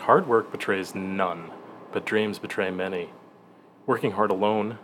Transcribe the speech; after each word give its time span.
Hard 0.00 0.26
work 0.26 0.50
betrays 0.50 0.94
none, 0.94 1.50
but 1.92 2.06
dreams 2.06 2.38
betray 2.38 2.70
many. 2.70 3.10
Working 3.86 4.12
hard 4.12 4.30
alone 4.30 4.78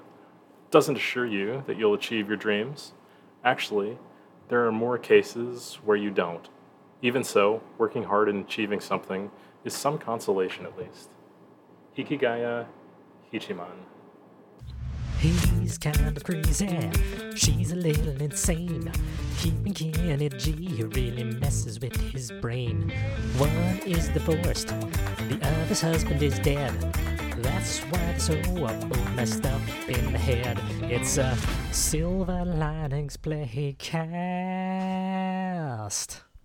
doesn't 0.70 0.96
assure 0.96 1.26
you 1.26 1.64
that 1.66 1.78
you'll 1.78 1.94
achieve 1.94 2.28
your 2.28 2.36
dreams. 2.36 2.92
Actually, 3.42 3.96
there 4.48 4.66
are 4.66 4.72
more 4.72 4.98
cases 4.98 5.79
where 5.84 5.96
you 5.96 6.10
don't. 6.10 6.50
Even 7.00 7.24
so, 7.24 7.62
working 7.79 8.04
hard 8.04 8.29
and 8.29 8.44
achieving 8.44 8.79
something 8.79 9.30
is 9.64 9.72
some 9.74 9.98
consolation 9.98 10.66
at 10.66 10.79
least. 10.79 11.09
Hikigaya 11.96 12.67
Hachiman. 13.33 13.87
He's 15.67 15.79
kind 15.79 16.17
of 16.17 16.23
crazy. 16.23 16.91
She's 17.35 17.73
a 17.73 17.75
little 17.75 18.23
insane. 18.23 18.93
Keeping 19.39 19.75
Kenny 19.75 20.29
G 20.29 20.85
really 20.95 21.25
messes 21.25 21.80
with 21.80 21.96
his 22.12 22.30
brain. 22.41 22.93
One 23.37 23.51
is 23.84 24.09
divorced, 24.11 24.69
the 24.69 25.41
other's 25.43 25.80
husband 25.80 26.23
is 26.23 26.39
dead. 26.39 26.71
That's 27.43 27.80
why 27.80 27.98
they're 27.98 28.21
so 28.21 28.37
messed 29.16 29.45
up 29.45 29.60
in 29.88 30.12
the 30.12 30.19
head. 30.19 30.60
It's 30.83 31.19
a 31.19 31.37
Silver 31.73 32.45
Linings 32.45 33.16
Playcast. 33.16 33.96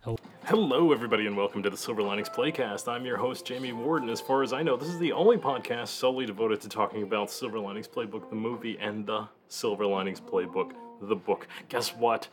Hello, 0.03 0.91
everybody, 0.91 1.27
and 1.27 1.37
welcome 1.37 1.61
to 1.61 1.69
the 1.69 1.77
Silver 1.77 2.01
Linings 2.01 2.27
Playcast. 2.27 2.87
I'm 2.87 3.05
your 3.05 3.17
host, 3.17 3.45
Jamie 3.45 3.71
Ward, 3.71 4.01
and 4.01 4.09
as 4.09 4.19
far 4.19 4.41
as 4.41 4.51
I 4.51 4.63
know, 4.63 4.75
this 4.75 4.87
is 4.87 4.97
the 4.97 5.11
only 5.11 5.37
podcast 5.37 5.89
solely 5.89 6.25
devoted 6.25 6.59
to 6.61 6.69
talking 6.69 7.03
about 7.03 7.29
Silver 7.29 7.59
Linings 7.59 7.87
Playbook, 7.87 8.27
the 8.27 8.35
movie, 8.35 8.79
and 8.81 9.05
the 9.05 9.27
Silver 9.47 9.85
Linings 9.85 10.19
Playbook, 10.19 10.71
the 11.03 11.15
book. 11.15 11.47
Guess 11.69 11.89
what? 11.95 12.29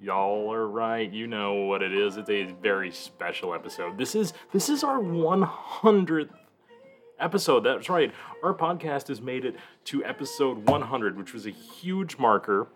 Y'all 0.00 0.50
are 0.50 0.66
right. 0.66 1.12
You 1.12 1.26
know 1.26 1.64
what 1.64 1.82
it 1.82 1.92
is. 1.92 2.16
It's 2.16 2.30
a 2.30 2.44
very 2.62 2.90
special 2.90 3.52
episode. 3.52 3.98
This 3.98 4.14
is 4.14 4.32
this 4.54 4.70
is 4.70 4.82
our 4.82 4.98
100th 4.98 6.30
episode. 7.20 7.60
That's 7.60 7.90
right. 7.90 8.10
Our 8.42 8.54
podcast 8.54 9.08
has 9.08 9.20
made 9.20 9.44
it 9.44 9.56
to 9.84 10.02
episode 10.02 10.66
100, 10.66 11.18
which 11.18 11.34
was 11.34 11.46
a 11.46 11.50
huge 11.50 12.16
marker 12.16 12.68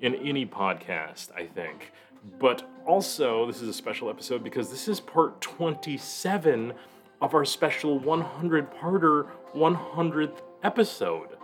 in 0.00 0.16
any 0.16 0.44
podcast, 0.44 1.32
I 1.36 1.46
think. 1.46 1.92
But 2.38 2.68
also, 2.86 3.46
this 3.46 3.62
is 3.62 3.68
a 3.68 3.72
special 3.72 4.10
episode 4.10 4.44
because 4.44 4.70
this 4.70 4.88
is 4.88 5.00
part 5.00 5.40
27 5.40 6.72
of 7.20 7.34
our 7.34 7.44
special 7.44 7.98
100 7.98 8.72
parter 8.72 9.28
100th 9.54 10.40
episode. 10.62 11.36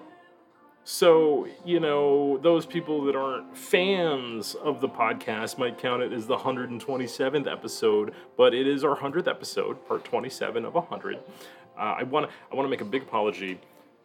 So, 0.89 1.49
you 1.65 1.81
know, 1.81 2.39
those 2.39 2.65
people 2.65 3.05
that 3.07 3.17
aren't 3.17 3.57
fans 3.57 4.55
of 4.55 4.81
the 4.81 4.89
podcast 4.89 5.59
might 5.59 5.79
count 5.79 6.01
it 6.01 6.13
as 6.13 6.29
the 6.29 6.37
127th 6.37 7.51
episode, 7.51 8.15
but 8.37 8.55
it 8.55 8.69
is 8.69 8.85
our 8.85 8.97
100th 8.97 9.27
episode, 9.27 9.85
part 9.89 10.05
27 10.05 10.65
of 10.65 10.75
100. 10.75 11.17
Uh, 11.17 11.81
I 11.81 12.05
want 12.05 12.31
to 12.31 12.37
I 12.53 12.55
want 12.55 12.67
to 12.67 12.71
make 12.71 12.83
a 12.83 12.85
big 12.85 13.03
apology 13.03 13.61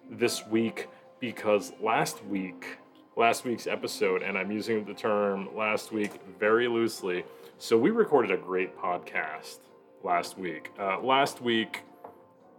this 0.09 0.45
week 0.47 0.87
because 1.19 1.71
last 1.79 2.25
week, 2.25 2.77
last 3.15 3.43
week's 3.45 3.67
episode, 3.67 4.21
and 4.21 4.37
I'm 4.37 4.51
using 4.51 4.85
the 4.85 4.93
term 4.93 5.49
last 5.55 5.91
week 5.91 6.11
very 6.39 6.67
loosely. 6.67 7.23
So 7.57 7.77
we 7.77 7.91
recorded 7.91 8.31
a 8.31 8.37
great 8.37 8.77
podcast 8.77 9.59
last 10.03 10.37
week. 10.37 10.71
Uh, 10.79 10.99
last 11.01 11.41
week, 11.41 11.83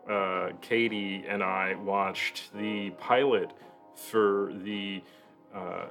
uh, 0.09 0.51
Katie 0.61 1.25
and 1.27 1.43
I 1.43 1.75
watched 1.75 2.53
the 2.55 2.91
pilot 2.91 3.53
for 3.95 4.53
the 4.63 5.03
uh, 5.55 5.87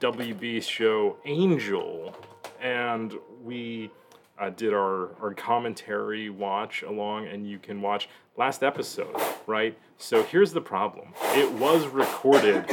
WB 0.00 0.62
show 0.62 1.16
Angel, 1.24 2.16
and 2.60 3.14
we 3.42 3.90
uh, 4.38 4.50
did 4.50 4.72
our, 4.72 5.14
our 5.20 5.34
commentary 5.34 6.30
watch 6.30 6.82
along, 6.82 7.28
and 7.28 7.46
you 7.46 7.58
can 7.58 7.80
watch 7.80 8.08
last 8.36 8.62
episode, 8.62 9.14
right? 9.46 9.78
So 9.98 10.22
here's 10.22 10.52
the 10.52 10.60
problem 10.60 11.12
it 11.34 11.50
was 11.52 11.86
recorded 11.86 12.68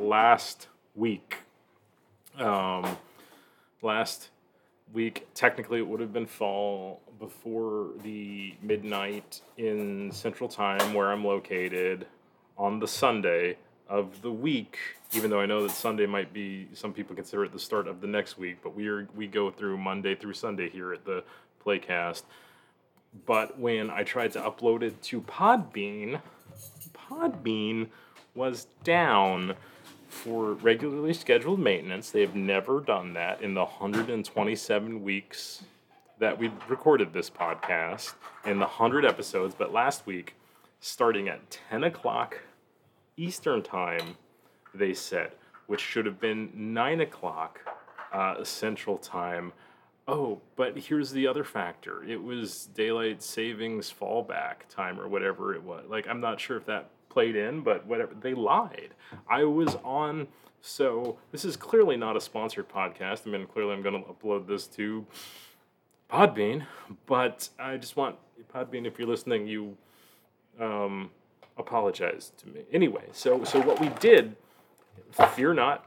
last 0.00 0.68
week. 0.94 1.38
Um, 2.38 2.96
last 3.82 4.30
week, 4.92 5.26
technically, 5.34 5.78
it 5.78 5.86
would 5.86 6.00
have 6.00 6.12
been 6.12 6.26
fall 6.26 7.00
before 7.18 7.90
the 8.02 8.54
midnight 8.62 9.40
in 9.56 10.10
Central 10.12 10.48
Time, 10.48 10.94
where 10.94 11.10
I'm 11.10 11.24
located, 11.24 12.06
on 12.58 12.78
the 12.78 12.88
Sunday 12.88 13.56
of 13.88 14.22
the 14.22 14.32
week. 14.32 14.78
Even 15.12 15.30
though 15.30 15.40
I 15.40 15.46
know 15.46 15.62
that 15.62 15.70
Sunday 15.70 16.06
might 16.06 16.32
be, 16.32 16.68
some 16.72 16.92
people 16.92 17.14
consider 17.14 17.44
it 17.44 17.52
the 17.52 17.58
start 17.58 17.86
of 17.86 18.00
the 18.00 18.06
next 18.06 18.38
week, 18.38 18.58
but 18.62 18.74
we 18.74 18.88
are 18.88 19.08
we 19.14 19.26
go 19.26 19.50
through 19.50 19.78
Monday 19.78 20.14
through 20.14 20.34
Sunday 20.34 20.68
here 20.68 20.92
at 20.92 21.04
the 21.04 21.22
Playcast. 21.64 22.22
But 23.24 23.58
when 23.58 23.88
I 23.90 24.02
tried 24.02 24.32
to 24.32 24.40
upload 24.40 24.82
it 24.82 25.00
to 25.04 25.20
Podbean, 25.22 26.20
Podbean 26.92 27.88
was 28.34 28.66
down 28.84 29.54
for 30.16 30.54
regularly 30.54 31.12
scheduled 31.12 31.60
maintenance. 31.60 32.10
They 32.10 32.22
have 32.22 32.34
never 32.34 32.80
done 32.80 33.12
that 33.14 33.42
in 33.42 33.54
the 33.54 33.64
127 33.64 35.02
weeks 35.02 35.62
that 36.18 36.38
we've 36.38 36.52
recorded 36.68 37.12
this 37.12 37.28
podcast 37.28 38.14
in 38.44 38.58
the 38.58 38.64
100 38.64 39.04
episodes. 39.04 39.54
But 39.56 39.72
last 39.72 40.06
week, 40.06 40.34
starting 40.80 41.28
at 41.28 41.50
10 41.70 41.84
o'clock 41.84 42.40
Eastern 43.16 43.62
Time, 43.62 44.16
they 44.74 44.94
said, 44.94 45.32
which 45.66 45.80
should 45.80 46.06
have 46.06 46.18
been 46.18 46.50
9 46.54 47.02
o'clock 47.02 47.60
uh, 48.12 48.42
Central 48.42 48.96
Time. 48.96 49.52
Oh, 50.08 50.40
but 50.56 50.78
here's 50.78 51.10
the 51.10 51.26
other 51.26 51.44
factor. 51.44 52.02
It 52.04 52.22
was 52.22 52.66
daylight 52.74 53.22
savings 53.22 53.92
fallback 53.92 54.68
time 54.70 54.98
or 54.98 55.08
whatever 55.08 55.54
it 55.54 55.62
was. 55.62 55.84
Like, 55.88 56.08
I'm 56.08 56.20
not 56.20 56.40
sure 56.40 56.56
if 56.56 56.64
that 56.66 56.90
played 57.16 57.34
in, 57.34 57.62
but 57.62 57.86
whatever. 57.86 58.12
They 58.20 58.34
lied. 58.34 58.90
I 59.26 59.44
was 59.44 59.76
on. 59.76 60.28
So 60.60 61.16
this 61.32 61.46
is 61.46 61.56
clearly 61.56 61.96
not 61.96 62.14
a 62.14 62.20
sponsored 62.20 62.68
podcast. 62.68 63.26
I 63.26 63.30
mean, 63.30 63.46
clearly 63.46 63.72
I'm 63.72 63.80
going 63.80 64.04
to 64.04 64.06
upload 64.06 64.46
this 64.46 64.66
to 64.76 65.06
Podbean, 66.10 66.66
but 67.06 67.48
I 67.58 67.78
just 67.78 67.96
want 67.96 68.16
Podbean, 68.54 68.86
if 68.86 68.98
you're 68.98 69.08
listening, 69.08 69.46
you 69.46 69.78
um, 70.60 71.08
apologize 71.56 72.32
to 72.36 72.48
me. 72.48 72.60
Anyway, 72.70 73.04
so 73.12 73.44
so 73.44 73.60
what 73.62 73.80
we 73.80 73.88
did, 73.98 74.36
fear 75.34 75.54
not. 75.54 75.86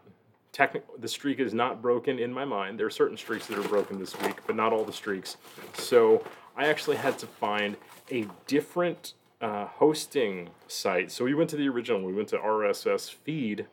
The 0.99 1.07
streak 1.07 1.39
is 1.39 1.53
not 1.53 1.79
broken 1.79 2.17
in 2.17 2.33
my 2.33 2.43
mind. 2.43 2.79
There 2.79 2.87
are 2.87 2.89
certain 3.03 3.17
streaks 3.17 3.45
that 3.47 3.57
are 3.59 3.67
broken 3.67 3.99
this 3.99 4.19
week, 4.21 4.37
but 4.47 4.55
not 4.55 4.73
all 4.73 4.83
the 4.83 4.91
streaks. 4.91 5.37
So 5.73 6.23
I 6.57 6.65
actually 6.65 6.97
had 6.97 7.19
to 7.19 7.27
find 7.27 7.77
a 8.11 8.25
different 8.47 9.13
uh, 9.41 9.65
hosting 9.67 10.49
site. 10.67 11.11
So 11.11 11.25
we 11.25 11.33
went 11.33 11.49
to 11.51 11.55
the 11.55 11.67
original. 11.69 12.01
We 12.01 12.13
went 12.13 12.29
to 12.29 12.37
RSS 12.37 13.13
feed 13.13 13.67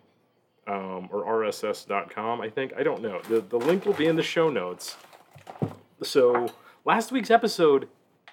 um, 0.67 1.09
or 1.13 1.25
RSS.com, 1.25 2.41
I 2.41 2.49
think. 2.51 2.73
I 2.77 2.83
don't 2.83 3.03
know. 3.03 3.21
The, 3.29 3.41
the 3.41 3.59
link 3.59 3.85
will 3.85 3.95
be 3.95 4.07
in 4.07 4.17
the 4.17 4.23
show 4.23 4.51
notes. 4.51 4.97
So 6.03 6.53
last 6.85 7.13
week's 7.13 7.31
episode 7.31 7.89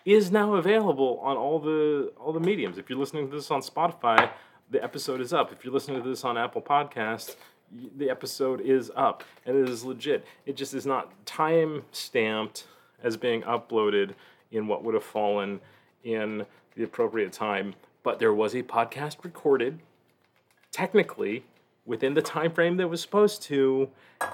is 0.06 0.32
now 0.32 0.56
available 0.56 1.20
on 1.24 1.38
all 1.38 1.60
the 1.60 2.12
all 2.20 2.34
the 2.34 2.40
mediums. 2.40 2.78
If 2.78 2.90
you're 2.90 3.00
listening 3.00 3.30
to 3.30 3.36
this 3.36 3.50
on 3.52 3.62
Spotify, 3.62 4.30
the 4.70 4.84
episode 4.84 5.22
is 5.22 5.32
up. 5.32 5.52
If 5.52 5.64
you're 5.64 5.74
listening 5.74 6.04
to 6.04 6.10
this 6.10 6.24
on 6.24 6.38
Apple 6.38 6.62
Podcasts, 6.62 7.36
the 7.98 8.10
episode 8.10 8.62
is 8.62 8.92
up 8.96 9.24
and 9.46 9.56
it 9.56 9.70
is 9.70 9.84
legit. 9.84 10.26
It 10.46 10.56
just 10.56 10.74
is 10.74 10.86
not 10.86 11.26
time 11.26 11.84
stamped 11.92 12.68
as 13.02 13.18
being 13.18 13.44
uploaded 13.44 14.14
in 14.52 14.68
what 14.68 14.84
would 14.84 14.94
have 14.94 15.04
fallen 15.04 15.60
in 16.04 16.46
the 16.76 16.84
appropriate 16.84 17.32
time, 17.32 17.76
but 18.04 18.20
there 18.20 18.34
was 18.34 18.54
a 18.54 18.64
podcast 18.64 19.24
recorded 19.24 19.80
technically 20.72 21.46
within 21.86 22.14
the 22.14 22.22
time 22.22 22.52
frame 22.52 22.78
that 22.78 22.88
was 22.88 23.02
supposed 23.02 23.42
to 23.44 23.90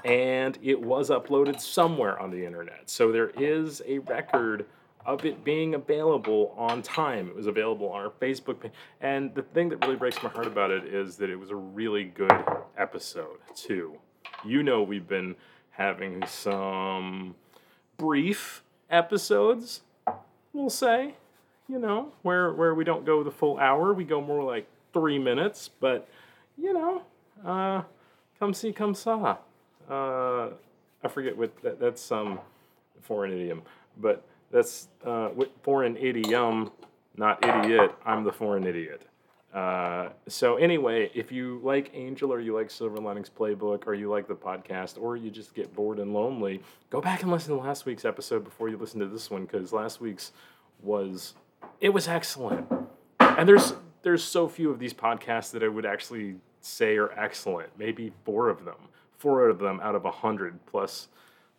and 0.06 0.58
it 0.62 0.80
was 0.80 1.10
uploaded 1.10 1.60
somewhere 1.60 2.20
on 2.20 2.32
the 2.32 2.46
internet. 2.46 2.90
So 2.90 3.12
there 3.12 3.32
is 3.38 3.82
a 3.88 4.00
record 4.00 4.66
of 5.06 5.26
it 5.26 5.44
being 5.44 5.74
available 5.74 6.54
on 6.58 6.82
time. 6.82 7.30
It 7.30 7.36
was 7.36 7.48
available 7.48 7.90
on 7.90 8.02
our 8.02 8.12
Facebook 8.12 8.60
page. 8.60 8.72
And 9.02 9.34
the 9.34 9.42
thing 9.42 9.70
that 9.70 9.84
really 9.84 9.96
breaks 9.96 10.22
my 10.22 10.30
heart 10.30 10.46
about 10.46 10.72
it 10.72 10.86
is 10.86 11.16
that 11.18 11.30
it 11.30 11.36
was 11.36 11.50
a 11.50 11.56
really 11.56 12.04
good 12.04 12.44
episode, 12.78 13.40
too. 13.56 13.98
You 14.46 14.62
know, 14.62 14.84
we've 14.84 15.08
been 15.08 15.36
having 15.72 16.26
some 16.28 17.36
brief 17.98 18.64
episodes, 18.90 19.82
we'll 20.54 20.70
say, 20.70 21.16
you 21.70 21.78
know, 21.78 22.12
where, 22.24 22.52
where 22.52 22.74
we 22.74 22.84
don't 22.84 23.06
go 23.06 23.24
the 23.24 23.32
full 23.32 23.58
hour. 23.60 23.94
We 23.94 24.04
go 24.04 24.20
more 24.20 24.44
like 24.44 24.68
three 24.92 25.20
minutes, 25.20 25.70
but, 25.80 26.10
you 26.58 26.74
know, 26.74 27.04
uh, 27.46 27.84
come 28.40 28.54
see, 28.54 28.74
come 28.74 28.96
saw. 28.96 29.38
Uh, 29.90 30.50
I 31.04 31.08
forget 31.08 31.38
what 31.38 31.56
that, 31.62 31.80
that's 31.80 32.02
some 32.02 32.40
foreign 33.02 33.32
idiom, 33.32 33.62
but 33.98 34.26
that's 34.52 34.88
uh, 35.06 35.30
foreign 35.64 35.96
idiom, 35.96 36.72
not 37.16 37.44
idiot. 37.46 37.94
I'm 38.06 38.24
the 38.24 38.32
foreign 38.32 38.66
idiot. 38.66 39.04
Uh, 39.54 40.10
so 40.28 40.58
anyway, 40.58 41.10
if 41.16 41.32
you 41.32 41.60
like 41.64 41.90
Angel 41.94 42.32
or 42.32 42.40
you 42.40 42.54
like 42.54 42.70
Silver 42.70 42.98
Linings 42.98 43.32
Playbook 43.36 43.88
or 43.88 43.96
you 43.96 44.10
like 44.10 44.28
the 44.28 44.36
podcast 44.36 45.02
or 45.02 45.18
you 45.18 45.32
just 45.32 45.56
get 45.56 45.74
bored 45.74 46.00
and 46.00 46.14
lonely, 46.14 46.62
go 46.90 47.02
back 47.02 47.24
and 47.24 47.32
listen 47.32 47.56
to 47.56 47.62
last 47.62 47.86
week's 47.86 48.06
episode 48.06 48.44
before 48.44 48.70
you 48.70 48.78
listen 48.78 49.00
to 49.00 49.08
this 49.08 49.32
one 49.32 49.46
because 49.46 49.74
last 49.74 50.02
week's 50.02 50.32
was 50.84 51.34
it 51.80 51.90
was 51.90 52.08
excellent. 52.08 52.68
And 53.20 53.48
there's 53.48 53.74
there's 54.02 54.24
so 54.24 54.48
few 54.48 54.70
of 54.70 54.80
these 54.80 54.94
podcasts 54.94 55.52
that 55.52 55.64
I 55.64 55.68
would 55.68 55.86
actually 55.86 56.36
say 56.62 56.98
are 56.98 57.12
excellent. 57.12 57.70
Maybe 57.78 58.12
four 58.24 58.50
of 58.50 58.66
them, 58.66 58.76
four 59.18 59.48
of 59.48 59.60
them 59.60 59.80
out 59.82 59.96
of 59.96 60.06
a 60.06 60.12
hundred. 60.12 60.66
Plus, 60.66 61.08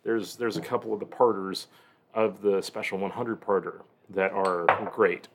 there's 0.03 0.35
there's 0.35 0.57
a 0.57 0.61
couple 0.61 0.93
of 0.93 0.99
the 0.99 1.05
parters 1.05 1.67
of 2.13 2.41
the 2.41 2.61
special 2.61 2.97
100 2.97 3.39
parter 3.39 3.81
that 4.09 4.31
are 4.31 4.65
great. 4.93 5.27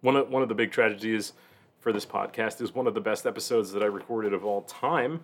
One 0.00 0.16
of 0.16 0.28
one 0.30 0.42
of 0.42 0.48
the 0.48 0.54
big 0.54 0.70
tragedies 0.70 1.32
for 1.80 1.92
this 1.92 2.06
podcast 2.06 2.60
is 2.62 2.74
one 2.74 2.86
of 2.86 2.94
the 2.94 3.00
best 3.00 3.26
episodes 3.26 3.72
that 3.72 3.82
I 3.82 3.86
recorded 3.86 4.32
of 4.32 4.44
all 4.44 4.62
time 4.62 5.20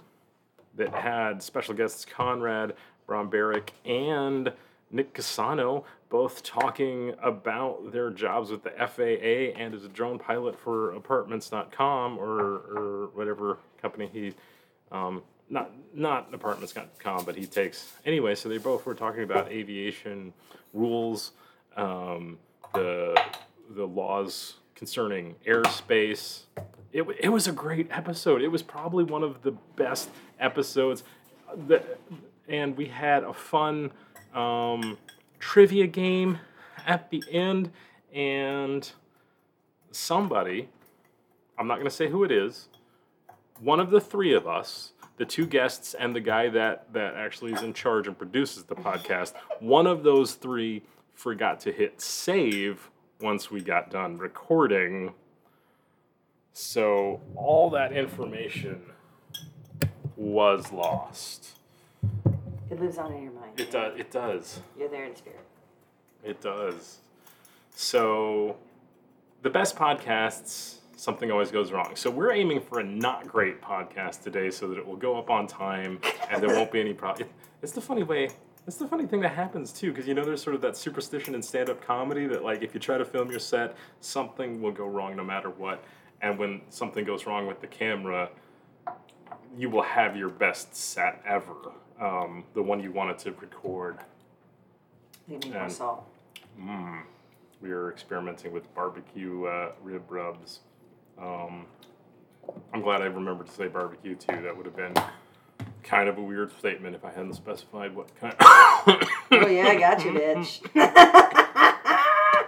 that 0.76 0.94
had 0.94 1.42
special 1.42 1.74
guests 1.74 2.04
Conrad 2.04 2.74
Bromberich 3.08 3.70
and 3.84 4.52
Nick 4.90 5.14
Casano 5.14 5.84
both 6.08 6.42
talking 6.42 7.14
about 7.22 7.92
their 7.92 8.10
jobs 8.10 8.50
with 8.50 8.64
the 8.64 8.70
FAA 8.70 9.58
and 9.60 9.74
as 9.74 9.84
a 9.84 9.88
drone 9.88 10.18
pilot 10.18 10.58
for 10.58 10.92
apartments.com 10.92 12.18
or, 12.18 12.40
or 12.40 13.10
whatever 13.14 13.58
company 13.80 14.10
he 14.12 14.34
um, 14.90 15.22
not 15.48 15.70
not 15.94 16.32
apartments.com 16.34 17.24
but 17.24 17.36
he 17.36 17.46
takes. 17.46 17.92
Anyway 18.04 18.34
so 18.34 18.48
they 18.48 18.58
both 18.58 18.84
were 18.84 18.94
talking 18.94 19.22
about 19.22 19.50
aviation 19.50 20.32
rules 20.72 21.32
um, 21.76 22.38
the 22.74 23.20
the 23.70 23.86
laws 23.86 24.54
concerning 24.74 25.36
airspace. 25.46 26.44
It, 26.92 27.06
it 27.20 27.28
was 27.28 27.46
a 27.46 27.52
great 27.52 27.88
episode. 27.90 28.42
It 28.42 28.48
was 28.48 28.62
probably 28.62 29.04
one 29.04 29.22
of 29.22 29.42
the 29.42 29.52
best 29.76 30.10
episodes. 30.40 31.04
That, 31.68 32.00
and 32.48 32.76
we 32.76 32.86
had 32.86 33.22
a 33.22 33.32
fun 33.32 33.92
um, 34.34 34.98
trivia 35.38 35.86
game 35.86 36.38
at 36.86 37.10
the 37.10 37.22
end 37.30 37.70
and 38.14 38.92
somebody 39.92 40.68
i'm 41.58 41.66
not 41.66 41.74
going 41.74 41.86
to 41.86 41.90
say 41.90 42.08
who 42.08 42.24
it 42.24 42.30
is 42.30 42.68
one 43.60 43.80
of 43.80 43.90
the 43.90 44.00
three 44.00 44.34
of 44.34 44.46
us 44.46 44.92
the 45.16 45.24
two 45.24 45.46
guests 45.46 45.94
and 45.94 46.14
the 46.14 46.20
guy 46.20 46.48
that 46.48 46.92
that 46.92 47.14
actually 47.14 47.52
is 47.52 47.62
in 47.62 47.72
charge 47.72 48.06
and 48.06 48.16
produces 48.16 48.64
the 48.64 48.74
podcast 48.74 49.34
one 49.58 49.86
of 49.86 50.02
those 50.02 50.34
three 50.34 50.82
forgot 51.20 51.60
to 51.60 51.70
hit 51.70 52.00
save 52.00 52.90
once 53.20 53.50
we 53.50 53.60
got 53.60 53.90
done 53.90 54.16
recording. 54.16 55.12
So 56.54 57.20
all 57.36 57.70
that 57.70 57.92
information 57.92 58.80
was 60.16 60.72
lost 60.72 61.59
It 62.70 62.80
lives 62.80 62.98
on 62.98 63.12
in 63.12 63.22
your 63.24 63.32
mind. 63.32 63.58
it 63.58 63.70
does 63.70 63.98
it 63.98 64.10
does 64.10 64.60
You're 64.78 64.88
there 64.88 65.04
in 65.04 65.16
spirit. 65.16 65.44
it 66.24 66.40
does. 66.40 66.98
So, 67.74 68.56
the 69.42 69.50
best 69.50 69.76
podcasts, 69.76 70.76
something 70.96 71.30
always 71.30 71.50
goes 71.50 71.72
wrong. 71.72 71.96
So, 71.96 72.10
we're 72.10 72.32
aiming 72.32 72.60
for 72.60 72.80
a 72.80 72.84
not 72.84 73.26
great 73.26 73.60
podcast 73.62 74.22
today 74.22 74.50
so 74.50 74.68
that 74.68 74.76
it 74.78 74.86
will 74.86 74.96
go 74.96 75.16
up 75.18 75.30
on 75.30 75.46
time 75.46 75.98
and 76.30 76.42
there 76.42 76.50
won't 76.54 76.70
be 76.72 76.80
any 76.80 76.92
problem. 76.92 77.28
it's 77.62 77.72
the 77.72 77.80
funny 77.80 78.02
way, 78.02 78.28
it's 78.66 78.76
the 78.76 78.86
funny 78.86 79.06
thing 79.06 79.20
that 79.20 79.32
happens 79.32 79.72
too, 79.72 79.92
because 79.92 80.06
you 80.06 80.14
know, 80.14 80.24
there's 80.24 80.42
sort 80.42 80.54
of 80.56 80.60
that 80.62 80.76
superstition 80.76 81.34
in 81.34 81.42
stand 81.42 81.70
up 81.70 81.80
comedy 81.84 82.26
that, 82.26 82.44
like, 82.44 82.62
if 82.62 82.74
you 82.74 82.80
try 82.80 82.98
to 82.98 83.04
film 83.04 83.30
your 83.30 83.40
set, 83.40 83.76
something 84.00 84.60
will 84.60 84.72
go 84.72 84.86
wrong 84.86 85.16
no 85.16 85.24
matter 85.24 85.48
what. 85.50 85.82
And 86.22 86.38
when 86.38 86.60
something 86.68 87.04
goes 87.04 87.24
wrong 87.24 87.46
with 87.46 87.60
the 87.62 87.66
camera, 87.66 88.28
you 89.56 89.70
will 89.70 89.82
have 89.82 90.16
your 90.16 90.28
best 90.28 90.76
set 90.76 91.22
ever, 91.26 91.54
um, 92.00 92.44
the 92.54 92.62
one 92.62 92.80
you 92.82 92.92
wanted 92.92 93.18
to 93.18 93.32
record. 93.32 93.98
More 95.28 95.40
And- 95.54 95.72
salt. 95.72 96.04
Mm. 96.60 97.02
We 97.60 97.70
are 97.72 97.90
experimenting 97.90 98.52
with 98.52 98.74
barbecue 98.74 99.44
uh, 99.44 99.72
rib 99.82 100.02
rubs. 100.10 100.60
Um, 101.20 101.66
I'm 102.72 102.80
glad 102.80 103.02
I 103.02 103.04
remembered 103.06 103.48
to 103.48 103.52
say 103.52 103.68
barbecue 103.68 104.14
too. 104.14 104.40
That 104.42 104.56
would 104.56 104.64
have 104.64 104.74
been 104.76 104.94
kind 105.82 106.08
of 106.08 106.16
a 106.16 106.22
weird 106.22 106.56
statement 106.58 106.94
if 106.96 107.04
I 107.04 107.10
hadn't 107.10 107.34
specified 107.34 107.94
what 107.94 108.08
kind. 108.18 108.34
Oh 109.32 109.46
yeah, 109.46 109.66
I 109.68 109.76
got 109.78 110.04
you, 110.04 110.10
bitch. 110.12 110.60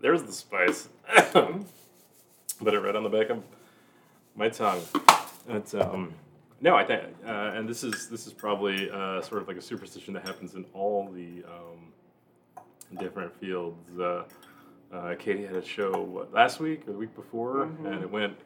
There's 0.00 0.22
the 0.22 0.32
spice. 0.32 0.88
Put 1.32 2.74
it 2.74 2.78
right 2.80 2.94
on 2.94 3.02
the 3.02 3.08
back 3.08 3.30
of 3.30 3.42
my 4.36 4.48
tongue. 4.48 4.80
It's 5.48 5.74
um. 5.74 6.14
No, 6.60 6.74
I 6.74 6.84
think, 6.84 7.04
uh, 7.24 7.52
and 7.54 7.68
this 7.68 7.84
is 7.84 8.08
this 8.08 8.26
is 8.26 8.32
probably 8.32 8.90
uh, 8.90 9.22
sort 9.22 9.42
of 9.42 9.48
like 9.48 9.56
a 9.56 9.62
superstition 9.62 10.12
that 10.14 10.26
happens 10.26 10.54
in 10.54 10.64
all 10.74 11.08
the 11.08 11.44
um, 11.44 11.92
different 12.98 13.38
fields. 13.38 13.98
Uh, 13.98 14.24
uh, 14.92 15.14
Katie 15.16 15.44
had 15.44 15.56
a 15.56 15.64
show 15.64 16.00
what, 16.00 16.32
last 16.32 16.58
week 16.58 16.88
or 16.88 16.92
the 16.92 16.98
week 16.98 17.14
before, 17.14 17.62
and 17.62 18.02
it 18.02 18.10
went 18.10 18.36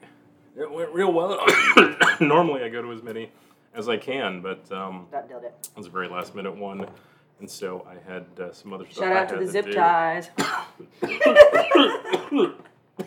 it 0.58 0.70
went 0.70 0.90
real 0.92 1.12
well. 1.12 1.42
Normally, 2.20 2.62
I 2.62 2.68
go 2.68 2.82
to 2.82 2.92
as 2.92 3.02
many 3.02 3.30
as 3.74 3.88
I 3.88 3.96
can, 3.96 4.42
but 4.42 4.70
um, 4.70 5.06
That 5.10 5.28
did 5.28 5.38
it. 5.44 5.54
it 5.62 5.76
was 5.76 5.86
a 5.86 5.90
very 5.90 6.08
last 6.08 6.34
minute 6.34 6.54
one, 6.54 6.86
and 7.40 7.48
so 7.48 7.86
I 7.88 8.12
had 8.12 8.26
uh, 8.38 8.52
some 8.52 8.74
other 8.74 8.84
stuff. 8.90 9.04
Shout 9.04 9.16
out 9.16 9.28
to 9.30 9.38
the 9.38 9.46
zip 9.50 9.66
do. 9.66 9.72
ties. 9.72 10.28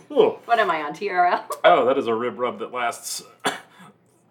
What 0.07 0.59
am 0.59 0.71
I 0.71 0.81
on 0.81 0.93
TRL? 0.93 1.43
Oh, 1.63 1.85
that 1.85 1.97
is 1.97 2.07
a 2.07 2.13
rib 2.13 2.39
rub 2.39 2.59
that 2.59 2.71
lasts 2.71 3.21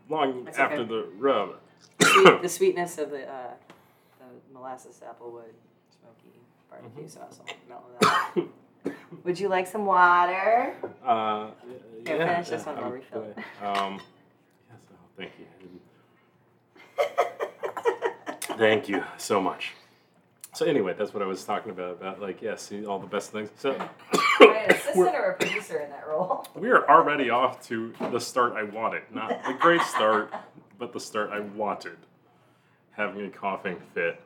long 0.09 0.45
That's 0.45 0.59
after 0.59 0.81
okay. 0.81 0.89
the 0.89 1.09
rub. 1.19 1.57
Sweet, 2.03 2.43
the 2.43 2.49
sweetness 2.49 2.99
of 2.99 3.11
the, 3.11 3.29
uh, 3.29 3.55
the 4.19 4.55
molasses 4.55 5.01
applewood 5.05 5.53
smoky 5.91 6.41
barbecue 6.71 7.09
sauce. 7.09 7.41
I'll 7.41 7.55
melt 7.69 8.01
that. 8.01 8.93
Would 9.25 9.39
you 9.41 9.49
like 9.49 9.67
some 9.67 9.87
water? 9.87 10.75
Uh, 11.05 11.51
Here, 12.07 12.17
yeah, 12.17 12.35
finish 12.35 12.49
this 12.51 12.67
one, 12.67 12.77
I'll 12.79 12.91
refill 12.91 13.23
it. 13.23 13.39
Um, 13.65 14.01
yes, 14.71 14.81
oh, 14.93 14.97
thank 15.17 15.33
you. 15.39 15.47
Thank 18.57 18.89
you 18.89 19.03
so 19.19 19.41
much. 19.41 19.73
So 20.55 20.65
anyway, 20.67 20.95
that's 20.97 21.13
what 21.13 21.23
I 21.23 21.27
was 21.27 21.45
talking 21.45 21.71
about. 21.73 21.93
About 22.01 22.21
like, 22.21 22.41
yeah, 22.41 22.55
see 22.57 22.87
all 22.87 22.99
the 22.99 23.07
best 23.07 23.33
things. 23.33 23.51
So 23.59 23.73
an 24.41 24.71
assistant 24.71 25.15
or 25.17 25.31
a 25.33 25.35
producer 25.37 25.79
in 25.81 25.91
that 25.91 26.07
role? 26.07 26.47
we 26.55 26.71
are 26.71 26.89
already 26.89 27.29
off 27.31 27.67
to 27.69 27.93
the 28.13 28.21
start 28.21 28.53
I 28.53 28.63
wanted. 28.63 29.03
Not 29.13 29.43
the 29.45 29.55
great 29.55 29.83
start, 29.83 30.33
but 30.79 30.93
the 30.93 31.01
start 31.01 31.31
I 31.31 31.41
wanted. 31.41 31.97
Having 32.93 33.27
a 33.27 33.31
coughing 33.31 33.77
fit 33.95 34.21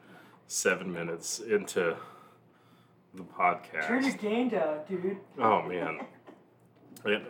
seven 0.47 0.93
minutes 0.93 1.41
into 1.41 1.97
the 3.15 3.23
podcast. 3.23 3.87
Turn 3.87 4.05
a 4.05 4.13
game 4.13 4.51
down, 4.51 4.81
dude. 4.89 5.17
Oh 5.39 5.63
man. 5.63 6.01
It- 7.05 7.23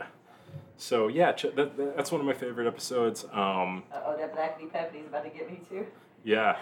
so 0.76 1.08
yeah, 1.08 1.32
ch- 1.32 1.54
that, 1.56 1.76
that- 1.76 1.96
that's 1.96 2.10
one 2.12 2.20
of 2.20 2.26
my 2.26 2.32
favorite 2.34 2.66
episodes. 2.66 3.24
Um, 3.32 3.84
Uh 3.92 4.00
oh, 4.06 4.16
that 4.16 4.32
black 4.34 4.60
peppy's 4.72 5.06
about 5.06 5.24
to 5.24 5.30
get 5.30 5.48
me 5.50 5.60
too. 5.68 5.86
yeah, 6.24 6.56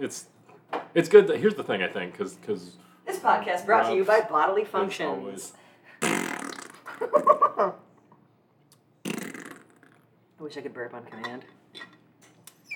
it's 0.00 0.26
it's 0.94 1.08
good. 1.08 1.26
That, 1.28 1.38
here's 1.38 1.54
the 1.54 1.64
thing, 1.64 1.82
I 1.82 1.88
think, 1.88 2.12
because 2.12 2.34
because 2.34 2.76
This 3.06 3.18
podcast 3.18 3.66
brought 3.66 3.88
to 3.88 3.94
you 3.94 4.04
by 4.04 4.20
Bodily 4.20 4.64
Functions. 4.64 5.52
I 6.02 7.72
wish 10.38 10.56
I 10.56 10.60
could 10.60 10.74
burp 10.74 10.94
on 10.94 11.04
command. 11.04 11.44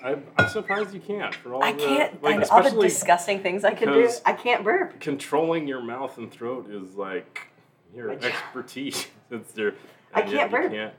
I'm, 0.04 0.24
I'm 0.38 0.48
surprised 0.48 0.92
you 0.94 1.00
can't 1.00 1.34
for 1.34 1.54
all 1.54 1.64
I 1.64 1.72
the 1.72 1.78
can't. 1.78 2.22
like 2.22 2.34
and 2.36 2.44
all 2.44 2.60
the 2.60 2.66
especially 2.66 2.88
disgusting 2.88 3.40
things 3.42 3.64
I 3.64 3.72
can 3.74 3.88
do. 3.88 3.94
because- 4.02 4.20
I 4.24 4.34
can't 4.34 4.62
burp. 4.62 5.00
controlling 5.00 5.66
your 5.66 5.80
mouth 5.82 6.18
and 6.18 6.30
throat 6.30 6.70
is 6.70 6.94
like 6.96 7.48
your 7.94 8.10
expertise. 8.12 9.06
it's 9.30 9.56
your 9.56 9.72
I 10.14 10.20
and 10.20 10.30
yet 10.30 10.50
can't 10.50 10.52
you 10.52 10.58
burp. 10.58 10.72
can't 10.72 10.94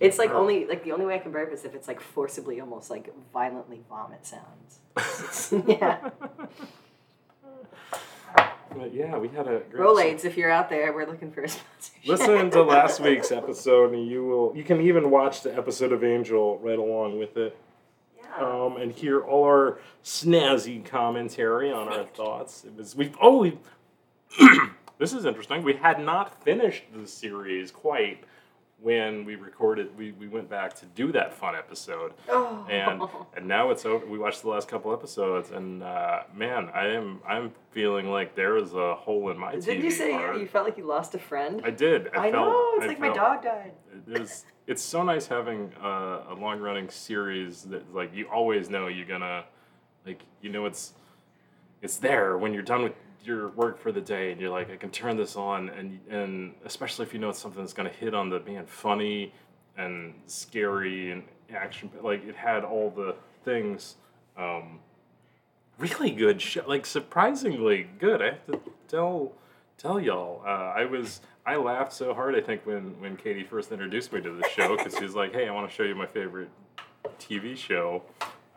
It's 0.00 0.18
like 0.18 0.30
burp. 0.30 0.38
only 0.38 0.66
like 0.66 0.84
the 0.84 0.92
only 0.92 1.06
way 1.06 1.14
I 1.14 1.18
can 1.18 1.32
burp 1.32 1.52
is 1.52 1.64
if 1.64 1.74
it's 1.74 1.88
like 1.88 2.00
forcibly, 2.00 2.60
almost 2.60 2.90
like 2.90 3.12
violently 3.32 3.80
vomit 3.88 4.26
sounds. 4.26 5.52
yeah. 5.66 6.10
But 8.76 8.92
yeah, 8.94 9.16
we 9.16 9.28
had 9.28 9.46
a 9.48 9.60
great 9.70 9.82
Rolaids, 9.82 10.24
if 10.24 10.36
you're 10.36 10.50
out 10.50 10.68
there, 10.68 10.92
we're 10.92 11.06
looking 11.06 11.32
for 11.32 11.42
a 11.42 11.48
sponsorship. 11.48 12.06
Listen 12.06 12.50
to 12.50 12.62
last 12.76 13.00
week's 13.00 13.32
episode, 13.32 13.92
and 13.94 14.06
you 14.06 14.24
will. 14.26 14.52
You 14.54 14.62
can 14.62 14.80
even 14.82 15.10
watch 15.10 15.42
the 15.42 15.56
episode 15.56 15.90
of 15.92 16.04
Angel 16.04 16.58
right 16.58 16.78
along 16.78 17.18
with 17.18 17.36
it, 17.38 17.56
Yeah. 18.18 18.44
um, 18.44 18.76
and 18.76 18.92
hear 18.92 19.20
all 19.20 19.44
our 19.44 19.78
snazzy 20.04 20.84
commentary 20.84 21.72
on 21.72 21.88
our 21.88 22.04
thoughts. 22.04 22.64
It 22.64 22.76
was 22.76 22.94
we've 22.94 23.16
Oh, 23.20 23.38
we. 23.38 23.58
this 24.98 25.14
is 25.14 25.24
interesting. 25.24 25.62
We 25.62 25.72
had 25.74 25.98
not 26.00 26.44
finished 26.44 26.84
the 26.94 27.06
series 27.08 27.70
quite 27.70 28.22
when 28.80 29.24
we 29.24 29.34
recorded. 29.34 29.96
We, 29.96 30.12
we 30.12 30.28
went 30.28 30.48
back 30.48 30.74
to 30.76 30.86
do 30.86 31.12
that 31.12 31.34
fun 31.34 31.56
episode, 31.56 32.14
oh. 32.28 32.66
and 32.70 33.02
and 33.36 33.46
now 33.46 33.70
it's 33.70 33.84
over. 33.84 34.06
We 34.06 34.18
watched 34.18 34.42
the 34.42 34.48
last 34.48 34.68
couple 34.68 34.92
episodes, 34.92 35.50
and 35.50 35.82
uh, 35.82 36.22
man, 36.34 36.70
I 36.72 36.88
am 36.88 37.20
I'm 37.26 37.52
feeling 37.70 38.10
like 38.10 38.34
there 38.34 38.56
is 38.56 38.74
a 38.74 38.94
hole 38.94 39.30
in 39.30 39.38
my 39.38 39.54
TV. 39.54 39.64
Didn't 39.64 39.84
you 39.84 39.90
say 39.90 40.12
heart. 40.12 40.38
you 40.38 40.46
felt 40.46 40.64
like 40.64 40.78
you 40.78 40.86
lost 40.86 41.14
a 41.14 41.18
friend? 41.18 41.60
I 41.64 41.70
did. 41.70 42.08
I, 42.14 42.28
I 42.28 42.30
felt, 42.30 42.46
know. 42.46 42.72
It's 42.76 42.84
I 42.84 42.86
like 42.88 43.00
my 43.00 43.12
dog 43.12 43.42
died. 43.42 43.72
It 44.06 44.20
is. 44.20 44.44
It's 44.66 44.82
so 44.82 45.02
nice 45.02 45.26
having 45.26 45.72
a, 45.82 45.88
a 46.30 46.36
long 46.38 46.60
running 46.60 46.90
series 46.90 47.62
that 47.64 47.94
like 47.94 48.14
you 48.14 48.26
always 48.26 48.70
know 48.70 48.86
you're 48.86 49.06
gonna 49.06 49.44
like 50.06 50.22
you 50.40 50.50
know 50.50 50.66
it's 50.66 50.94
it's 51.82 51.96
there 51.96 52.36
when 52.36 52.52
you're 52.52 52.62
done 52.62 52.82
with 52.82 52.92
your 53.28 53.50
work 53.50 53.78
for 53.78 53.92
the 53.92 54.00
day 54.00 54.32
and 54.32 54.40
you're 54.40 54.50
like, 54.50 54.70
I 54.70 54.76
can 54.76 54.90
turn 54.90 55.16
this 55.16 55.36
on, 55.36 55.68
and 55.68 56.00
and 56.10 56.54
especially 56.64 57.06
if 57.06 57.12
you 57.12 57.20
know 57.20 57.28
it's 57.28 57.38
something 57.38 57.62
that's 57.62 57.74
gonna 57.74 57.90
hit 57.90 58.14
on 58.14 58.30
the 58.30 58.40
being 58.40 58.66
funny 58.66 59.32
and 59.76 60.14
scary 60.26 61.12
and 61.12 61.22
action, 61.54 61.90
like 62.02 62.26
it 62.26 62.34
had 62.34 62.64
all 62.64 62.90
the 62.90 63.14
things. 63.44 63.96
Um, 64.36 64.80
really 65.78 66.10
good 66.10 66.42
show, 66.42 66.64
like 66.66 66.86
surprisingly 66.86 67.88
good. 67.98 68.20
I 68.20 68.26
have 68.26 68.46
to 68.46 68.60
tell 68.88 69.32
tell 69.76 70.00
y'all, 70.00 70.42
uh, 70.44 70.72
I 70.76 70.84
was 70.84 71.20
I 71.46 71.56
laughed 71.56 71.92
so 71.92 72.12
hard. 72.12 72.34
I 72.34 72.40
think 72.40 72.66
when 72.66 73.00
when 73.00 73.16
Katie 73.16 73.44
first 73.44 73.72
introduced 73.72 74.12
me 74.12 74.20
to 74.20 74.30
the 74.30 74.48
show 74.48 74.76
because 74.76 74.96
she 74.96 75.04
was 75.04 75.14
like, 75.14 75.32
"Hey, 75.32 75.48
I 75.48 75.52
want 75.52 75.68
to 75.68 75.74
show 75.74 75.84
you 75.84 75.94
my 75.94 76.06
favorite 76.06 76.50
TV 77.18 77.56
show," 77.56 78.02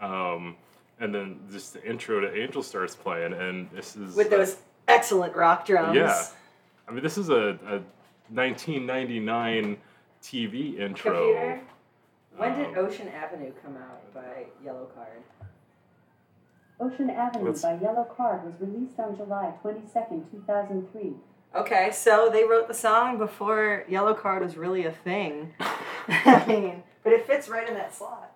um, 0.01 0.55
and 1.01 1.13
then 1.13 1.39
just 1.51 1.73
the 1.73 1.83
intro 1.83 2.19
to 2.21 2.33
Angel 2.41 2.63
starts 2.63 2.95
playing, 2.95 3.33
and 3.33 3.69
this 3.71 3.95
is 3.97 4.15
With 4.15 4.27
uh, 4.31 4.37
those 4.37 4.57
excellent 4.87 5.35
rock 5.35 5.65
drums. 5.65 5.95
yeah. 5.97 6.23
I 6.87 6.91
mean, 6.91 7.03
this 7.03 7.17
is 7.17 7.29
a, 7.29 7.57
a 7.67 7.81
1999 8.29 9.77
TV 10.21 10.79
intro. 10.79 11.33
Computer. 11.33 11.61
When 12.37 12.57
did 12.57 12.77
Ocean 12.77 13.07
Avenue 13.09 13.51
come 13.63 13.75
out 13.77 14.13
by 14.13 14.45
Yellowcard? 14.65 15.21
Ocean 16.79 17.09
Avenue 17.09 17.45
Let's- 17.47 17.61
by 17.61 17.77
Yellow 17.81 18.03
Card 18.15 18.43
was 18.45 18.53
released 18.59 18.99
on 18.99 19.15
July 19.15 19.53
22, 19.61 20.25
2003. 20.31 21.13
Okay, 21.53 21.91
so 21.91 22.29
they 22.31 22.43
wrote 22.45 22.67
the 22.67 22.73
song 22.73 23.17
before 23.17 23.85
Yellowcard 23.89 24.41
was 24.41 24.55
really 24.55 24.85
a 24.85 24.91
thing. 24.91 25.53
I 26.07 26.45
mean, 26.47 26.83
but 27.03 27.11
it 27.11 27.27
fits 27.27 27.49
right 27.49 27.67
in 27.67 27.73
that 27.75 27.93
slot. 27.93 28.31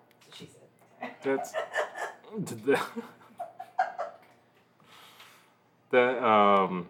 That's 1.23 1.53
what 2.39 2.49
she 2.49 2.55
said. 2.55 2.65
That's 2.65 2.85
the, 2.91 3.01
that 5.91 6.23
um 6.23 6.87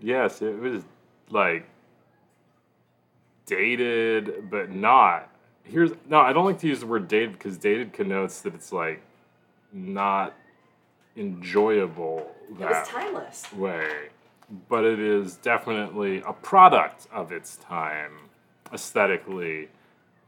yes 0.00 0.42
it 0.42 0.58
was 0.58 0.82
like 1.30 1.66
dated 3.46 4.50
but 4.50 4.70
not 4.70 5.30
here's 5.64 5.90
no 6.08 6.18
i 6.20 6.32
don't 6.32 6.44
like 6.44 6.58
to 6.58 6.66
use 6.66 6.80
the 6.80 6.86
word 6.86 7.08
dated 7.08 7.32
because 7.32 7.56
dated 7.56 7.92
connotes 7.92 8.40
that 8.42 8.54
it's 8.54 8.72
like 8.72 9.00
not 9.72 10.34
enjoyable 11.16 12.30
It 12.50 12.58
that 12.58 12.70
was 12.80 12.88
timeless. 12.88 13.52
way 13.52 13.88
but 14.68 14.84
it 14.84 14.98
is 14.98 15.36
definitely 15.36 16.22
a 16.26 16.32
product 16.32 17.06
of 17.12 17.32
its 17.32 17.56
time 17.56 18.12
aesthetically 18.72 19.68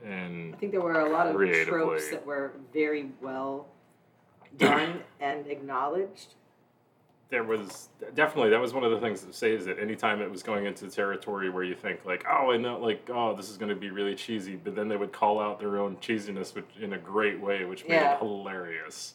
and 0.05 0.55
I 0.55 0.59
think 0.59 0.73
there 0.73 0.81
were 0.81 1.01
a 1.01 1.11
lot 1.11 1.27
of 1.27 1.37
Creatively. 1.37 1.71
tropes 1.79 2.11
that 2.11 2.25
were 2.25 2.53
very 2.73 3.11
well 3.21 3.67
done 4.59 5.03
and 5.21 5.47
acknowledged. 5.47 6.35
there 7.31 7.45
was 7.45 7.89
definitely 8.15 8.51
that 8.51 8.61
was 8.61 8.73
one 8.75 8.83
of 8.85 8.91
the 8.91 8.99
things 9.01 9.23
that 9.23 9.35
saves 9.35 9.67
it. 9.67 9.79
Anytime 9.79 10.21
it 10.21 10.31
was 10.31 10.43
going 10.43 10.67
into 10.67 10.89
territory 10.91 11.49
where 11.51 11.63
you 11.63 11.75
think 11.77 12.05
like, 12.05 12.25
oh, 12.29 12.51
I 12.51 12.57
know, 12.57 12.79
like, 12.79 13.09
oh, 13.13 13.37
this 13.37 13.49
is 13.51 13.57
going 13.57 13.69
to 13.69 13.77
be 13.77 13.91
really 13.91 14.15
cheesy, 14.17 14.57
but 14.57 14.75
then 14.75 14.89
they 14.89 14.97
would 14.97 15.13
call 15.13 15.39
out 15.41 15.61
their 15.61 15.79
own 15.79 15.97
cheesiness, 15.99 16.55
which 16.55 16.65
in 16.81 16.93
a 16.93 16.99
great 16.99 17.41
way, 17.41 17.65
which 17.65 17.85
made 17.85 17.95
Yeah. 17.95 18.15
it 18.15 18.19
hilarious. 18.19 19.15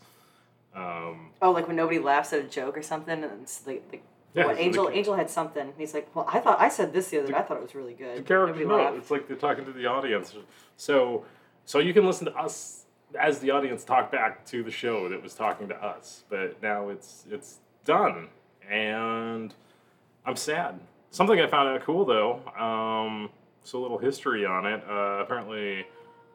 Um, 0.75 1.31
Oh, 1.41 1.51
like 1.51 1.67
when 1.67 1.75
nobody 1.75 1.99
laughs 1.99 2.33
at 2.33 2.39
a 2.39 2.43
joke 2.43 2.77
or 2.77 2.81
something, 2.81 3.23
and 3.23 3.41
it's 3.43 3.65
like, 3.67 3.83
like 3.91 4.03
yeah, 4.33 4.45
what 4.47 4.57
Angel 4.59 4.85
the, 4.87 4.91
Angel 4.97 5.15
had 5.15 5.29
something. 5.29 5.73
He's 5.77 5.93
like, 5.93 6.13
well, 6.15 6.25
I 6.31 6.39
thought 6.39 6.59
I 6.59 6.67
said 6.69 6.91
this 6.93 7.09
the 7.09 7.19
other 7.19 7.29
day. 7.31 7.37
I 7.37 7.41
thought 7.41 7.57
it 7.57 7.63
was 7.63 7.75
really 7.75 7.93
good. 7.93 8.17
the 8.17 8.21
character, 8.23 8.65
no, 8.65 8.75
laughed. 8.77 8.97
it's 8.97 9.11
like 9.11 9.27
they're 9.27 9.37
talking 9.37 9.63
to 9.65 9.71
the 9.71 9.85
audience. 9.85 10.33
So, 10.77 11.23
so 11.65 11.79
you 11.79 11.93
can 11.93 12.05
listen 12.05 12.25
to 12.25 12.35
us 12.35 12.84
as 13.19 13.39
the 13.39 13.51
audience 13.51 13.83
talked 13.83 14.11
back 14.11 14.45
to 14.47 14.63
the 14.63 14.71
show 14.71 15.09
that 15.09 15.21
was 15.21 15.33
talking 15.33 15.67
to 15.69 15.75
us, 15.75 16.23
but 16.29 16.61
now 16.61 16.89
it's 16.89 17.25
it's 17.29 17.59
done, 17.83 18.29
and 18.69 19.53
I'm 20.25 20.35
sad. 20.35 20.79
Something 21.11 21.39
I 21.39 21.47
found 21.47 21.69
out 21.69 21.83
cool 21.83 22.05
though. 22.05 22.41
Um, 22.57 23.29
so 23.63 23.79
a 23.79 23.81
little 23.81 23.97
history 23.97 24.45
on 24.45 24.65
it. 24.65 24.83
Uh, 24.87 25.19
apparently, 25.21 25.85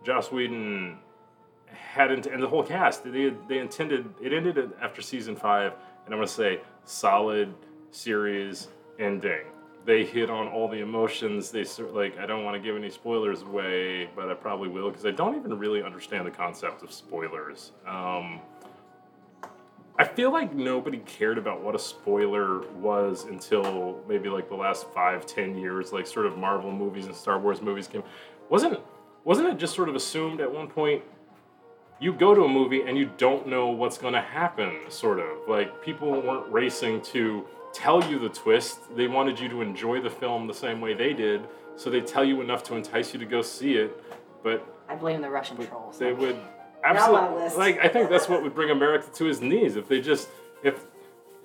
Joss 0.05 0.33
Whedon 0.33 0.99
hadn't, 1.67 2.27
and 2.27 2.43
the 2.43 2.49
whole 2.49 2.63
cast 2.63 3.05
they 3.05 3.33
they 3.49 3.59
intended 3.59 4.13
it 4.21 4.33
ended 4.33 4.73
after 4.81 5.03
season 5.03 5.37
five, 5.37 5.73
and 6.05 6.15
I'm 6.15 6.19
gonna 6.19 6.27
say 6.27 6.61
solid 6.85 7.55
series 7.91 8.69
ending. 8.99 9.50
They 9.85 10.05
hit 10.05 10.31
on 10.31 10.47
all 10.49 10.69
the 10.69 10.81
emotions. 10.81 11.51
They 11.51 11.65
sort 11.65 11.95
like 11.95 12.19
I 12.19 12.27
don't 12.27 12.45
want 12.45 12.55
to 12.55 12.61
give 12.61 12.77
any 12.77 12.91
spoilers 12.91 13.43
away, 13.43 14.11
but 14.15 14.31
I 14.31 14.35
probably 14.35 14.69
will 14.69 14.91
because 14.91 15.07
I 15.07 15.11
don't 15.11 15.37
even 15.37 15.59
really 15.59 15.83
understand 15.83 16.27
the 16.27 16.31
concept 16.31 16.83
of 16.83 16.93
spoilers. 16.93 17.73
Um, 17.87 18.41
I 19.99 20.05
feel 20.05 20.33
like 20.33 20.55
nobody 20.55 20.99
cared 20.99 21.37
about 21.39 21.63
what 21.63 21.75
a 21.75 21.79
spoiler 21.79 22.67
was 22.77 23.25
until 23.25 24.03
maybe 24.09 24.29
like 24.29 24.49
the 24.49 24.55
last 24.55 24.87
five, 24.95 25.27
ten 25.27 25.57
years, 25.57 25.93
like 25.93 26.07
sort 26.07 26.27
of 26.27 26.39
Marvel 26.39 26.73
movies 26.73 27.07
and 27.07 27.15
Star 27.15 27.39
Wars 27.39 27.61
movies 27.61 27.87
came. 27.87 28.03
Wasn't 28.49 28.79
wasn't 29.25 29.49
it 29.49 29.59
just 29.59 29.75
sort 29.75 29.89
of 29.89 29.95
assumed 29.95 30.41
at 30.41 30.51
one 30.51 30.69
point 30.69 31.03
you 32.01 32.15
go 32.15 32.35
to 32.35 32.45
a 32.45 32.49
movie 32.49 32.83
and 32.83 32.97
you 32.97 33.11
don't 33.19 33.47
know 33.47 33.69
what's 33.69 33.99
going 33.99 34.15
to 34.15 34.23
happen, 34.23 34.75
sort 34.89 35.21
of. 35.21 35.47
Like, 35.47 35.83
people 35.83 36.11
weren't 36.11 36.51
racing 36.51 37.03
to 37.03 37.45
tell 37.73 38.05
you 38.11 38.19
the 38.19 38.29
twist. 38.29 38.95
They 38.97 39.09
wanted 39.09 39.39
you 39.39 39.49
to 39.49 39.63
enjoy 39.63 40.01
the 40.01 40.11
film 40.11 40.47
the 40.47 40.55
same 40.55 40.81
way 40.81 40.95
they 40.95 41.13
did, 41.13 41.47
so 41.77 41.91
they 41.91 42.01
tell 42.01 42.25
you 42.25 42.41
enough 42.41 42.63
to 42.65 42.75
entice 42.75 43.13
you 43.13 43.21
to 43.21 43.27
go 43.27 43.43
see 43.43 43.75
it. 43.75 44.03
But 44.43 44.67
I 44.89 44.97
blame 44.97 45.21
the 45.21 45.31
Russian 45.31 45.57
trolls. 45.67 45.99
they 45.99 46.13
would 46.13 46.39
absolutely 46.85 47.57
like. 47.57 47.79
I 47.81 47.89
think 47.89 48.11
that's 48.11 48.29
what 48.29 48.43
would 48.43 48.55
bring 48.55 48.71
America 48.71 49.09
to 49.15 49.25
his 49.25 49.41
knees 49.41 49.77
if 49.77 49.89
they 49.89 50.01
just 50.01 50.29
if 50.63 50.85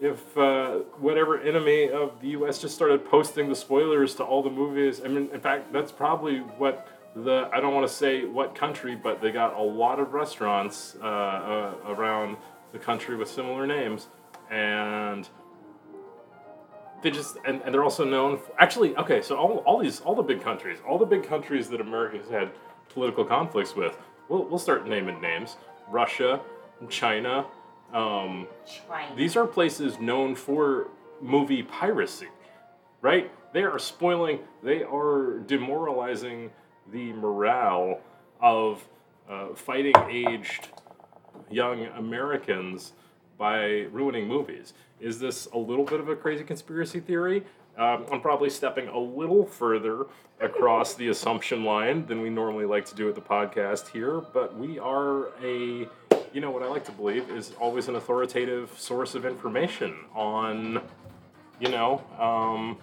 if 0.01 0.37
uh, 0.37 0.79
whatever 0.99 1.39
enemy 1.39 1.89
of 1.89 2.19
the 2.21 2.29
U.S. 2.29 2.59
just 2.59 2.75
started 2.75 3.05
posting 3.05 3.49
the 3.49 3.55
spoilers 3.55 4.15
to 4.15 4.23
all 4.23 4.43
the 4.43 4.49
movies. 4.49 5.01
I 5.03 5.07
mean, 5.07 5.29
in 5.33 5.39
fact, 5.39 5.71
that's 5.71 5.91
probably 5.91 6.39
what 6.39 6.87
the 7.15 7.49
I 7.53 7.59
don't 7.59 7.73
want 7.73 7.87
to 7.87 7.93
say 7.93 8.25
what 8.25 8.55
country, 8.55 8.95
but 8.95 9.21
they 9.21 9.31
got 9.31 9.55
a 9.55 9.61
lot 9.61 9.99
of 9.99 10.13
restaurants 10.13 10.95
uh, 11.01 11.05
uh, 11.05 11.73
around 11.87 12.37
the 12.73 12.79
country 12.79 13.15
with 13.15 13.29
similar 13.29 13.65
names, 13.65 14.07
and 14.49 15.29
they 17.05 17.11
just 17.11 17.37
and, 17.45 17.61
and 17.61 17.71
they're 17.71 17.83
also 17.83 18.03
known 18.03 18.39
for, 18.39 18.51
actually 18.59 18.95
okay 18.97 19.21
so 19.21 19.35
all, 19.37 19.57
all 19.59 19.77
these 19.77 20.01
all 20.01 20.15
the 20.15 20.23
big 20.23 20.41
countries 20.41 20.79
all 20.87 20.97
the 20.97 21.05
big 21.05 21.21
countries 21.21 21.69
that 21.69 21.79
america's 21.79 22.27
had 22.29 22.51
political 22.89 23.23
conflicts 23.23 23.75
with 23.75 23.95
we'll, 24.27 24.43
we'll 24.45 24.57
start 24.57 24.87
naming 24.87 25.21
names 25.21 25.57
russia 25.87 26.41
china 26.89 27.45
um, 27.93 28.47
China. 28.65 29.15
these 29.15 29.35
are 29.35 29.45
places 29.45 29.99
known 29.99 30.35
for 30.35 30.87
movie 31.21 31.61
piracy 31.61 32.27
right 33.01 33.31
they 33.53 33.61
are 33.61 33.77
spoiling 33.77 34.39
they 34.63 34.81
are 34.81 35.37
demoralizing 35.45 36.49
the 36.91 37.13
morale 37.13 38.01
of 38.41 38.83
uh, 39.29 39.53
fighting 39.53 39.93
aged 40.09 40.69
young 41.51 41.85
Americans 41.97 42.93
by 43.37 43.87
ruining 43.91 44.27
movies. 44.27 44.73
Is 44.99 45.19
this 45.19 45.47
a 45.53 45.57
little 45.57 45.85
bit 45.85 45.99
of 45.99 46.09
a 46.09 46.15
crazy 46.15 46.43
conspiracy 46.43 46.99
theory? 46.99 47.43
Um, 47.77 48.05
I'm 48.11 48.21
probably 48.21 48.49
stepping 48.49 48.87
a 48.87 48.97
little 48.97 49.45
further 49.45 50.05
across 50.39 50.95
the 50.95 51.09
assumption 51.09 51.63
line 51.63 52.05
than 52.05 52.21
we 52.21 52.29
normally 52.29 52.65
like 52.65 52.85
to 52.85 52.95
do 52.95 53.09
at 53.09 53.15
the 53.15 53.21
podcast 53.21 53.89
here, 53.89 54.21
but 54.21 54.57
we 54.57 54.79
are 54.79 55.27
a, 55.43 55.87
you 56.33 56.41
know, 56.41 56.51
what 56.51 56.63
I 56.63 56.67
like 56.67 56.85
to 56.85 56.91
believe 56.91 57.29
is 57.29 57.53
always 57.59 57.87
an 57.87 57.95
authoritative 57.95 58.73
source 58.77 59.15
of 59.15 59.25
information 59.25 59.95
on, 60.13 60.81
you 61.59 61.69
know, 61.69 62.01
um, 62.17 62.77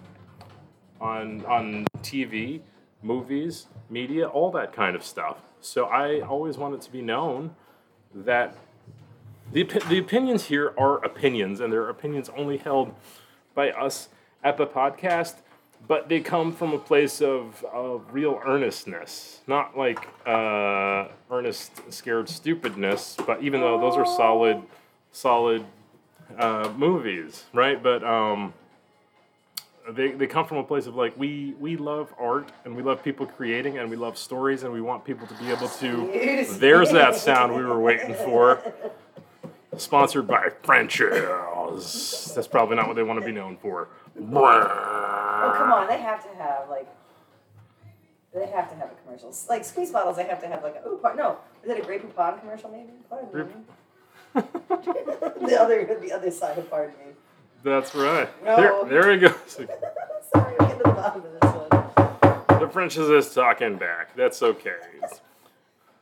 on 1.00 1.44
on 1.46 1.86
TV, 2.02 2.60
movies, 3.02 3.66
media, 3.90 4.28
all 4.28 4.50
that 4.52 4.72
kind 4.72 4.94
of 4.94 5.02
stuff. 5.02 5.38
So 5.60 5.86
I 5.86 6.20
always 6.20 6.58
want 6.58 6.74
it 6.74 6.82
to 6.82 6.92
be 6.92 7.02
known 7.02 7.54
that 8.14 8.56
the, 9.52 9.64
the 9.88 9.98
opinions 9.98 10.44
here 10.46 10.72
are 10.78 11.04
opinions, 11.04 11.60
and 11.60 11.72
they're 11.72 11.88
opinions 11.88 12.30
only 12.36 12.56
held 12.56 12.94
by 13.54 13.70
us 13.70 14.08
at 14.42 14.56
the 14.56 14.66
podcast, 14.66 15.36
but 15.86 16.08
they 16.08 16.20
come 16.20 16.52
from 16.52 16.72
a 16.72 16.78
place 16.78 17.20
of, 17.20 17.64
of 17.72 18.02
real 18.12 18.40
earnestness, 18.44 19.40
not 19.46 19.76
like 19.76 20.08
uh, 20.26 21.08
earnest, 21.30 21.92
scared 21.92 22.28
stupidness, 22.28 23.16
but 23.26 23.42
even 23.42 23.60
though 23.60 23.78
those 23.78 23.96
are 23.96 24.06
solid, 24.06 24.62
solid 25.10 25.64
uh, 26.38 26.72
movies, 26.76 27.44
right? 27.52 27.82
But 27.82 28.04
um, 28.04 28.54
they, 29.90 30.12
they 30.12 30.26
come 30.26 30.46
from 30.46 30.58
a 30.58 30.64
place 30.64 30.86
of 30.86 30.94
like 30.94 31.18
we 31.18 31.54
we 31.58 31.76
love 31.76 32.14
art 32.18 32.50
and 32.64 32.76
we 32.76 32.82
love 32.82 33.02
people 33.02 33.26
creating 33.26 33.78
and 33.78 33.90
we 33.90 33.96
love 33.96 34.16
stories 34.16 34.62
and 34.62 34.72
we 34.72 34.80
want 34.80 35.04
people 35.04 35.26
to 35.26 35.34
be 35.34 35.50
able 35.50 35.68
to 35.68 36.46
there's 36.58 36.92
that 36.92 37.16
sound 37.16 37.54
we 37.54 37.64
were 37.64 37.80
waiting 37.80 38.14
for 38.14 38.62
sponsored 39.76 40.26
by 40.26 40.48
French's 40.62 42.34
that's 42.34 42.48
probably 42.48 42.76
not 42.76 42.86
what 42.86 42.96
they 42.96 43.02
want 43.02 43.18
to 43.18 43.24
be 43.24 43.32
known 43.32 43.56
for 43.56 43.88
Oh 45.44 45.54
come 45.56 45.72
on, 45.72 45.86
they 45.88 46.00
have 46.00 46.22
to 46.22 46.36
have 46.36 46.68
like. 46.68 46.86
They 48.34 48.46
have 48.46 48.70
to 48.70 48.76
have 48.76 48.90
a 48.90 48.94
commercial. 49.04 49.34
Like 49.48 49.64
squeeze 49.64 49.90
bottles, 49.90 50.16
they 50.16 50.24
have 50.24 50.40
to 50.40 50.48
have 50.48 50.62
like 50.62 50.76
a, 50.76 50.82
oh 50.86 50.96
par- 50.96 51.14
no, 51.14 51.36
is 51.62 51.70
it 51.70 51.78
a 51.78 51.82
Grey 51.82 51.98
Poupon 51.98 52.40
commercial 52.40 52.70
maybe? 52.70 52.92
Pardon 53.10 53.48
me. 53.48 53.54
the 54.34 55.60
other 55.60 55.98
the 56.00 56.12
other 56.12 56.30
side 56.30 56.56
of 56.56 56.70
pardon 56.70 56.94
me. 57.04 57.12
That's 57.62 57.94
right. 57.94 58.28
No. 58.44 58.56
There, 58.88 59.02
there 59.02 59.12
he 59.12 59.18
goes. 59.18 59.34
Sorry, 60.34 60.54
we'll 60.58 60.68
get 60.68 60.78
to 60.78 60.84
the 60.84 60.90
bottom 60.90 61.22
of 61.22 61.32
this 61.32 61.52
one. 61.52 62.60
The 62.60 62.68
French's 62.68 63.10
is 63.10 63.34
talking 63.34 63.76
back. 63.76 64.16
That's 64.16 64.42
okay. 64.42 64.76
It's, 65.02 65.20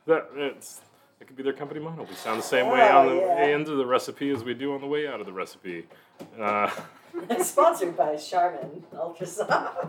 that 0.07 0.29
it's 0.35 0.81
it 1.21 1.27
could 1.27 1.35
be 1.35 1.43
their 1.43 1.53
company 1.53 1.79
motto. 1.79 2.03
We 2.03 2.15
sound 2.15 2.39
the 2.39 2.43
same 2.43 2.67
way 2.67 2.81
on 2.89 3.07
the 3.07 3.15
yeah. 3.15 3.35
way 3.35 3.53
into 3.53 3.75
the 3.75 3.85
recipe 3.85 4.31
as 4.31 4.43
we 4.43 4.55
do 4.55 4.73
on 4.73 4.81
the 4.81 4.87
way 4.87 5.07
out 5.07 5.19
of 5.19 5.27
the 5.27 5.31
recipe. 5.31 5.85
Uh, 6.37 6.69
Sponsored 7.41 7.95
by 7.95 8.15
Charmin 8.15 8.83
Ultra 8.97 9.27
Soft. 9.27 9.87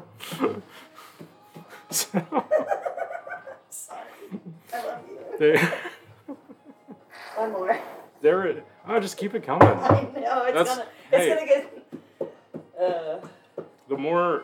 so 1.90 2.12
Sorry. 3.70 4.00
I 4.74 4.86
love 4.86 5.00
you. 5.40 5.58
One 7.36 7.52
more. 7.52 7.80
they're 8.20 8.62
oh, 8.86 9.00
just 9.00 9.16
keep 9.16 9.34
it 9.34 9.42
coming. 9.42 9.66
I 9.66 10.02
know 10.14 10.44
it's 10.44 10.54
That's- 10.54 10.68
gonna 10.68 10.86
it's 11.10 11.16
hey. 11.16 11.28
gonna 11.28 11.46
get 11.46 11.84
uh 12.78 13.26
The 13.88 13.96
more 13.96 14.42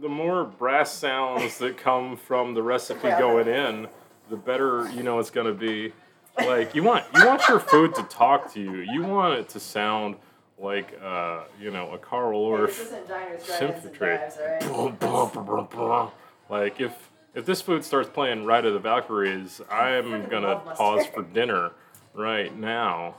the 0.00 0.08
more 0.08 0.44
brass 0.44 0.92
sounds 0.92 1.58
that 1.58 1.76
come 1.76 2.16
from 2.16 2.54
the 2.54 2.62
recipe 2.62 3.08
going 3.10 3.46
in, 3.46 3.86
the 4.28 4.36
better 4.36 4.90
you 4.90 5.04
know 5.04 5.20
it's 5.20 5.30
gonna 5.30 5.52
be. 5.52 5.92
Like 6.38 6.74
you 6.74 6.82
want 6.82 7.04
you 7.14 7.26
want 7.26 7.46
your 7.48 7.60
food 7.60 7.94
to 7.94 8.02
talk 8.04 8.52
to 8.54 8.60
you. 8.60 8.80
You 8.80 9.02
want 9.02 9.38
it 9.38 9.48
to 9.50 9.60
sound 9.60 10.16
like 10.58 10.98
uh, 11.02 11.44
you 11.60 11.70
know 11.70 11.90
a 11.92 11.98
Carl 11.98 12.40
Orff 12.40 12.66
this 12.68 12.80
isn't 12.80 13.08
diners, 13.08 13.46
drive-ins, 13.46 14.36
and 14.36 15.00
symphony. 15.00 16.10
Like 16.48 16.80
if 16.80 17.10
if 17.34 17.46
this 17.46 17.60
food 17.60 17.84
starts 17.84 18.08
playing 18.08 18.44
Ride 18.44 18.64
of 18.64 18.74
the 18.74 18.78
Valkyries, 18.80 19.60
I'm 19.70 20.28
gonna 20.28 20.56
pause 20.56 21.06
for 21.06 21.22
dinner 21.22 21.72
right 22.14 22.56
now, 22.56 23.14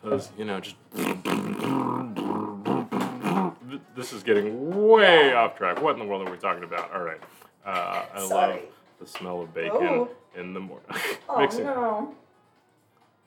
because 0.00 0.30
you 0.38 0.44
know 0.44 0.60
just. 0.60 0.76
This 3.94 4.12
is 4.12 4.22
getting 4.22 4.88
way 4.88 5.32
off 5.32 5.56
track. 5.56 5.80
What 5.80 5.94
in 5.94 5.98
the 5.98 6.04
world 6.04 6.26
are 6.26 6.30
we 6.30 6.36
talking 6.36 6.64
about? 6.64 6.92
All 6.94 7.02
right, 7.02 7.20
uh, 7.64 8.04
I 8.14 8.22
love 8.22 8.60
the 9.00 9.06
smell 9.06 9.40
of 9.40 9.54
bacon 9.54 9.82
Ooh. 9.82 10.08
in 10.36 10.54
the 10.54 10.60
morning. 10.60 10.86
Oh 11.28 11.44
no. 11.58 12.14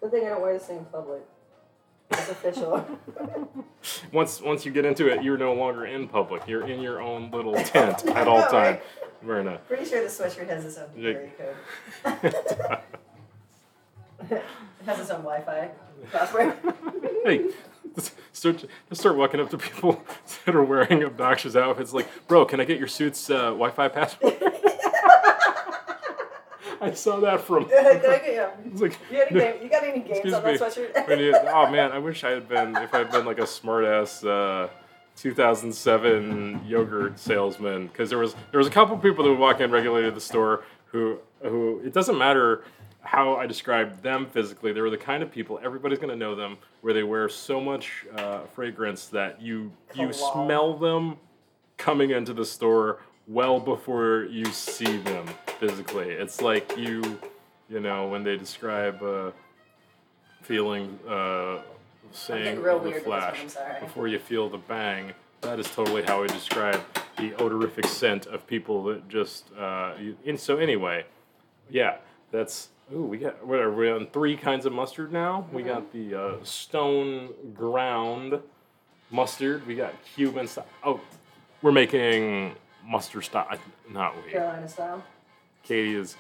Good 0.02 0.12
thing 0.12 0.26
I 0.26 0.30
don't 0.30 0.42
wear 0.42 0.54
this 0.54 0.66
thing 0.66 0.78
in 0.78 0.86
public. 0.86 1.22
It's 2.12 2.30
official. 2.30 2.86
Once 4.12 4.42
once 4.42 4.66
you 4.66 4.72
get 4.72 4.84
into 4.84 5.08
it, 5.08 5.24
you're 5.24 5.38
no 5.38 5.54
longer 5.54 5.86
in 5.86 6.08
public. 6.08 6.48
You're 6.48 6.68
in 6.68 6.82
your 6.82 7.02
own 7.02 7.30
little 7.32 7.54
tent 7.56 8.06
at 8.08 8.28
all 8.28 8.40
know, 8.40 8.48
time. 8.50 8.80
right? 9.22 9.48
A 9.48 9.58
Pretty 9.68 9.86
sure 9.86 10.02
the 10.02 10.10
sweatshirt 10.10 10.50
has 10.50 10.66
its 10.66 10.78
own 10.78 10.88
security 10.94 11.32
code. 11.38 11.56
it 14.32 14.44
has 14.86 15.00
its 15.00 15.10
own 15.12 15.22
Wi-Fi 15.22 15.70
password. 16.12 16.56
hey, 17.24 17.46
just 17.96 18.14
start 18.34 18.66
start 18.92 19.16
walking 19.16 19.40
up 19.40 19.50
to 19.52 19.58
people 19.58 20.04
that 20.46 20.56
are 20.56 20.64
wearing 20.64 21.04
obnoxious 21.04 21.56
outfits. 21.56 21.94
Like, 21.94 22.08
bro, 22.28 22.46
can 22.46 22.60
I 22.60 22.66
get 22.66 22.80
your 22.80 22.88
suit's 22.88 23.30
uh, 23.30 23.52
Wi-Fi 23.52 23.88
password? 23.90 24.34
I 26.82 26.94
saw 26.94 27.20
that 27.20 27.42
from. 27.42 27.66
Can 27.70 27.86
I 27.86 27.94
get 28.00 28.34
you? 28.34 28.72
It's 28.72 28.82
like, 28.82 28.98
You, 29.12 29.18
got 29.18 29.32
any 29.32 29.40
game, 29.40 29.64
you 29.64 29.70
got 29.70 29.84
any 29.84 30.00
games 30.00 30.34
on 30.34 30.44
that 30.44 30.60
sweatshirt? 30.60 31.20
you- 31.20 31.36
oh 31.36 31.70
man, 31.72 31.92
I 31.92 32.00
wish 32.00 32.24
I 32.24 32.32
had 32.32 32.48
been. 32.48 32.76
If 32.78 32.94
I'd 32.94 33.12
been 33.12 33.26
like 33.26 33.40
a 33.40 33.48
smart 33.48 33.86
ass 33.86 34.24
uh, 34.24 34.70
2007 35.18 36.62
yogurt 36.66 37.20
salesman, 37.20 37.88
because 37.88 38.10
there 38.10 38.20
was 38.20 38.36
there 38.52 38.58
was 38.60 38.68
a 38.68 38.72
couple 38.72 38.98
people 38.98 39.24
that 39.24 39.30
would 39.32 39.40
walk 39.40 39.60
in 39.60 39.72
regularly 39.72 40.06
to 40.06 40.12
the 40.12 40.22
store 40.22 40.64
who 40.86 41.20
who 41.42 41.82
it 41.84 41.94
doesn't 41.94 42.18
matter 42.18 42.64
how 43.02 43.36
I 43.36 43.46
described 43.48 44.04
them 44.04 44.26
physically. 44.28 44.72
They 44.74 44.82
were 44.82 44.90
the 44.90 44.98
kind 44.98 45.24
of 45.24 45.32
people 45.32 45.60
everybody's 45.64 46.00
gonna 46.00 46.16
know 46.16 46.36
them, 46.36 46.58
where 46.82 46.94
they 46.94 47.04
wear 47.04 47.28
so 47.30 47.60
much 47.60 48.06
uh, 48.16 48.42
fragrance 48.54 49.08
that 49.08 49.42
you 49.42 49.72
you 49.94 50.14
smell 50.14 50.78
them 50.78 51.18
coming 51.78 52.12
into 52.12 52.34
the 52.34 52.46
store 52.46 53.00
well 53.28 53.60
before 53.60 54.24
you 54.30 54.46
see 54.46 54.98
them 54.98 55.26
physically. 55.60 56.10
It's 56.12 56.42
like 56.42 56.78
you, 56.78 57.20
you 57.70 57.80
know, 57.80 58.08
when 58.08 58.24
they 58.24 58.38
describe 58.38 59.02
uh, 59.04 59.32
feeling, 60.42 60.98
uh, 61.08 61.60
saying 62.12 62.62
the 62.62 63.02
flash 63.04 63.46
before 63.80 64.08
you 64.08 64.20
feel 64.20 64.50
the 64.50 64.58
bang. 64.58 65.14
That 65.42 65.60
is 65.60 65.70
totally 65.74 66.04
how 66.04 66.24
I 66.24 66.28
describe 66.28 66.82
the 67.18 67.32
odorific 67.32 67.86
scent 67.86 68.26
of 68.28 68.46
people 68.48 68.84
that 68.86 69.08
just. 69.08 69.46
Uh, 69.58 69.94
you, 70.00 70.18
and 70.26 70.40
so 70.40 70.58
anyway, 70.58 71.06
yeah, 71.70 71.98
that's. 72.32 72.70
Ooh, 72.94 73.04
we 73.04 73.20
got. 73.20 73.46
What 73.46 73.60
are 73.60 73.72
we 73.72 73.90
on? 73.90 74.08
Three 74.08 74.36
kinds 74.36 74.66
of 74.66 74.74
mustard 74.74 75.14
now. 75.14 75.48
We 75.54 75.62
Mm-hmm. 75.64 75.72
got 75.72 75.94
the 75.94 76.16
uh, 76.16 76.44
stone 76.44 77.30
ground 77.54 78.40
mustard. 79.12 79.66
We 79.68 79.76
got 79.76 79.94
Cuban 80.16 80.48
style. 80.48 80.66
Oh, 80.84 81.00
we're 81.62 81.72
making 81.72 82.56
mustard 82.86 83.24
style. 83.26 83.48
Not 83.90 84.16
we. 84.26 84.32
Carolina 84.32 84.68
style. 84.68 85.04
Katie 85.64 85.96
is 85.96 86.16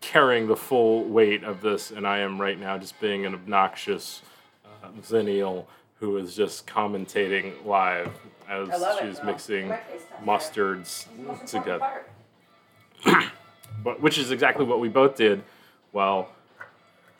carrying 0.00 0.46
the 0.46 0.56
full 0.56 1.04
weight 1.04 1.44
of 1.44 1.60
this, 1.60 1.90
and 1.90 2.06
I 2.06 2.18
am 2.18 2.40
right 2.40 2.58
now 2.58 2.78
just 2.78 3.00
being 3.00 3.26
an 3.26 3.34
obnoxious 3.34 4.22
uh, 4.64 4.88
xennial 5.02 5.66
who 5.98 6.16
is 6.18 6.36
just 6.36 6.66
commentating 6.66 7.64
live 7.64 8.12
as 8.48 8.70
I 8.70 8.76
love 8.76 9.02
it, 9.02 9.08
she's 9.08 9.22
mixing 9.24 9.68
My 9.68 9.76
taste 9.76 10.54
test 10.54 10.54
mustards 10.54 11.50
together. 11.50 12.04
But 13.84 14.00
which 14.00 14.18
is 14.18 14.32
exactly 14.32 14.64
what 14.64 14.80
we 14.80 14.88
both 14.88 15.16
did 15.16 15.44
while 15.92 16.30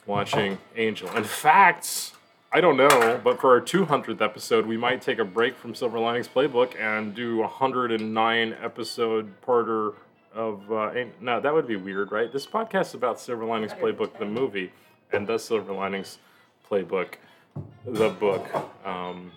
watching 0.05 0.59
Angel. 0.75 1.09
In 1.15 1.23
fact, 1.23 2.13
I 2.51 2.61
don't 2.61 2.77
know, 2.77 3.21
but 3.23 3.41
for 3.41 3.51
our 3.51 3.61
200th 3.61 4.21
episode, 4.21 4.67
we 4.67 4.77
might 4.77 5.01
take 5.01 5.19
a 5.21 5.25
break 5.25 5.57
from 5.57 5.77
Silver 5.77 6.01
Linings 6.01 6.27
Playbook 6.27 6.75
and 6.81 7.15
do 7.15 7.37
a 7.39 7.43
109 7.43 8.57
episode 8.61 9.41
parter 9.43 9.95
of. 10.37 10.71
Uh, 10.71 10.93
no, 11.21 11.41
that 11.41 11.53
would 11.53 11.67
be 11.67 11.77
weird, 11.77 12.13
right? 12.13 12.33
This 12.33 12.47
podcast 12.47 12.89
is 12.89 12.95
about 12.95 13.19
Silver 13.19 13.45
Linings 13.45 13.73
Playbook, 13.73 14.19
the 14.19 14.27
movie, 14.27 14.73
and 15.13 15.27
the 15.27 15.39
Silver 15.39 15.73
Linings 15.73 16.19
Playbook, 16.71 17.15
the 17.85 18.11
book. 18.11 18.47
Um, 18.85 19.33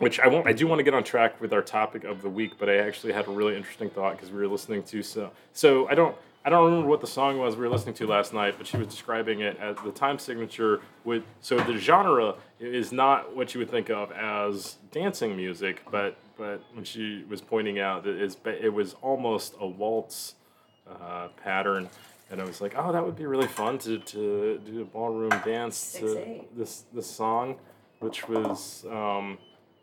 which 0.00 0.18
I 0.18 0.28
won't. 0.28 0.46
I 0.46 0.52
do 0.52 0.66
want 0.66 0.78
to 0.78 0.82
get 0.82 0.94
on 0.94 1.04
track 1.04 1.40
with 1.40 1.52
our 1.52 1.62
topic 1.62 2.04
of 2.04 2.22
the 2.22 2.28
week, 2.28 2.52
but 2.58 2.68
I 2.68 2.78
actually 2.78 3.12
had 3.12 3.28
a 3.28 3.30
really 3.30 3.54
interesting 3.54 3.90
thought 3.90 4.16
because 4.16 4.30
we 4.30 4.38
were 4.38 4.48
listening 4.48 4.82
to 4.84 5.02
so. 5.02 5.30
So 5.52 5.88
I 5.88 5.94
don't. 5.94 6.16
I 6.42 6.48
don't 6.48 6.64
remember 6.64 6.88
what 6.88 7.02
the 7.02 7.06
song 7.06 7.38
was 7.38 7.54
we 7.54 7.66
were 7.66 7.68
listening 7.68 7.94
to 7.96 8.06
last 8.06 8.32
night, 8.32 8.54
but 8.56 8.66
she 8.66 8.78
was 8.78 8.86
describing 8.86 9.40
it 9.40 9.58
as 9.58 9.76
the 9.84 9.92
time 9.92 10.18
signature. 10.18 10.80
With 11.04 11.22
so 11.42 11.58
the 11.58 11.76
genre 11.76 12.36
is 12.58 12.92
not 12.92 13.36
what 13.36 13.54
you 13.54 13.58
would 13.58 13.70
think 13.70 13.90
of 13.90 14.10
as 14.12 14.76
dancing 14.90 15.36
music, 15.36 15.82
but 15.90 16.16
but 16.40 16.62
when 16.72 16.84
she 16.84 17.22
was 17.28 17.42
pointing 17.42 17.78
out 17.78 18.02
that 18.04 18.16
it 18.46 18.72
was 18.72 18.94
almost 19.02 19.54
a 19.60 19.66
waltz 19.66 20.36
uh, 20.90 21.28
pattern, 21.44 21.90
and 22.30 22.40
I 22.40 22.44
was 22.44 22.62
like, 22.62 22.72
oh, 22.78 22.92
that 22.92 23.04
would 23.04 23.14
be 23.14 23.26
really 23.26 23.46
fun 23.46 23.76
to, 23.80 23.98
to 23.98 24.58
do 24.64 24.80
a 24.80 24.84
ballroom 24.86 25.38
dance 25.44 25.92
to 26.00 26.42
this 26.56 26.84
this 26.94 27.06
song, 27.06 27.56
which 27.98 28.26
was 28.26 28.86
um, 28.90 29.36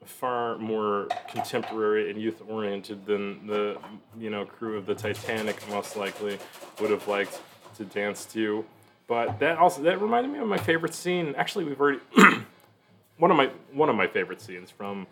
far 0.04 0.58
more 0.58 1.08
contemporary 1.30 2.10
and 2.10 2.20
youth 2.20 2.42
oriented 2.48 3.06
than 3.06 3.46
the 3.46 3.78
you 4.18 4.32
know 4.32 4.44
crew 4.44 4.78
of 4.78 4.88
the 4.88 4.96
Titanic 4.96 5.58
most 5.70 5.96
likely 5.96 6.40
would 6.82 6.90
have 6.90 7.08
liked 7.08 7.40
to 7.76 7.86
dance 7.86 8.26
to. 8.26 8.66
But 9.06 9.38
that 9.38 9.60
also 9.60 9.84
that 9.84 10.02
reminded 10.02 10.34
me 10.34 10.40
of 10.40 10.48
my 10.48 10.58
favorite 10.58 10.96
scene. 10.96 11.36
Actually, 11.38 11.66
we've 11.66 11.80
already 11.80 12.00
one 13.20 13.30
of 13.30 13.38
my 13.38 13.52
one 13.74 13.90
of 13.90 13.96
my 13.96 14.08
favorite 14.08 14.42
scenes 14.42 14.72
from 14.72 15.06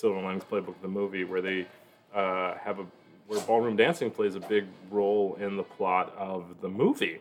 Silver 0.00 0.22
Linings 0.22 0.44
Playbook, 0.44 0.74
the 0.80 0.88
movie, 0.88 1.24
where 1.24 1.42
they 1.42 1.66
uh, 2.14 2.54
have 2.54 2.78
a 2.78 2.86
where 3.26 3.40
ballroom 3.42 3.76
dancing 3.76 4.10
plays 4.10 4.34
a 4.34 4.40
big 4.40 4.64
role 4.90 5.36
in 5.38 5.56
the 5.56 5.62
plot 5.62 6.12
of 6.16 6.44
the 6.62 6.68
movie, 6.68 7.20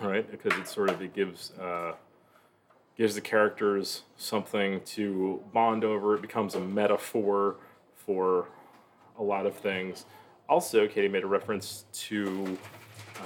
right? 0.00 0.30
Because 0.30 0.58
it 0.58 0.68
sort 0.68 0.88
of 0.88 1.02
it 1.02 1.12
gives 1.14 1.50
uh, 1.58 1.94
gives 2.96 3.16
the 3.16 3.20
characters 3.20 4.02
something 4.16 4.80
to 4.82 5.42
bond 5.52 5.82
over. 5.82 6.14
It 6.14 6.22
becomes 6.22 6.54
a 6.54 6.60
metaphor 6.60 7.56
for 7.96 8.46
a 9.18 9.22
lot 9.22 9.44
of 9.44 9.56
things. 9.56 10.06
Also, 10.48 10.86
Katie 10.86 11.08
made 11.08 11.24
a 11.24 11.26
reference 11.26 11.86
to 11.92 12.56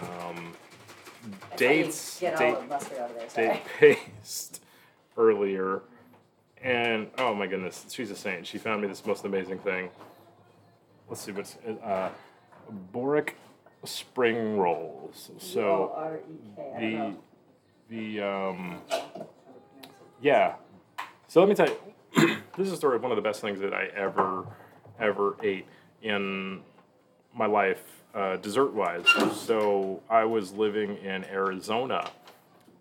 um, 0.00 0.54
That's 1.50 1.62
how 1.62 1.68
you 1.68 1.84
dates, 1.84 2.18
date, 2.18 2.32
all 2.32 2.62
the 2.62 2.74
out 2.74 3.10
of 3.10 3.34
there. 3.34 3.52
Date 3.52 3.62
paste 3.78 4.62
earlier. 5.16 5.82
And 6.64 7.10
oh 7.18 7.34
my 7.34 7.46
goodness, 7.46 7.84
she's 7.90 8.10
a 8.10 8.16
saint. 8.16 8.46
She 8.46 8.56
found 8.56 8.80
me 8.80 8.88
this 8.88 9.04
most 9.04 9.26
amazing 9.26 9.58
thing. 9.58 9.90
Let's 11.08 11.20
see 11.20 11.32
what's 11.32 11.56
uh, 11.56 12.08
Boric 12.90 13.36
spring 13.84 14.56
rolls. 14.56 15.30
So 15.38 16.18
the 16.78 17.14
the 17.90 18.20
um 18.22 18.80
yeah. 20.22 20.54
So 21.28 21.40
let 21.40 21.50
me 21.50 21.54
tell 21.54 21.68
you, 21.68 22.36
this 22.56 22.70
is 22.70 22.80
sort 22.80 22.94
of 22.96 23.02
one 23.02 23.12
of 23.12 23.16
the 23.16 23.22
best 23.22 23.42
things 23.42 23.60
that 23.60 23.74
I 23.74 23.88
ever 23.94 24.46
ever 24.98 25.36
ate 25.42 25.66
in 26.00 26.62
my 27.34 27.46
life, 27.46 27.84
uh, 28.14 28.36
dessert 28.36 28.72
wise. 28.72 29.04
So 29.34 30.02
I 30.08 30.24
was 30.24 30.52
living 30.52 30.96
in 30.96 31.24
Arizona, 31.24 32.10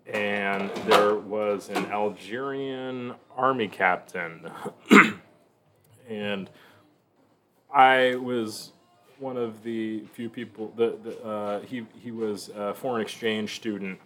and 0.06 0.70
there 0.86 1.14
was 1.14 1.70
an 1.70 1.86
Algerian 1.86 3.14
army 3.36 3.68
captain 3.68 4.50
and 6.08 6.50
I 7.72 8.14
was 8.16 8.72
one 9.18 9.36
of 9.36 9.62
the 9.62 10.00
few 10.12 10.28
people 10.28 10.72
that 10.76 11.24
uh, 11.24 11.60
he 11.60 11.86
he 12.00 12.10
was 12.10 12.50
a 12.54 12.74
foreign 12.74 13.02
exchange 13.02 13.56
student 13.56 13.98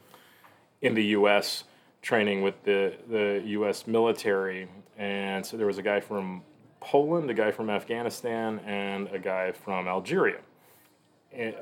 in 0.81 0.95
the 0.95 1.05
U.S. 1.07 1.65
training 2.03 2.43
with 2.43 2.63
the 2.65 2.95
the 3.09 3.43
U.S. 3.47 3.87
military, 3.87 4.69
and 4.97 5.45
so 5.45 5.57
there 5.57 5.67
was 5.67 5.79
a 5.79 5.83
guy 5.83 6.01
from 6.01 6.43
Poland, 6.81 7.31
a 7.31 7.35
guy 7.35 7.51
from 7.51 7.69
Afghanistan, 7.69 8.61
and 8.61 9.09
a 9.09 9.19
guy 9.19 9.53
from 9.53 9.89
Algeria, 9.89 10.39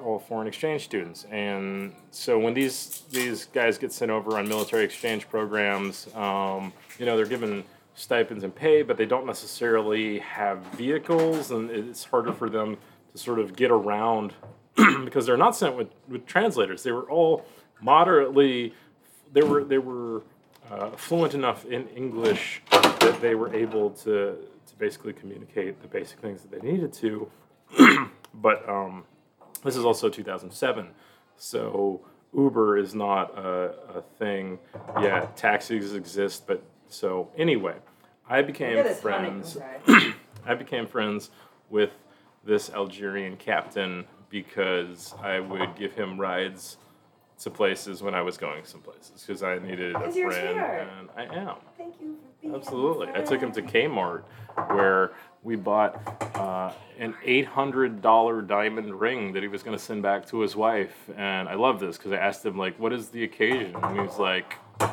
all 0.02 0.18
foreign 0.18 0.46
exchange 0.46 0.85
students. 0.85 1.24
And 1.31 1.92
so 2.11 2.38
when 2.38 2.55
these 2.55 3.02
these 3.11 3.46
guys 3.46 3.79
get 3.79 3.92
sent 3.92 4.11
over 4.11 4.38
on 4.38 4.48
military 4.48 4.85
exchange 4.85 5.29
programs, 5.29 6.09
um, 6.14 6.72
you 6.98 7.07
know 7.07 7.16
they're 7.16 7.26
given 7.26 7.64
stipends 7.94 8.44
and 8.44 8.55
pay, 8.55 8.83
but 8.83 8.96
they 8.96 9.07
don't 9.07 9.26
necessarily 9.26 10.18
have 10.20 10.59
vehicles, 10.76 11.50
and 11.50 11.70
it's 11.70 12.05
harder 12.05 12.33
for 12.33 12.48
them 12.48 12.76
to 13.12 13.18
sort 13.18 13.38
of 13.38 13.57
get 13.57 13.70
around 13.70 14.35
because 15.05 15.26
they're 15.26 15.37
not 15.37 15.57
sent 15.57 15.76
with, 15.76 15.88
with 16.09 16.26
translators. 16.26 16.83
They 16.83 16.92
were 16.92 17.11
all 17.11 17.44
moderately, 17.81 18.74
they 19.33 19.42
were 19.42 19.64
they 19.64 19.79
were 19.79 20.22
uh, 20.70 20.90
fluent 20.90 21.35
enough 21.35 21.64
in 21.64 21.88
English 21.88 22.62
that 22.70 23.18
they 23.20 23.35
were 23.35 23.52
able 23.55 23.90
to 23.90 24.37
to 24.66 24.76
basically 24.79 25.12
communicate 25.12 25.81
the 25.81 25.88
basic 25.88 26.20
things 26.20 26.42
that 26.42 26.50
they 26.50 26.70
needed 26.70 26.92
to. 26.92 27.31
but 28.35 28.68
um, 28.68 29.05
this 29.66 29.76
is 29.76 29.85
also 29.85 30.09
2007, 30.09 30.88
so 31.37 32.00
Uber 32.35 32.79
is 32.79 32.94
not 32.94 33.37
a, 33.37 33.74
a 33.96 34.02
thing 34.18 34.59
yet. 35.00 35.37
Taxis 35.37 35.94
exist, 35.94 36.46
but 36.46 36.62
so 36.88 37.29
anyway, 37.37 37.74
I 38.29 38.42
became 38.42 38.76
Look 38.76 38.87
at 38.87 38.92
this 38.92 39.00
friends. 39.00 39.59
I 40.46 40.55
became 40.55 40.87
friends 40.87 41.31
with 41.70 41.90
this 42.44 42.70
Algerian 42.70 43.37
captain 43.37 44.05
because 44.31 45.14
I 45.22 45.40
would 45.40 45.76
give 45.76 45.92
him 45.92 46.20
rides 46.20 46.76
to 47.40 47.51
places 47.51 48.03
when 48.03 48.14
I 48.14 48.22
was 48.22 48.37
going 48.38 48.64
some 48.64 48.81
places 48.81 49.25
because 49.27 49.42
I 49.42 49.59
needed 49.59 49.94
a 49.94 49.99
'Cause 50.01 50.16
you're 50.16 50.31
a 50.31 50.33
friend, 50.33 50.59
and 50.59 51.09
I 51.16 51.22
am 51.37 51.57
Thank 51.77 52.01
you 52.01 52.16
for 52.16 52.42
being 52.42 52.55
absolutely. 52.55 53.09
I 53.14 53.20
took 53.22 53.40
him 53.40 53.53
to. 53.53 53.62
Kmart 53.62 54.22
where 54.68 55.12
we 55.42 55.55
bought 55.55 56.01
uh, 56.35 56.72
an 56.99 57.14
eight 57.25 57.46
hundred 57.46 58.01
dollar 58.01 58.40
diamond 58.40 58.99
ring 58.99 59.33
that 59.35 59.42
he 59.42 59.49
was 59.49 59.62
going 59.62 59.77
to 59.77 59.83
send 59.83 60.03
back 60.03 60.27
to 60.29 60.40
his 60.40 60.57
wife, 60.57 60.96
and 61.16 61.46
I 61.49 61.55
love 61.55 61.79
this 61.79 61.99
because 61.99 62.12
I 62.12 62.16
asked 62.16 62.44
him 62.44 62.57
like, 62.57 62.79
"What 62.79 62.92
is 62.94 63.09
the 63.11 63.22
occasion?" 63.25 63.77
And 63.77 63.94
he 63.96 64.01
was 64.01 64.18
like, 64.18 64.55
uh, 64.81 64.85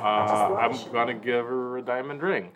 "I'm 0.60 0.74
going 0.92 1.08
to 1.08 1.14
give 1.14 1.46
her 1.46 1.78
a 1.78 1.82
diamond 1.82 2.22
ring." 2.22 2.52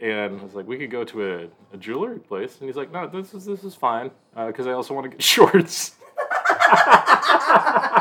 And 0.00 0.40
I 0.40 0.42
was 0.42 0.54
like, 0.54 0.66
we 0.66 0.78
could 0.78 0.90
go 0.90 1.04
to 1.04 1.34
a, 1.34 1.48
a 1.74 1.76
jewelry 1.76 2.18
place, 2.20 2.56
and 2.58 2.66
he's 2.66 2.76
like, 2.76 2.90
no, 2.90 3.06
this 3.06 3.34
is 3.34 3.44
this 3.44 3.64
is 3.64 3.74
fine, 3.74 4.10
because 4.34 4.66
I 4.66 4.72
also 4.72 4.94
want 4.94 5.04
to 5.04 5.10
get 5.10 5.22
shorts. 5.36 5.96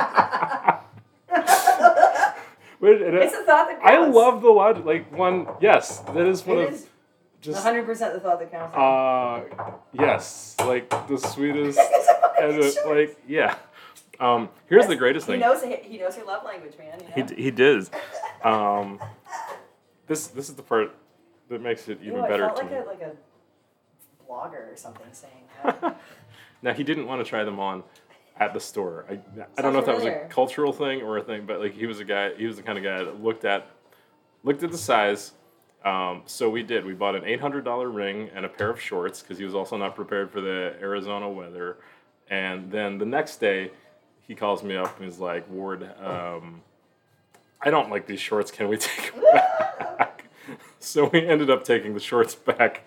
It's 2.92 3.34
a 3.34 3.44
thought 3.44 3.68
that 3.70 3.80
I 3.84 4.06
love 4.08 4.42
the 4.42 4.50
logic. 4.50 4.86
Like 4.86 5.12
one, 5.16 5.48
yes, 5.62 6.00
that 6.00 6.26
is 6.28 6.46
one 6.46 6.58
It 6.60 6.68
of 6.70 6.74
is 6.74 6.88
just 7.42 7.66
100% 7.66 7.86
the 8.14 8.20
thought 8.20 8.40
that 8.40 8.52
counts. 8.52 8.76
uh, 8.76 9.72
yes, 9.94 10.56
like 10.60 10.90
the 11.08 11.18
sweetest, 11.18 11.80
and 12.42 12.62
like 12.86 13.18
yeah. 13.28 13.56
Um, 14.20 14.50
here's 14.68 14.88
the 14.88 14.98
greatest 14.98 15.26
thing. 15.28 15.36
he 15.36 15.42
knows 15.42 15.64
he 15.64 15.98
knows 15.98 16.16
her 16.18 16.26
love 16.26 16.44
language, 16.44 16.74
man. 16.78 17.00
You 17.00 17.06
He, 17.16 17.22
know? 17.22 17.28
d- 17.28 17.42
he 17.44 17.52
did. 17.52 17.90
Um, 18.42 19.02
this 20.08 20.28
this 20.28 20.48
is 20.48 20.56
the 20.56 20.64
part 20.64 20.96
that 21.50 21.62
makes 21.62 21.90
it 21.90 22.00
Ew, 22.02 22.12
even 22.14 22.22
I 22.24 22.28
better 22.30 22.46
felt 22.46 22.56
to 22.58 22.62
like 22.64 22.72
me. 22.72 22.78
a 22.78 22.84
like 22.86 23.02
a 23.02 23.12
blogger 24.32 24.72
or 24.72 24.76
something 24.76 25.06
saying 25.12 25.44
that. 25.64 26.00
Now 26.62 26.74
he 26.74 26.84
didn't 26.84 27.06
want 27.08 27.24
to 27.24 27.30
try 27.30 27.44
them 27.44 27.60
on 27.60 27.84
at 28.40 28.54
the 28.54 28.60
store. 28.60 29.06
I, 29.10 29.20
I 29.58 29.62
don't 29.62 29.74
know 29.74 29.80
if 29.80 29.86
that 29.86 29.96
was 29.96 30.06
a 30.06 30.08
familiar. 30.08 30.30
cultural 30.30 30.72
thing 30.72 31.02
or 31.02 31.18
a 31.18 31.24
thing, 31.24 31.46
but 31.46 31.60
like 31.60 31.74
he 31.74 31.86
was 31.86 32.00
a 32.00 32.06
guy. 32.06 32.34
He 32.36 32.46
was 32.46 32.56
the 32.56 32.64
kind 32.64 32.78
of 32.78 32.84
guy 32.84 33.04
that 33.04 33.22
looked 33.22 33.46
at 33.46 33.70
looked 34.44 34.64
at 34.64 34.72
the 34.72 34.78
size. 34.78 35.34
Um, 35.84 36.24
so 36.26 36.50
we 36.50 36.64
did. 36.64 36.86
We 36.86 36.94
bought 36.94 37.16
an 37.16 37.26
eight 37.26 37.42
hundred 37.42 37.66
dollar 37.66 37.90
ring 37.90 38.30
and 38.34 38.46
a 38.46 38.50
pair 38.50 38.70
of 38.70 38.82
shorts 38.82 39.22
because 39.22 39.38
he 39.38 39.44
was 39.44 39.56
also 39.56 39.78
not 39.78 39.96
prepared 39.96 40.32
for 40.32 40.42
the 40.42 40.76
Arizona 40.82 41.30
weather. 41.30 41.78
And 42.30 42.72
then 42.72 42.98
the 42.98 43.06
next 43.06 43.38
day, 43.38 43.72
he 44.22 44.36
calls 44.36 44.64
me 44.64 44.76
up 44.76 44.96
and 44.98 45.06
he's 45.06 45.20
like, 45.20 45.50
"Ward, 45.50 45.84
um, 46.02 46.62
I 47.62 47.70
don't 47.70 47.90
like 47.90 48.08
these 48.08 48.20
shorts. 48.22 48.52
Can 48.52 48.68
we 48.70 48.78
take 48.78 49.14
them 49.14 49.24
back?" 49.34 50.26
so 50.80 51.06
we 51.12 51.28
ended 51.28 51.50
up 51.50 51.64
taking 51.64 51.94
the 51.94 52.00
shorts 52.00 52.36
back 52.36 52.84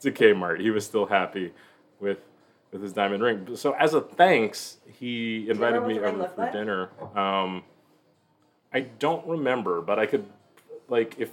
to 0.00 0.10
Kmart. 0.10 0.60
He 0.60 0.70
was 0.70 0.84
still 0.84 1.06
happy 1.06 1.52
with 2.00 2.18
with 2.72 2.82
his 2.82 2.92
diamond 2.92 3.22
ring. 3.22 3.56
So 3.56 3.72
as 3.72 3.94
a 3.94 4.00
thanks, 4.00 4.78
he 4.98 5.48
invited 5.48 5.82
me 5.82 5.94
what 5.94 5.94
the 5.94 6.00
ring 6.00 6.14
over 6.16 6.28
for 6.28 6.42
like? 6.42 6.52
dinner. 6.52 6.90
Um, 7.14 7.64
I 8.72 8.80
don't 8.80 9.26
remember, 9.26 9.80
but 9.80 9.98
I 9.98 10.06
could 10.06 10.26
like 10.88 11.14
if 11.18 11.30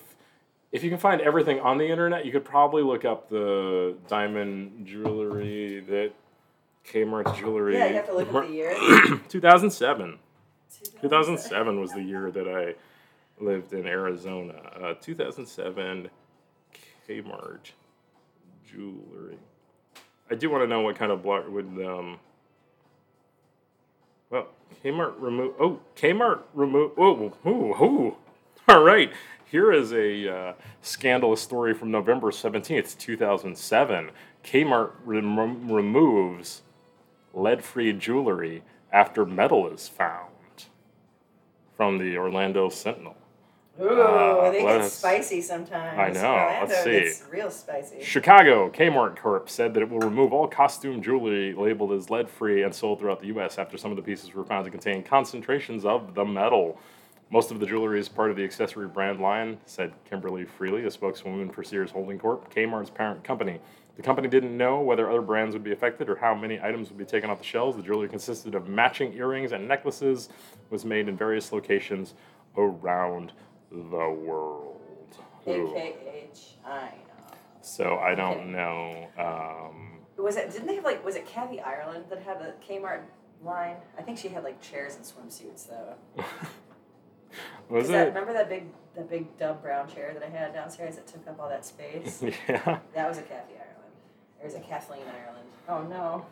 if 0.71 0.83
you 0.83 0.89
can 0.89 0.99
find 0.99 1.21
everything 1.21 1.59
on 1.59 1.77
the 1.77 1.87
internet, 1.87 2.25
you 2.25 2.31
could 2.31 2.45
probably 2.45 2.81
look 2.81 3.05
up 3.05 3.29
the 3.29 3.95
diamond 4.07 4.87
jewelry 4.87 5.81
that 5.81 6.11
Kmart's 6.85 7.37
jewelry. 7.39 7.77
yeah, 7.77 7.87
you 7.87 7.95
have 7.95 8.07
to 8.07 8.13
look 8.13 8.33
at 8.33 8.47
the 8.47 8.53
year. 8.53 8.75
2007. 9.29 10.19
2007 11.01 11.79
was 11.79 11.91
the 11.91 12.01
year 12.01 12.31
that 12.31 12.47
I 12.47 12.73
lived 13.43 13.73
in 13.73 13.85
Arizona. 13.85 14.55
Uh, 14.81 14.93
2007 14.99 16.09
Kmart 17.07 17.71
jewelry. 18.65 19.37
I 20.29 20.35
do 20.35 20.49
want 20.49 20.63
to 20.63 20.67
know 20.67 20.81
what 20.81 20.95
kind 20.95 21.11
of 21.11 21.21
block 21.23 21.49
would 21.49 21.65
um. 21.85 22.19
Well, 24.29 24.47
Kmart 24.83 25.13
remove. 25.19 25.53
Oh, 25.59 25.79
Kmart 25.95 26.41
remove. 26.53 26.91
Oh, 26.97 27.33
ooh, 27.45 27.49
ooh. 27.83 28.17
All 28.67 28.83
right. 28.83 29.11
Here 29.45 29.71
is 29.71 29.93
a 29.93 30.35
uh, 30.35 30.53
scandalous 30.81 31.41
story 31.41 31.75
from 31.75 31.91
November 31.91 32.31
17th, 32.31 32.97
2007. 32.97 34.09
Kmart 34.43 34.91
rem- 35.05 35.71
removes 35.71 36.63
lead 37.33 37.63
free 37.63 37.93
jewelry 37.93 38.63
after 38.91 39.25
metal 39.25 39.67
is 39.67 39.87
found 39.87 40.31
from 41.77 41.99
the 41.99 42.17
Orlando 42.17 42.69
Sentinel. 42.69 43.15
Ooh, 43.81 43.89
Uh, 44.01 44.51
they 44.51 44.61
get 44.61 44.91
spicy 44.91 45.41
sometimes. 45.41 45.97
I 45.97 46.09
know, 46.21 46.29
Orlando 46.31 46.67
let's 46.67 46.83
see. 46.83 46.91
gets 46.91 47.23
real 47.31 47.49
spicy. 47.49 48.03
Chicago 48.03 48.69
Kmart 48.69 49.17
Corp 49.17 49.49
said 49.49 49.73
that 49.73 49.81
it 49.81 49.89
will 49.89 49.99
remove 49.99 50.31
all 50.31 50.47
costume 50.47 51.01
jewelry 51.01 51.53
labeled 51.53 51.91
as 51.91 52.09
lead 52.11 52.29
free 52.29 52.61
and 52.63 52.73
sold 52.73 52.99
throughout 52.99 53.19
the 53.19 53.27
U.S. 53.27 53.57
after 53.57 53.77
some 53.77 53.89
of 53.89 53.97
the 53.97 54.03
pieces 54.03 54.33
were 54.33 54.43
found 54.43 54.65
to 54.65 54.71
contain 54.71 55.01
concentrations 55.01 55.85
of 55.85 56.13
the 56.13 56.23
metal. 56.23 56.77
Most 57.31 57.49
of 57.49 57.59
the 57.59 57.65
jewelry 57.65 57.99
is 57.99 58.07
part 58.07 58.29
of 58.29 58.35
the 58.37 58.43
accessory 58.43 58.87
brand 58.87 59.19
line, 59.19 59.57
said 59.65 59.91
Kimberly 60.07 60.45
Freely, 60.45 60.85
a 60.85 60.91
spokeswoman 60.91 61.49
for 61.49 61.63
Sears 61.63 61.89
Holding 61.89 62.19
Corp., 62.19 62.53
Kmart's 62.53 62.91
parent 62.91 63.23
company. 63.23 63.59
The 63.95 64.03
company 64.03 64.27
didn't 64.27 64.55
know 64.55 64.81
whether 64.81 65.09
other 65.09 65.21
brands 65.21 65.55
would 65.55 65.63
be 65.63 65.71
affected 65.71 66.09
or 66.09 66.15
how 66.15 66.35
many 66.35 66.59
items 66.61 66.89
would 66.89 66.97
be 66.99 67.05
taken 67.05 67.31
off 67.31 67.39
the 67.39 67.43
shelves. 67.43 67.75
The 67.75 67.81
jewelry 67.81 68.07
consisted 68.07 68.53
of 68.53 68.67
matching 68.67 69.13
earrings 69.13 69.51
and 69.51 69.67
necklaces, 69.67 70.29
was 70.69 70.85
made 70.85 71.07
in 71.07 71.17
various 71.17 71.51
locations 71.51 72.13
around 72.55 73.31
the 73.73 74.09
world. 74.09 74.81
AKA 75.45 76.29
China. 76.63 76.93
So 77.61 77.97
I 77.97 78.15
don't 78.15 78.51
know. 78.51 79.07
Um, 79.17 79.99
Was 80.17 80.37
it? 80.37 80.51
Didn't 80.51 80.67
they 80.67 80.75
have 80.75 80.83
like? 80.85 81.03
Was 81.03 81.15
it 81.15 81.27
Kathy 81.27 81.59
Ireland 81.59 82.05
that 82.09 82.21
had 82.21 82.37
a 82.37 82.53
Kmart 82.65 83.01
line? 83.43 83.77
I 83.97 84.01
think 84.03 84.17
she 84.17 84.29
had 84.29 84.43
like 84.43 84.61
chairs 84.61 84.95
and 84.95 85.03
swimsuits 85.03 85.67
though. 85.67 86.23
was 87.69 87.85
Is 87.85 87.89
that, 87.91 88.07
it? 88.07 88.09
remember 88.09 88.33
that 88.33 88.47
big, 88.47 88.65
that 88.95 89.09
big 89.09 89.37
dumb 89.37 89.57
brown 89.61 89.89
chair 89.89 90.13
that 90.13 90.23
I 90.23 90.29
had 90.29 90.53
downstairs 90.53 90.95
that 90.95 91.07
took 91.07 91.27
up 91.27 91.39
all 91.39 91.49
that 91.49 91.65
space? 91.65 92.21
yeah. 92.47 92.79
that 92.93 93.09
was 93.09 93.17
a 93.17 93.23
Kathy 93.23 93.53
Ireland. 93.53 93.93
There 94.37 94.45
was 94.45 94.55
a 94.55 94.59
Kathleen 94.59 95.01
Ireland. 95.07 95.47
Oh 95.67 95.83
no. 95.83 96.25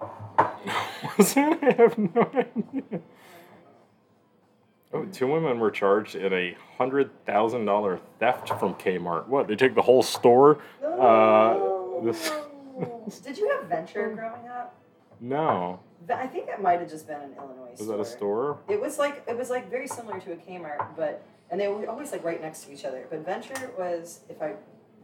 Was 1.18 1.36
it? 1.36 1.58
I 1.60 1.72
have 1.72 1.98
no 1.98 2.30
idea. 2.32 3.00
Oh, 4.92 5.04
two 5.04 5.26
women 5.26 5.58
were 5.60 5.70
charged 5.70 6.14
in 6.14 6.32
a 6.32 6.56
hundred 6.78 7.10
thousand 7.26 7.66
dollar 7.66 8.00
theft 8.18 8.48
from 8.58 8.74
Kmart. 8.74 9.26
What? 9.26 9.46
They 9.46 9.56
take 9.56 9.74
the 9.74 9.82
whole 9.82 10.02
store? 10.02 10.58
Uh, 10.82 12.00
this. 12.02 12.32
Did 13.22 13.36
you 13.36 13.50
have 13.50 13.68
Venture 13.68 14.08
growing 14.14 14.48
up? 14.48 14.74
No. 15.20 15.80
I 16.08 16.26
think 16.26 16.46
that 16.46 16.62
might 16.62 16.80
have 16.80 16.88
just 16.88 17.06
been 17.06 17.20
an 17.20 17.34
Illinois 17.36 17.70
Was 17.72 17.80
store. 17.80 17.96
that 17.96 18.00
a 18.00 18.04
store? 18.04 18.58
It 18.68 18.80
was 18.80 18.98
like 18.98 19.24
it 19.28 19.36
was 19.36 19.50
like 19.50 19.68
very 19.68 19.88
similar 19.88 20.20
to 20.20 20.32
a 20.32 20.36
Kmart, 20.36 20.96
but 20.96 21.22
and 21.50 21.60
they 21.60 21.68
were 21.68 21.86
always 21.88 22.12
like 22.12 22.24
right 22.24 22.40
next 22.40 22.64
to 22.64 22.72
each 22.72 22.84
other. 22.84 23.06
But 23.10 23.26
Venture 23.26 23.72
was, 23.76 24.20
if 24.30 24.40
I 24.40 24.54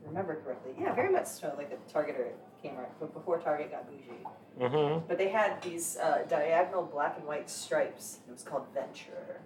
remember 0.06 0.40
correctly, 0.42 0.72
yeah, 0.80 0.94
very 0.94 1.12
much 1.12 1.26
so 1.26 1.52
like 1.58 1.72
a 1.72 1.92
Target 1.92 2.16
or 2.16 2.28
Kmart, 2.62 2.88
but 3.00 3.12
before 3.12 3.38
Target 3.38 3.70
got 3.70 3.86
bougie. 3.90 4.12
Mm-hmm. 4.60 5.06
But 5.08 5.18
they 5.18 5.28
had 5.28 5.60
these 5.62 5.98
uh, 5.98 6.24
diagonal 6.28 6.84
black 6.84 7.16
and 7.18 7.26
white 7.26 7.50
stripes. 7.50 8.20
It 8.26 8.32
was 8.32 8.42
called 8.42 8.66
Venture. 8.72 9.40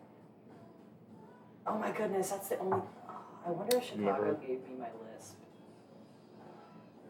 Oh 1.69 1.79
my 1.79 1.91
goodness, 1.91 2.31
that's 2.31 2.49
the 2.49 2.59
only. 2.59 2.79
Oh, 3.09 3.15
I 3.47 3.51
wonder 3.51 3.77
if 3.77 3.85
Chicago 3.85 4.05
Never. 4.05 4.35
gave 4.35 4.63
me 4.67 4.75
my 4.79 4.87
list. 5.13 5.35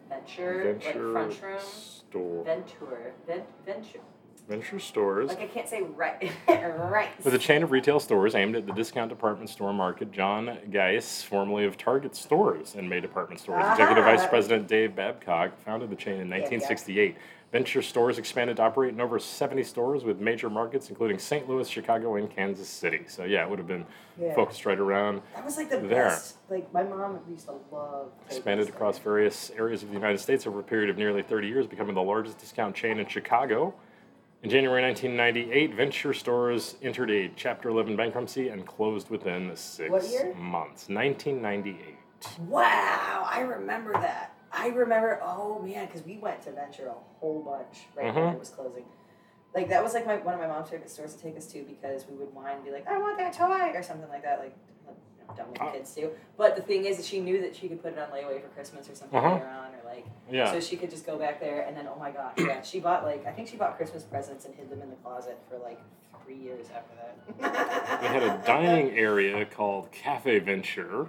Venture, 0.08 0.78
Venture 0.80 1.08
like 1.10 1.32
French 1.32 1.42
room. 1.42 1.60
Store. 1.60 2.44
Venture. 2.44 3.12
Vent, 3.26 3.44
venture. 3.64 4.00
Venture 4.48 4.78
stores. 4.78 5.28
Like 5.28 5.42
I 5.42 5.46
can't 5.46 5.68
say 5.68 5.82
right. 5.82 6.32
right. 6.48 7.10
With 7.22 7.34
a 7.34 7.38
chain 7.38 7.62
of 7.62 7.70
retail 7.70 8.00
stores 8.00 8.34
aimed 8.34 8.56
at 8.56 8.66
the 8.66 8.72
discount 8.72 9.10
department 9.10 9.50
store 9.50 9.74
market, 9.74 10.10
John 10.10 10.56
Geisse, 10.70 11.22
formerly 11.22 11.66
of 11.66 11.76
Target 11.76 12.16
Stores 12.16 12.74
and 12.74 12.88
May 12.88 13.00
Department 13.00 13.40
Stores, 13.40 13.62
Executive. 13.72 14.04
Vice 14.04 14.26
President 14.30 14.66
Dave 14.66 14.96
Babcock 14.96 15.60
founded 15.60 15.90
the 15.90 15.96
chain 15.96 16.14
in 16.14 16.30
1968. 16.30 17.16
Venture 17.50 17.80
Stores 17.80 18.18
expanded 18.18 18.58
to 18.58 18.62
operate 18.62 18.92
in 18.92 19.00
over 19.00 19.18
70 19.18 19.62
stores 19.64 20.04
with 20.04 20.20
major 20.20 20.50
markets 20.50 20.90
including 20.90 21.18
St. 21.18 21.48
Louis, 21.48 21.66
Chicago, 21.68 22.16
and 22.16 22.28
Kansas 22.30 22.68
City. 22.68 23.04
So 23.06 23.24
yeah, 23.24 23.42
it 23.42 23.48
would 23.50 23.58
have 23.58 23.68
been 23.68 23.86
Yeah. 24.20 24.34
focused 24.34 24.66
right 24.66 24.78
around, 24.78 25.22
That 25.34 25.44
was 25.46 25.56
like 25.56 25.70
the 25.70 25.78
There. 25.78 26.04
best. 26.08 26.36
Like 26.50 26.70
my 26.74 26.82
mom 26.82 27.20
used 27.28 27.46
to 27.46 27.54
love. 27.72 28.10
expanded 28.26 28.68
across 28.68 28.98
there. 28.98 29.04
various 29.14 29.50
areas 29.52 29.82
of 29.82 29.88
the 29.88 29.94
United 29.94 30.18
States 30.18 30.46
over 30.46 30.60
a 30.60 30.62
period 30.62 30.90
of 30.90 30.98
nearly 30.98 31.22
30 31.22 31.48
years, 31.48 31.66
becoming 31.66 31.94
the 31.94 32.02
largest 32.02 32.36
discount 32.38 32.74
chain 32.76 32.98
in 32.98 33.06
Chicago. 33.06 33.72
In 34.42 34.50
January 34.50 34.82
1998, 34.82 35.74
Venture 35.74 36.12
Stores 36.12 36.76
entered 36.82 37.10
a 37.10 37.28
Chapter 37.34 37.70
11 37.70 37.96
bankruptcy 37.96 38.50
and 38.50 38.66
closed 38.66 39.08
within 39.10 39.56
six 39.56 39.90
What 39.90 40.04
year? 40.04 40.34
months. 40.34 40.88
1998. 40.88 41.96
Wow, 42.46 43.26
I 43.28 43.40
remember 43.40 43.92
that. 43.94 44.34
I 44.52 44.68
remember. 44.68 45.20
Oh 45.22 45.60
man, 45.60 45.86
because 45.86 46.02
we 46.04 46.18
went 46.18 46.42
to 46.42 46.52
Venture 46.52 46.88
a 46.88 46.94
whole 47.20 47.42
bunch 47.42 47.86
right 47.94 48.14
when 48.14 48.24
Mhm. 48.24 48.34
it 48.34 48.38
was 48.38 48.50
closing. 48.50 48.84
Like 49.54 49.68
that 49.68 49.82
was 49.82 49.94
like 49.94 50.06
my 50.06 50.16
one 50.16 50.34
of 50.34 50.40
my 50.40 50.46
mom's 50.46 50.70
favorite 50.70 50.90
stores 50.90 51.14
to 51.14 51.22
take 51.22 51.36
us 51.36 51.46
to 51.52 51.62
because 51.62 52.06
we 52.08 52.16
would 52.16 52.32
whine 52.34 52.56
and 52.56 52.64
be 52.64 52.70
like, 52.70 52.86
I 52.88 52.98
want 52.98 53.18
that 53.18 53.32
toy 53.32 53.70
or 53.74 53.82
something 53.82 54.08
like 54.08 54.22
that, 54.22 54.38
like 54.40 54.54
you 54.68 54.86
know, 54.86 55.34
dumb 55.34 55.50
little 55.52 55.68
Ah. 55.68 55.72
kids 55.72 55.94
do. 55.94 56.10
But 56.36 56.54
the 56.56 56.62
thing 56.62 56.84
is, 56.84 56.96
that 56.98 57.06
she 57.06 57.20
knew 57.20 57.40
that 57.42 57.56
she 57.56 57.68
could 57.68 57.82
put 57.82 57.92
it 57.92 57.98
on 57.98 58.08
layaway 58.10 58.40
for 58.42 58.48
Christmas 58.48 58.88
or 58.90 58.94
something 58.94 59.18
Uh-huh. 59.18 59.34
later 59.34 59.46
on, 59.48 59.74
or 59.74 59.80
like 59.84 60.06
Yeah. 60.30 60.52
so 60.52 60.60
she 60.60 60.76
could 60.76 60.90
just 60.90 61.06
go 61.06 61.18
back 61.18 61.40
there 61.40 61.62
and 61.62 61.76
then 61.76 61.88
oh 61.88 61.98
my 61.98 62.10
gosh, 62.10 62.34
yeah, 62.38 62.60
she 62.62 62.78
bought 62.80 63.04
like 63.04 63.26
I 63.26 63.32
think 63.32 63.48
she 63.48 63.56
bought 63.56 63.76
Christmas 63.76 64.04
presents 64.04 64.44
and 64.44 64.54
hid 64.54 64.70
them 64.70 64.82
in 64.82 64.90
the 64.90 64.96
closet 64.96 65.38
for 65.48 65.58
like 65.58 65.80
three 66.24 66.36
years 66.36 66.66
after 66.74 66.94
that. 66.96 68.00
They 68.02 68.08
had 68.08 68.22
a 68.22 68.42
dining 68.46 68.96
area 68.98 69.44
called 69.46 69.90
Cafe 69.92 70.38
Venture 70.40 71.08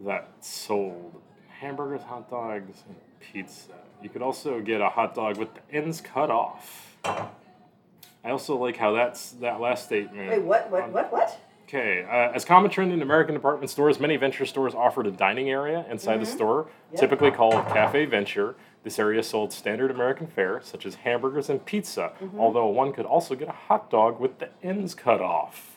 that 0.00 0.28
sold 0.40 1.22
hamburgers, 1.60 2.02
hot 2.02 2.30
dogs, 2.30 2.84
and 2.88 2.96
pizza. 3.20 3.72
You 4.02 4.08
could 4.08 4.22
also 4.22 4.60
get 4.60 4.80
a 4.80 4.88
hot 4.88 5.14
dog 5.14 5.36
with 5.38 5.48
the 5.54 5.60
ends 5.76 6.00
cut 6.00 6.30
off. 6.30 6.96
I 7.04 8.30
also 8.30 8.56
like 8.56 8.76
how 8.76 8.92
that's 8.92 9.30
that 9.32 9.60
last 9.60 9.84
statement. 9.84 10.28
Wait, 10.30 10.42
what? 10.42 10.70
What? 10.70 10.90
What? 10.90 11.12
What? 11.12 11.38
Okay, 11.68 12.04
uh, 12.04 12.32
as 12.32 12.44
common 12.44 12.70
trend 12.70 12.92
in 12.92 13.02
American 13.02 13.34
department 13.34 13.70
stores, 13.70 13.98
many 13.98 14.16
venture 14.16 14.46
stores 14.46 14.72
offered 14.74 15.06
a 15.06 15.10
dining 15.10 15.50
area 15.50 15.84
inside 15.90 16.18
the 16.20 16.24
Mhm. 16.24 16.34
store, 16.34 16.66
Yep. 16.92 17.00
typically 17.00 17.30
called 17.32 17.54
Cafe 17.68 18.04
Venture. 18.04 18.54
This 18.84 19.00
area 19.00 19.20
sold 19.24 19.52
standard 19.52 19.90
American 19.90 20.28
fare, 20.28 20.60
such 20.62 20.86
as 20.86 20.94
hamburgers 20.96 21.50
and 21.50 21.64
pizza, 21.64 22.12
Mm-hmm. 22.22 22.38
although 22.38 22.66
one 22.66 22.92
could 22.92 23.04
also 23.06 23.34
get 23.34 23.48
a 23.48 23.52
hot 23.52 23.90
dog 23.90 24.20
with 24.20 24.38
the 24.38 24.50
ends 24.62 24.94
cut 24.94 25.20
off. 25.20 25.75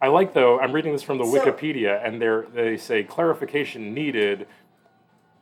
I 0.00 0.08
like 0.08 0.34
though, 0.34 0.60
I'm 0.60 0.72
reading 0.72 0.92
this 0.92 1.02
from 1.02 1.18
the 1.18 1.24
So- 1.24 1.38
Wikipedia, 1.40 2.04
and 2.06 2.20
they 2.20 2.42
they 2.54 2.76
say 2.76 3.02
clarification 3.02 3.94
needed, 3.94 4.46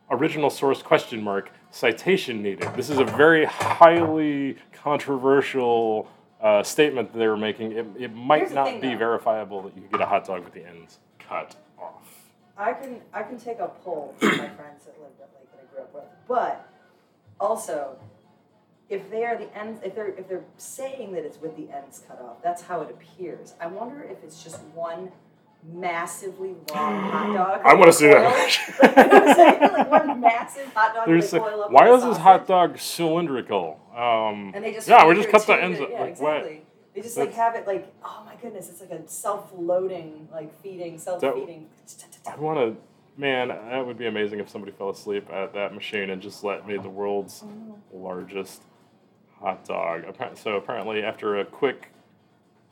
original 0.09 0.49
source 0.49 0.81
question 0.81 1.21
mark, 1.23 1.51
citation 1.71 2.41
needed. 2.41 2.69
This 2.75 2.89
is 2.89 2.99
a 2.99 3.03
very 3.05 3.45
highly 3.45 4.57
controversial 4.71 6.07
uh, 6.41 6.63
statement 6.63 7.11
that 7.11 7.17
they 7.19 7.27
were 7.27 7.37
making. 7.37 7.71
It, 7.73 7.85
it 7.97 8.13
might 8.13 8.53
not 8.53 8.67
thing, 8.67 8.81
be 8.81 8.89
though. 8.91 8.97
verifiable 8.97 9.61
that 9.63 9.75
you 9.75 9.81
could 9.81 9.91
get 9.91 10.01
a 10.01 10.05
hot 10.05 10.25
dog 10.25 10.43
with 10.43 10.53
the 10.53 10.65
ends 10.65 10.99
cut 11.19 11.55
off. 11.79 12.07
I 12.57 12.73
can 12.73 13.01
I 13.13 13.23
can 13.23 13.37
take 13.37 13.59
a 13.59 13.67
poll 13.67 14.15
from 14.19 14.29
my 14.29 14.49
friends 14.49 14.85
that 14.85 14.99
lived 15.01 15.19
at 15.19 15.29
Lake 15.37 15.51
that 15.51 15.59
I 15.69 15.73
grew 15.73 15.83
up 15.83 15.93
with, 15.93 16.03
but 16.27 16.69
also, 17.39 17.97
if 18.89 19.09
they 19.09 19.23
are 19.25 19.35
the 19.37 19.55
ends, 19.57 19.79
if 19.83 19.95
they're 19.95 20.09
if 20.09 20.27
they're 20.29 20.43
saying 20.57 21.13
that 21.13 21.25
it's 21.25 21.41
with 21.41 21.55
the 21.57 21.69
ends 21.75 22.03
cut 22.07 22.21
off, 22.21 22.41
that's 22.43 22.61
how 22.63 22.81
it 22.81 22.89
appears. 22.91 23.53
I 23.59 23.67
wonder 23.67 24.03
if 24.03 24.23
it's 24.23 24.43
just 24.43 24.61
one 24.73 25.11
massively 25.73 26.55
long 26.73 27.01
hot 27.11 27.33
dog. 27.33 27.61
I 27.65 27.73
wanna 27.73 27.91
see 27.93 28.07
that. 28.07 28.23
Like, 28.23 28.97
you 28.97 29.03
know 29.03 29.07
what 29.13 29.27
I'm 29.27 29.35
saying? 29.35 29.61
Like 29.73 29.91
one 29.91 30.19
massive 30.21 30.73
hot 30.73 30.93
dog. 30.93 31.07
There's 31.07 31.33
a- 31.33 31.39
why 31.39 31.91
is 31.93 32.03
this 32.03 32.17
hot 32.17 32.47
dog 32.47 32.77
cylindrical? 32.79 33.79
Um, 33.95 34.51
And 34.53 34.63
they 34.63 34.73
just 34.73 34.87
yeah, 34.87 35.07
we 35.07 35.15
just 35.15 35.29
cut 35.29 35.45
the 35.47 35.53
ends. 35.55 35.79
it. 35.79 35.89
Yeah, 35.91 36.01
like, 36.01 36.09
exactly. 36.11 36.61
They 36.93 37.01
just 37.01 37.17
like 37.17 37.33
have 37.33 37.55
it 37.55 37.65
like 37.67 37.91
oh 38.03 38.23
my 38.25 38.35
goodness, 38.35 38.69
it's 38.69 38.81
like 38.81 38.91
a 38.91 39.07
self-loading, 39.07 40.29
like 40.31 40.61
feeding, 40.61 40.97
self-feeding. 40.97 41.67
What? 42.23 42.33
I 42.33 42.39
want 42.39 42.59
to. 42.59 42.81
Man, 43.17 43.47
that 43.47 43.85
would 43.85 43.97
be 43.97 44.07
amazing 44.07 44.39
if 44.41 44.49
somebody 44.49 44.73
fell 44.73 44.89
asleep 44.89 45.29
at 45.31 45.53
that 45.53 45.73
machine 45.73 46.09
and 46.09 46.21
just 46.21 46.43
let 46.43 46.67
made 46.67 46.83
the 46.83 46.89
world's 46.89 47.45
largest 47.93 48.61
hot 49.39 49.65
dog. 49.65 50.03
So 50.35 50.55
apparently, 50.55 51.03
after 51.03 51.39
a 51.39 51.45
quick 51.45 51.91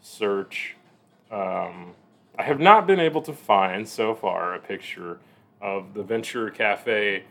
search, 0.02 0.76
um, 1.32 1.94
I 2.38 2.44
have 2.44 2.60
not 2.60 2.88
been 2.88 3.00
able 3.00 3.22
to 3.24 3.34
find 3.34 3.88
so 3.88 4.16
far 4.16 4.54
a 4.54 4.60
picture 4.60 5.20
of 5.62 5.94
the 5.94 6.04
Venture 6.04 6.50
Cafe 6.50 7.24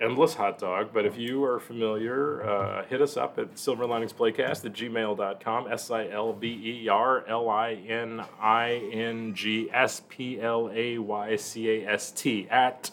endless 0.00 0.34
hot 0.34 0.58
dog. 0.58 0.90
But 0.92 1.06
if 1.06 1.16
you 1.16 1.44
are 1.44 1.58
familiar, 1.58 2.42
uh, 2.48 2.84
hit 2.84 3.00
us 3.00 3.16
up 3.16 3.38
at 3.38 3.58
Silver 3.58 3.86
Linings 3.86 4.12
Playcast 4.12 4.64
at 4.64 4.72
gmail.com. 4.72 5.72
S 5.72 5.90
I 5.90 6.08
L 6.08 6.32
B 6.32 6.82
E 6.82 6.88
R 6.88 7.26
L 7.26 7.48
I 7.48 7.72
N 7.72 8.22
I 8.40 8.90
N 8.92 9.34
G 9.34 9.70
S 9.72 10.02
P 10.08 10.40
L 10.40 10.70
A 10.72 10.98
Y 10.98 11.36
C 11.36 11.70
A 11.70 11.88
S 11.92 12.10
T 12.10 12.48
at 12.50 12.90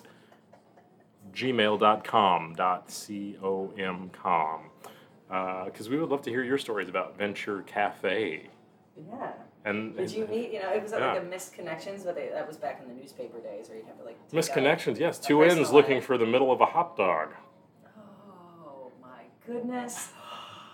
gmail.com 1.34 2.54
dot 2.56 2.92
c 2.92 3.38
o 3.42 3.72
m 3.78 4.10
com 4.10 4.71
because 5.66 5.90
we 5.90 5.98
would 5.98 6.10
love 6.10 6.22
to 6.24 6.30
hear 6.30 6.44
your 6.44 6.58
stories 6.58 6.90
about 6.90 7.18
Venture 7.18 7.62
Cafe 7.64 8.50
Yeah. 8.98 9.32
and 9.64 9.96
Did 9.96 10.12
you 10.12 10.28
meet? 10.28 10.52
You 10.52 10.62
know, 10.62 10.70
it 10.74 10.84
was 10.84 10.92
like 10.92 11.00
Yeah. 11.02 11.16
a 11.18 11.24
missed 11.24 11.54
connections, 11.54 12.04
but 12.04 12.16
they, 12.16 12.28
that 12.30 12.46
was 12.48 12.58
back 12.58 12.82
in 12.82 12.88
the 12.90 12.94
newspaper 13.02 13.40
days 13.40 13.70
where 13.70 13.78
you'd 13.78 13.88
have 13.88 13.98
to 14.00 14.04
like. 14.04 14.18
take 14.30 14.38
out- 14.40 14.44
misconnections. 14.56 15.00
Yes, 15.00 15.20
two 15.20 15.42
ends 15.44 15.72
looking 15.72 16.02
for 16.02 16.18
the 16.18 16.26
middle 16.26 16.52
of 16.52 16.60
a 16.60 16.66
hot 16.66 16.98
dog. 16.98 17.30
Oh 17.98 18.92
my 19.02 19.24
goodness! 19.46 20.10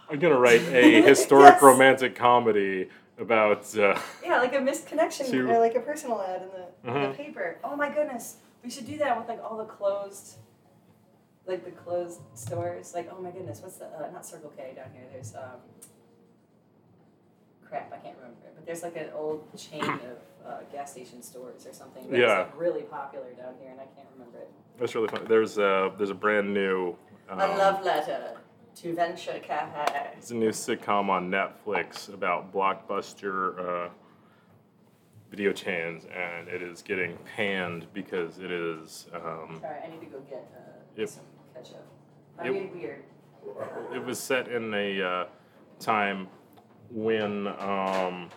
I'm 0.09 0.17
gonna 0.19 0.39
write 0.39 0.61
a 0.69 1.01
historic 1.11 1.53
Yes. 1.55 1.61
romantic 1.61 2.15
comedy 2.15 2.89
about. 3.19 3.77
Uh, 3.77 3.99
Yeah, 4.23 4.37
like 4.39 4.55
a 4.55 4.59
missed 4.61 4.87
connection, 4.87 5.27
Two- 5.29 5.49
or 5.51 5.59
like 5.59 5.75
a 5.75 5.81
personal 5.81 6.19
ad 6.21 6.41
in 6.43 6.47
the, 6.49 6.67
in 6.89 6.93
Mhm. 7.07 7.11
the 7.11 7.23
paper. 7.23 7.59
Oh 7.63 7.75
my 7.75 7.89
goodness! 7.89 8.37
We 8.63 8.69
should 8.71 8.87
do 8.87 8.97
that 8.97 9.17
with 9.19 9.27
like 9.27 9.43
all 9.43 9.57
the 9.57 9.65
closed, 9.65 10.37
like 11.47 11.63
the 11.65 11.71
closed 11.71 12.19
stores. 12.33 12.93
Like 12.93 13.10
oh 13.12 13.21
my 13.21 13.31
goodness, 13.31 13.62
what's 13.62 13.77
the 13.77 13.86
uh, 13.86 14.12
not 14.12 14.25
Circle 14.25 14.51
K 14.57 14.73
down 14.75 14.88
here? 14.93 15.05
There's 15.12 15.33
um. 15.36 15.60
Crap, 17.67 17.91
I 17.91 17.97
can't 17.97 18.15
remember 18.17 18.45
it, 18.45 18.53
but 18.55 18.65
there's 18.65 18.81
like 18.81 18.95
an 18.95 19.10
old 19.13 19.45
chain 19.57 19.83
of 19.83 20.45
uh, 20.45 20.60
gas 20.71 20.91
station 20.91 21.21
stores 21.21 21.65
or 21.65 21.73
something 21.73 22.03
that's 22.10 22.17
Yeah. 22.21 22.39
like 22.39 22.57
really 22.60 22.83
popular 22.83 23.33
down 23.33 23.55
here, 23.62 23.71
and 23.71 23.79
I 23.81 23.86
can't 23.95 24.07
remember 24.13 24.38
it. 24.39 24.49
that's 24.79 24.95
really 24.95 25.10
fun. 25.10 25.25
There's 25.27 25.57
a 25.57 25.91
there's 25.97 26.10
a 26.10 26.15
brand 26.15 26.53
new. 26.53 26.95
Um, 27.29 27.39
a 27.41 27.47
love 27.57 27.83
letter 27.83 28.38
to 28.75 28.93
Venture 28.95 29.39
Cafe. 29.43 30.12
It's 30.17 30.31
a 30.31 30.36
new 30.36 30.51
sitcom 30.51 31.10
on 31.10 31.29
Netflix 31.29 32.13
about 32.13 32.53
blockbuster 32.53 33.60
uh, 33.60 33.89
video 35.29 35.51
chains, 35.51 36.05
and 36.05 36.47
it 36.47 36.62
is 36.62 36.81
getting 36.81 37.17
panned 37.36 37.88
because 37.93 38.39
it 38.39 38.49
is. 38.49 39.07
Um, 39.13 39.57
Sorry, 39.60 39.79
I 39.86 39.89
need 39.89 39.99
to 39.99 40.05
go 40.05 40.19
get 40.21 40.49
uh, 40.55 40.71
Yep. 40.95 41.10
some 41.10 41.23
Yep. 41.65 42.53
getting 42.53 42.79
weird. 42.79 43.03
it 43.93 44.03
was 44.03 44.19
set 44.19 44.47
in 44.47 44.73
a 44.73 45.01
uh, 45.01 45.25
time 45.79 46.27
when 46.91 47.47
um, 47.47 48.29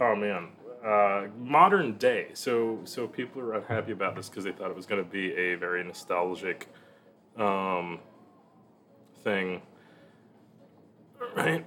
oh 0.00 0.14
man 0.16 0.48
uh, 0.84 1.26
modern 1.38 1.96
day 1.96 2.28
so 2.34 2.80
so 2.84 3.06
people 3.06 3.40
are 3.40 3.54
unhappy 3.54 3.92
about 3.92 4.16
this 4.16 4.28
because 4.28 4.44
they 4.44 4.52
thought 4.52 4.70
it 4.70 4.76
was 4.76 4.86
going 4.86 5.02
to 5.02 5.08
be 5.10 5.32
a 5.34 5.54
very 5.54 5.82
nostalgic 5.84 6.68
um, 7.36 7.98
thing 9.22 9.62
right 11.36 11.64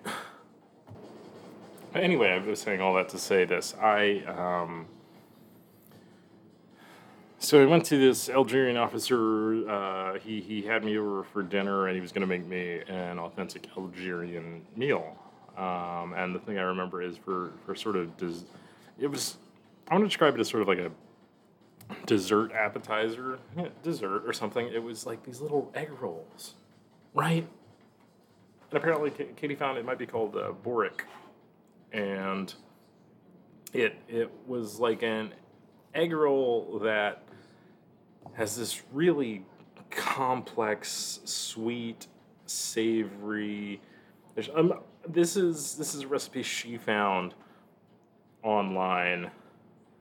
anyway 1.94 2.30
i 2.30 2.38
was 2.38 2.60
saying 2.60 2.82
all 2.82 2.94
that 2.94 3.08
to 3.10 3.18
say 3.18 3.46
this 3.46 3.74
i 3.82 4.22
um, 4.28 4.86
so 7.40 7.62
I 7.62 7.66
went 7.66 7.86
to 7.86 7.98
this 7.98 8.30
Algerian 8.30 8.78
officer. 8.78 9.70
Uh, 9.70 10.20
he 10.20 10.42
he 10.42 10.62
had 10.62 10.84
me 10.84 10.98
over 10.98 11.24
for 11.24 11.44
dinner, 11.44 11.88
and 11.88 11.96
he 11.96 12.02
was 12.02 12.12
going 12.12 12.22
to 12.22 12.28
make 12.28 12.46
me 12.46 12.82
an 12.88 13.20
authentic 13.20 13.68
Algerian 13.78 14.62
meal. 14.76 15.16
Um, 15.58 16.14
and 16.16 16.36
the 16.36 16.40
thing 16.40 16.58
I 16.58 16.64
remember 16.64 17.02
is 17.02 17.18
for 17.18 17.54
for 17.66 17.76
sort 17.76 17.96
of 17.96 18.16
des- 18.18 18.46
it 19.00 19.08
was 19.08 19.38
I 19.90 19.94
want 19.94 20.04
to 20.04 20.08
describe 20.08 20.36
it 20.36 20.40
as 20.40 20.50
sort 20.50 20.62
of 20.62 20.68
like 20.68 20.80
a 20.80 20.92
dessert 22.06 22.52
appetizer, 22.52 23.40
yeah, 23.56 23.68
dessert 23.84 24.24
or 24.26 24.34
something. 24.34 24.68
It 24.68 24.82
was 24.82 25.06
like 25.06 25.24
these 25.24 25.42
little 25.42 25.72
egg 25.76 25.90
rolls, 26.00 26.56
right? 27.14 27.48
And 28.72 28.78
apparently, 28.78 29.12
Ka- 29.12 29.32
Katie 29.36 29.56
found 29.56 29.78
it 29.78 29.86
might 29.86 30.00
be 30.00 30.08
called 30.08 30.36
uh, 30.36 30.52
Boric, 30.52 31.06
and 31.94 32.54
it 33.74 33.96
it 34.08 34.32
was 34.48 34.80
like 34.80 35.04
an 35.04 35.34
egg 35.94 36.12
roll 36.12 36.80
that 36.80 37.24
has 38.34 38.56
this 38.56 38.82
really 38.92 39.44
complex, 39.90 41.20
sweet, 41.26 42.08
savory. 42.46 43.82
Um, 44.54 44.80
this 45.08 45.38
is 45.38 45.76
this 45.76 45.96
is 45.96 46.02
a 46.02 46.08
recipe 46.08 46.44
she 46.44 46.78
found 46.78 47.34
online 48.44 49.32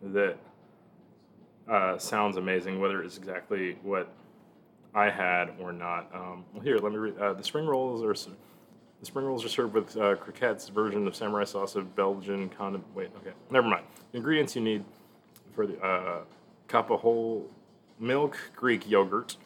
that 0.03 0.37
uh, 1.69 1.99
sounds 1.99 2.37
amazing. 2.37 2.81
Whether 2.81 3.03
it's 3.03 3.17
exactly 3.17 3.79
what 3.83 4.11
I 4.95 5.11
had 5.11 5.51
or 5.61 5.73
not. 5.73 6.09
Um, 6.15 6.45
well, 6.53 6.63
here, 6.63 6.79
let 6.79 6.93
me 6.93 6.99
read. 6.99 7.19
Uh, 7.19 7.33
the 7.33 7.43
spring 7.43 7.67
rolls 7.67 8.03
are 8.03 8.15
the 9.01 9.07
spring 9.07 9.27
rolls 9.27 9.45
are 9.45 9.49
served 9.49 9.75
with 9.75 9.97
uh, 9.97 10.15
croquettes 10.17 10.69
version 10.69 11.07
of 11.07 11.17
samurai 11.17 11.45
sauce 11.45 11.75
of 11.75 11.95
Belgian 11.97 12.49
condiment. 12.49 12.95
Wait, 12.95 13.11
okay, 13.19 13.33
never 13.51 13.69
mind. 13.69 13.85
The 14.13 14.19
ingredients 14.19 14.55
you 14.55 14.63
need 14.63 14.85
for 15.53 15.67
the 15.67 15.79
uh, 15.81 16.21
cup 16.69 16.91
of 16.91 17.01
whole 17.01 17.51
milk 17.99 18.37
Greek 18.57 18.89
yogurt, 18.89 19.37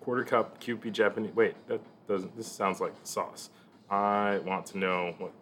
quarter 0.00 0.24
cup 0.24 0.62
Kewpie 0.62 0.92
Japanese. 0.92 1.34
Wait, 1.34 1.54
that 1.68 1.80
doesn't. 2.08 2.36
This 2.36 2.46
sounds 2.46 2.80
like 2.80 2.92
sauce. 3.04 3.50
I 3.90 4.38
want 4.44 4.66
to 4.66 4.78
know 4.78 5.14
what. 5.18 5.32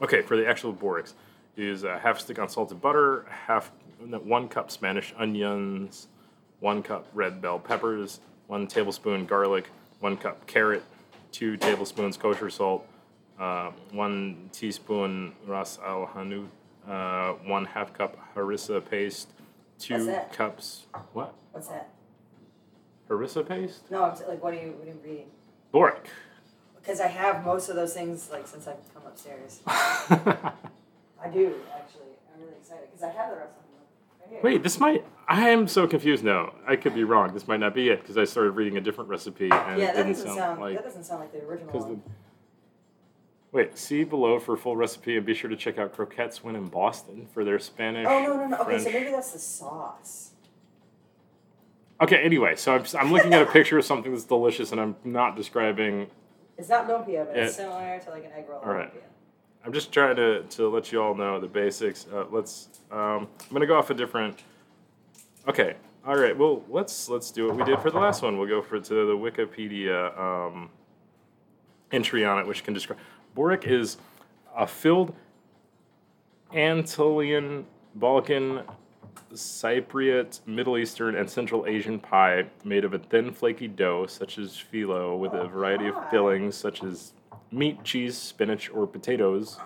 Okay, 0.00 0.22
for 0.22 0.36
the 0.36 0.46
actual 0.46 0.72
Borix, 0.72 1.14
use 1.56 1.84
a 1.84 1.98
half 1.98 2.20
stick 2.20 2.38
unsalted 2.38 2.80
butter, 2.80 3.26
half 3.46 3.70
one 4.00 4.48
cup 4.48 4.70
Spanish 4.70 5.14
onions, 5.16 6.08
one 6.60 6.82
cup 6.82 7.06
red 7.14 7.40
bell 7.40 7.58
peppers, 7.58 8.20
one 8.46 8.66
tablespoon 8.66 9.26
garlic, 9.26 9.68
one 10.00 10.16
cup 10.16 10.46
carrot, 10.46 10.82
two 11.30 11.56
tablespoons 11.56 12.16
kosher 12.16 12.50
salt, 12.50 12.86
uh, 13.38 13.70
one 13.92 14.48
teaspoon 14.52 15.32
ras 15.46 15.78
al 15.84 16.10
hanout, 16.14 16.48
uh, 16.88 17.32
one 17.44 17.64
half 17.64 17.92
cup 17.92 18.16
harissa 18.34 18.84
paste, 18.84 19.32
What's 19.90 20.04
two 20.04 20.10
that? 20.10 20.32
cups 20.32 20.86
what 21.12 21.34
What's 21.52 21.68
that? 21.68 21.88
harissa 23.08 23.46
paste? 23.46 23.90
No, 23.90 24.04
I'm 24.04 24.16
t- 24.16 24.24
like, 24.26 24.42
what 24.42 24.54
are 24.54 24.56
you, 24.62 24.72
what 24.78 24.86
are 24.88 24.90
you 24.90 24.98
reading? 25.04 25.26
Boric. 25.72 26.06
Because 26.76 27.00
I 27.00 27.08
have 27.08 27.44
most 27.44 27.68
of 27.68 27.76
those 27.76 27.92
things 27.94 28.28
like 28.30 28.46
since 28.46 28.66
I've 28.66 28.76
come 28.94 29.02
upstairs. 29.06 29.60
I 29.66 31.28
do 31.32 31.54
actually. 31.74 32.12
I'm 32.34 32.40
really 32.40 32.54
excited 32.60 32.88
because 32.90 33.02
I 33.02 33.10
have 33.10 33.30
the 33.30 33.36
rest 33.36 33.52
of 33.56 33.62
them 33.62 33.72
right 34.20 34.30
here. 34.30 34.40
Wait, 34.42 34.62
this 34.62 34.80
might. 34.80 35.04
I 35.28 35.50
am 35.50 35.68
so 35.68 35.86
confused 35.86 36.24
now. 36.24 36.54
I 36.66 36.76
could 36.76 36.94
be 36.94 37.04
wrong. 37.04 37.32
This 37.32 37.46
might 37.46 37.60
not 37.60 37.74
be 37.74 37.88
it 37.90 38.00
because 38.00 38.18
I 38.18 38.24
started 38.24 38.52
reading 38.52 38.76
a 38.76 38.80
different 38.80 39.08
recipe 39.10 39.44
and 39.50 39.78
Yeah, 39.80 39.90
it 39.90 39.94
that 39.94 39.96
didn't 40.04 40.12
doesn't 40.12 40.34
sound, 40.34 40.60
like. 40.60 40.74
that 40.74 40.84
doesn't 40.84 41.04
sound 41.04 41.20
like 41.20 41.32
the 41.32 41.42
original 41.44 41.72
Because 41.72 41.84
the, 41.86 41.92
one. 41.94 42.02
Wait, 43.52 43.78
see 43.78 44.02
below 44.04 44.38
for 44.38 44.56
full 44.56 44.76
recipe 44.76 45.16
and 45.16 45.24
be 45.24 45.34
sure 45.34 45.48
to 45.50 45.56
check 45.56 45.78
out 45.78 45.94
Croquettes 45.94 46.42
when 46.42 46.56
in 46.56 46.68
Boston 46.68 47.28
for 47.32 47.44
their 47.44 47.58
Spanish. 47.58 48.06
Oh 48.08 48.22
no 48.22 48.36
no 48.36 48.46
no. 48.48 48.56
Okay, 48.58 48.78
so 48.78 48.90
maybe 48.90 49.10
that's 49.10 49.32
the 49.32 49.38
sauce. 49.38 50.30
Okay, 52.00 52.16
anyway, 52.16 52.56
so 52.56 52.74
I'm, 52.74 52.84
I'm 52.98 53.12
looking 53.12 53.32
at 53.32 53.42
a 53.42 53.46
picture 53.46 53.78
of 53.78 53.84
something 53.84 54.10
that's 54.10 54.24
delicious 54.24 54.72
and 54.72 54.80
I'm 54.80 54.96
not 55.04 55.36
describing. 55.36 56.08
It's 56.58 56.68
not 56.68 56.88
lumpia, 56.88 57.26
but 57.26 57.36
it's 57.36 57.56
similar 57.56 58.00
to 58.00 58.10
like 58.10 58.24
an 58.24 58.32
egg 58.32 58.46
roll. 58.48 58.60
All 58.60 58.72
right. 58.72 58.92
lumpia. 58.92 59.02
I'm 59.64 59.72
just 59.72 59.92
trying 59.92 60.16
to, 60.16 60.42
to 60.42 60.68
let 60.68 60.90
you 60.90 61.00
all 61.00 61.14
know 61.14 61.38
the 61.38 61.46
basics. 61.46 62.06
Uh, 62.12 62.24
let's. 62.30 62.68
Um, 62.90 63.28
I'm 63.40 63.52
gonna 63.52 63.66
go 63.66 63.78
off 63.78 63.90
a 63.90 63.94
different. 63.94 64.42
Okay. 65.46 65.76
All 66.04 66.16
right. 66.16 66.36
Well, 66.36 66.64
let's 66.68 67.08
let's 67.08 67.30
do 67.30 67.46
what 67.46 67.56
we 67.56 67.64
did 67.64 67.78
for 67.78 67.92
the 67.92 67.98
last 67.98 68.22
one. 68.22 68.36
We'll 68.36 68.48
go 68.48 68.60
for 68.60 68.80
to 68.80 68.94
the 69.06 69.16
Wikipedia 69.16 70.18
um, 70.18 70.70
entry 71.92 72.24
on 72.24 72.40
it, 72.40 72.46
which 72.46 72.64
can 72.64 72.74
describe. 72.74 72.98
Boric 73.34 73.66
is 73.66 73.96
a 74.56 74.66
filled 74.66 75.14
Anatolian, 76.54 77.66
Balkan, 77.94 78.62
Cypriot, 79.32 80.40
Middle 80.46 80.76
Eastern, 80.76 81.14
and 81.14 81.28
Central 81.28 81.66
Asian 81.66 81.98
pie 81.98 82.44
made 82.64 82.84
of 82.84 82.92
a 82.92 82.98
thin, 82.98 83.32
flaky 83.32 83.68
dough, 83.68 84.06
such 84.06 84.38
as 84.38 84.50
phyllo, 84.72 85.18
with 85.18 85.32
a 85.32 85.46
variety 85.48 85.88
of 85.88 85.94
fillings, 86.10 86.54
such 86.54 86.82
as 86.82 87.14
meat, 87.50 87.82
cheese, 87.84 88.16
spinach, 88.18 88.70
or 88.70 88.86
potatoes. 88.86 89.58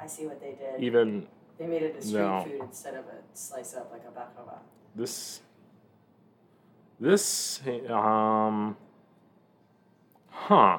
I 0.00 0.06
see 0.06 0.26
what 0.26 0.40
they 0.40 0.52
did. 0.52 0.82
Even 0.82 1.26
They 1.58 1.66
made 1.66 1.82
it 1.82 1.96
a 1.98 2.02
street 2.02 2.20
No. 2.20 2.44
food 2.44 2.60
instead 2.62 2.94
of 2.94 3.04
a 3.06 3.36
slice 3.36 3.74
up 3.74 3.90
like 3.92 4.02
a 4.06 4.18
baklava. 4.18 4.58
this, 4.94 5.40
this, 6.98 7.60
um, 7.90 8.76
huh. 10.30 10.78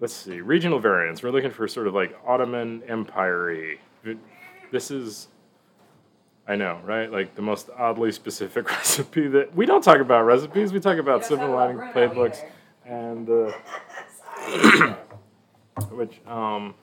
Let's 0.00 0.14
see. 0.14 0.40
Regional 0.40 0.78
variants. 0.78 1.22
We're 1.22 1.30
looking 1.30 1.50
for 1.50 1.68
sort 1.68 1.86
of 1.86 1.94
like 1.94 2.18
Ottoman 2.26 2.82
Empire 2.88 3.76
This 4.72 4.90
is, 4.90 5.28
I 6.48 6.56
know, 6.56 6.80
right? 6.84 7.12
Like 7.12 7.34
the 7.34 7.42
most 7.42 7.68
oddly 7.76 8.10
specific 8.10 8.70
recipe 8.70 9.28
that 9.28 9.54
we 9.54 9.66
don't 9.66 9.84
talk 9.84 9.98
about 9.98 10.22
recipes. 10.22 10.72
We 10.72 10.80
talk 10.80 10.98
about 10.98 11.16
We 11.16 11.20
don't 11.20 11.28
silver 11.28 11.46
talk 11.46 11.54
lining 11.54 11.78
playbooks 11.92 12.42
and 12.86 13.28
uh, 13.28 14.96
which 15.90 16.20
um, 16.26 16.74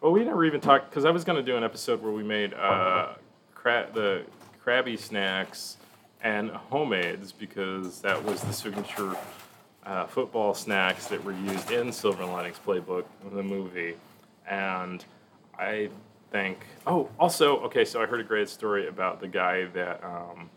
well, 0.00 0.12
we 0.12 0.24
never 0.24 0.44
even 0.44 0.60
talked 0.60 0.88
because 0.88 1.04
I 1.04 1.10
was 1.10 1.24
gonna 1.24 1.42
do 1.42 1.56
an 1.56 1.64
episode 1.64 2.00
where 2.00 2.12
we 2.12 2.22
made 2.22 2.54
uh, 2.54 3.14
cra- 3.54 3.88
the 3.92 4.24
crabby 4.62 4.96
snacks 4.96 5.76
and 6.22 6.50
homemades 6.50 7.32
because 7.32 8.00
that 8.02 8.22
was 8.24 8.40
the 8.42 8.52
signature 8.52 9.16
uh, 9.84 10.06
football 10.06 10.54
snacks 10.54 11.06
that 11.06 11.22
were 11.24 11.32
used 11.32 11.70
in 11.70 11.92
Silver 11.92 12.24
Linings 12.24 12.60
Playbook, 12.64 13.04
the 13.32 13.42
movie, 13.42 13.94
and 14.48 15.04
I 15.58 15.88
think. 16.30 16.58
Oh, 16.86 17.08
also, 17.18 17.60
okay, 17.60 17.84
so 17.84 18.02
I 18.02 18.06
heard 18.06 18.20
a 18.20 18.24
great 18.24 18.48
story 18.48 18.88
about 18.88 19.20
the 19.20 19.28
guy 19.28 19.64
that. 19.66 20.02
Um, 20.04 20.50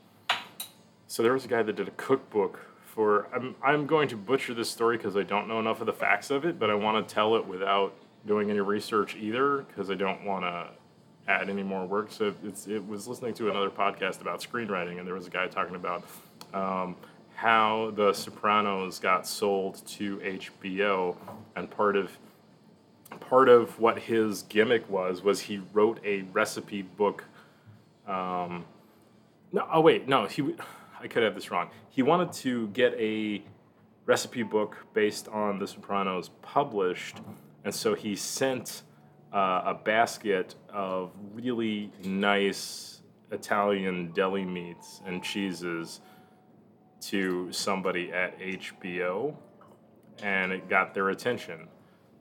so 1.07 1.21
there 1.21 1.33
was 1.33 1.45
a 1.45 1.47
guy 1.47 1.61
that 1.61 1.75
did 1.75 1.87
a 1.87 1.91
cookbook 1.91 2.59
for. 2.85 3.27
I'm 3.33 3.55
I'm 3.63 3.85
going 3.87 4.07
to 4.09 4.17
butcher 4.17 4.53
this 4.53 4.69
story 4.69 4.97
because 4.97 5.15
I 5.15 5.23
don't 5.23 5.47
know 5.47 5.59
enough 5.59 5.79
of 5.79 5.85
the 5.85 5.93
facts 5.93 6.29
of 6.31 6.45
it, 6.45 6.59
but 6.59 6.69
I 6.69 6.75
want 6.75 7.07
to 7.07 7.13
tell 7.13 7.35
it 7.35 7.45
without 7.45 7.93
doing 8.25 8.49
any 8.49 8.59
research 8.59 9.15
either 9.15 9.59
because 9.63 9.89
I 9.89 9.95
don't 9.95 10.23
want 10.23 10.43
to 10.43 10.69
add 11.27 11.49
any 11.49 11.63
more 11.63 11.85
work. 11.85 12.11
So 12.11 12.33
it's 12.43 12.67
it 12.67 12.85
was 12.85 13.07
listening 13.07 13.33
to 13.35 13.49
another 13.49 13.69
podcast 13.69 14.21
about 14.21 14.41
screenwriting, 14.41 14.99
and 14.99 15.07
there 15.07 15.15
was 15.15 15.27
a 15.27 15.31
guy 15.31 15.47
talking 15.47 15.75
about 15.75 16.03
um, 16.53 16.95
how 17.35 17.91
The 17.95 18.13
Sopranos 18.13 18.99
got 18.99 19.27
sold 19.27 19.85
to 19.87 20.17
HBO, 20.17 21.15
and 21.55 21.69
part 21.69 21.95
of 21.95 22.11
part 23.19 23.49
of 23.49 23.79
what 23.79 23.99
his 23.99 24.43
gimmick 24.43 24.89
was 24.89 25.21
was 25.21 25.41
he 25.41 25.61
wrote 25.73 25.99
a 26.03 26.21
recipe 26.33 26.81
book. 26.81 27.25
Um, 28.07 28.65
no, 29.51 29.67
oh 29.71 29.81
wait, 29.81 30.07
no, 30.07 30.25
he. 30.25 30.55
I 30.99 31.07
could 31.07 31.23
have 31.23 31.35
this 31.35 31.51
wrong. 31.51 31.69
He 31.89 32.01
wanted 32.01 32.31
to 32.43 32.67
get 32.69 32.93
a 32.93 33.43
recipe 34.05 34.43
book 34.43 34.77
based 34.93 35.27
on 35.27 35.59
The 35.59 35.67
Sopranos 35.67 36.29
published, 36.41 37.17
and 37.65 37.73
so 37.73 37.93
he 37.93 38.15
sent 38.15 38.83
uh, 39.33 39.63
a 39.65 39.73
basket 39.73 40.55
of 40.69 41.11
really 41.33 41.91
nice 42.03 43.01
Italian 43.31 44.11
deli 44.11 44.45
meats 44.45 45.01
and 45.05 45.23
cheeses 45.23 45.99
to 47.07 47.51
somebody 47.51 48.11
at 48.11 48.39
HBO, 48.39 49.35
and 50.21 50.51
it 50.51 50.69
got 50.69 50.93
their 50.93 51.09
attention. 51.09 51.67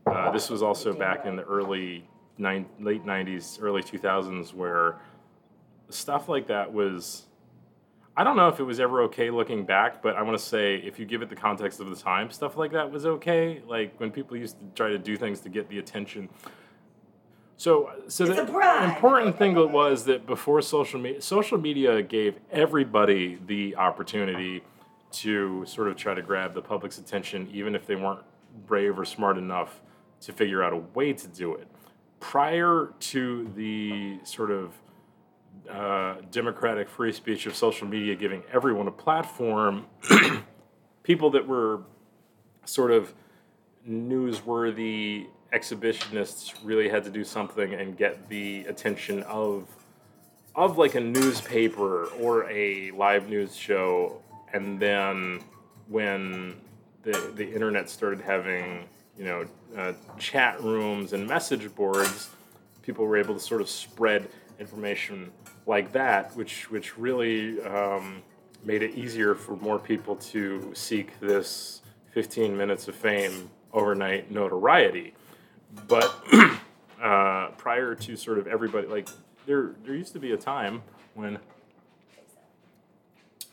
Uh, 0.06 0.30
this 0.30 0.50
was 0.50 0.62
also 0.62 0.92
back 0.92 1.26
in 1.26 1.36
the 1.36 1.44
early 1.44 2.04
late 2.38 3.04
'90s, 3.04 3.62
early 3.62 3.82
2000s, 3.82 4.52
where 4.54 4.98
stuff 5.88 6.28
like 6.28 6.48
that 6.48 6.72
was. 6.72 7.26
I 8.14 8.24
don't 8.24 8.36
know 8.36 8.48
if 8.48 8.60
it 8.60 8.64
was 8.64 8.78
ever 8.78 9.02
okay 9.04 9.30
looking 9.30 9.64
back, 9.64 10.02
but 10.02 10.16
I 10.16 10.22
want 10.22 10.36
to 10.36 10.44
say 10.44 10.76
if 10.76 10.98
you 10.98 11.06
give 11.06 11.22
it 11.22 11.30
the 11.30 11.36
context 11.36 11.80
of 11.80 11.88
the 11.88 11.96
time, 11.96 12.30
stuff 12.30 12.58
like 12.58 12.72
that 12.72 12.90
was 12.90 13.06
okay. 13.06 13.62
Like 13.66 13.98
when 13.98 14.10
people 14.10 14.36
used 14.36 14.58
to 14.58 14.64
try 14.74 14.90
to 14.90 14.98
do 14.98 15.16
things 15.16 15.40
to 15.40 15.48
get 15.48 15.68
the 15.70 15.78
attention. 15.78 16.28
So, 17.62 17.92
so 18.08 18.24
It's 18.24 18.34
the 18.34 18.84
important 18.84 19.38
thing 19.38 19.54
was 19.70 20.04
that 20.06 20.26
before 20.26 20.60
social 20.62 20.98
media, 20.98 21.22
social 21.22 21.58
media 21.58 22.02
gave 22.02 22.40
everybody 22.50 23.38
the 23.46 23.76
opportunity 23.76 24.64
to 25.12 25.64
sort 25.64 25.86
of 25.86 25.96
try 25.96 26.12
to 26.12 26.22
grab 26.22 26.54
the 26.54 26.60
public's 26.60 26.98
attention, 26.98 27.48
even 27.52 27.76
if 27.76 27.86
they 27.86 27.94
weren't 27.94 28.24
brave 28.66 28.98
or 28.98 29.04
smart 29.04 29.38
enough 29.38 29.80
to 30.22 30.32
figure 30.32 30.60
out 30.60 30.72
a 30.72 30.78
way 30.78 31.12
to 31.12 31.28
do 31.28 31.54
it. 31.54 31.68
Prior 32.18 32.94
to 32.98 33.48
the 33.54 34.18
sort 34.24 34.50
of 34.50 34.72
uh, 35.70 36.16
democratic 36.32 36.88
free 36.88 37.12
speech 37.12 37.46
of 37.46 37.54
social 37.54 37.86
media 37.86 38.16
giving 38.16 38.42
everyone 38.52 38.88
a 38.88 38.90
platform, 38.90 39.86
people 41.04 41.30
that 41.30 41.46
were 41.46 41.82
sort 42.64 42.90
of 42.90 43.14
newsworthy 43.88 45.28
exhibitionists 45.52 46.54
really 46.62 46.88
had 46.88 47.04
to 47.04 47.10
do 47.10 47.24
something 47.24 47.74
and 47.74 47.96
get 47.96 48.28
the 48.28 48.64
attention 48.66 49.22
of 49.24 49.68
of 50.54 50.76
like 50.76 50.94
a 50.94 51.00
newspaper 51.00 52.06
or 52.20 52.48
a 52.50 52.90
live 52.92 53.28
news 53.28 53.54
show 53.56 54.20
and 54.52 54.78
then 54.80 55.42
when 55.88 56.56
the 57.02 57.32
the 57.36 57.52
internet 57.52 57.88
started 57.88 58.20
having 58.20 58.86
you 59.16 59.24
know 59.24 59.44
uh, 59.76 59.92
chat 60.18 60.60
rooms 60.62 61.12
and 61.12 61.26
message 61.26 61.74
boards 61.74 62.30
people 62.82 63.06
were 63.06 63.16
able 63.16 63.34
to 63.34 63.40
sort 63.40 63.60
of 63.60 63.68
spread 63.68 64.28
information 64.58 65.30
like 65.66 65.92
that, 65.92 66.34
which 66.36 66.70
which 66.70 66.98
really 66.98 67.60
um, 67.62 68.22
made 68.64 68.82
it 68.82 68.94
easier 68.94 69.34
for 69.34 69.56
more 69.56 69.78
people 69.78 70.16
to 70.16 70.72
seek 70.74 71.18
this 71.20 71.82
15 72.10 72.56
minutes 72.56 72.88
of 72.88 72.94
fame 72.94 73.50
overnight 73.72 74.30
notoriety. 74.30 75.14
But 75.88 76.14
uh, 77.02 77.48
prior 77.56 77.94
to 77.94 78.16
sort 78.16 78.38
of 78.38 78.46
everybody, 78.46 78.86
like 78.86 79.08
there 79.46 79.72
there 79.84 79.94
used 79.94 80.12
to 80.12 80.18
be 80.18 80.32
a 80.32 80.36
time 80.36 80.82
when, 81.14 81.38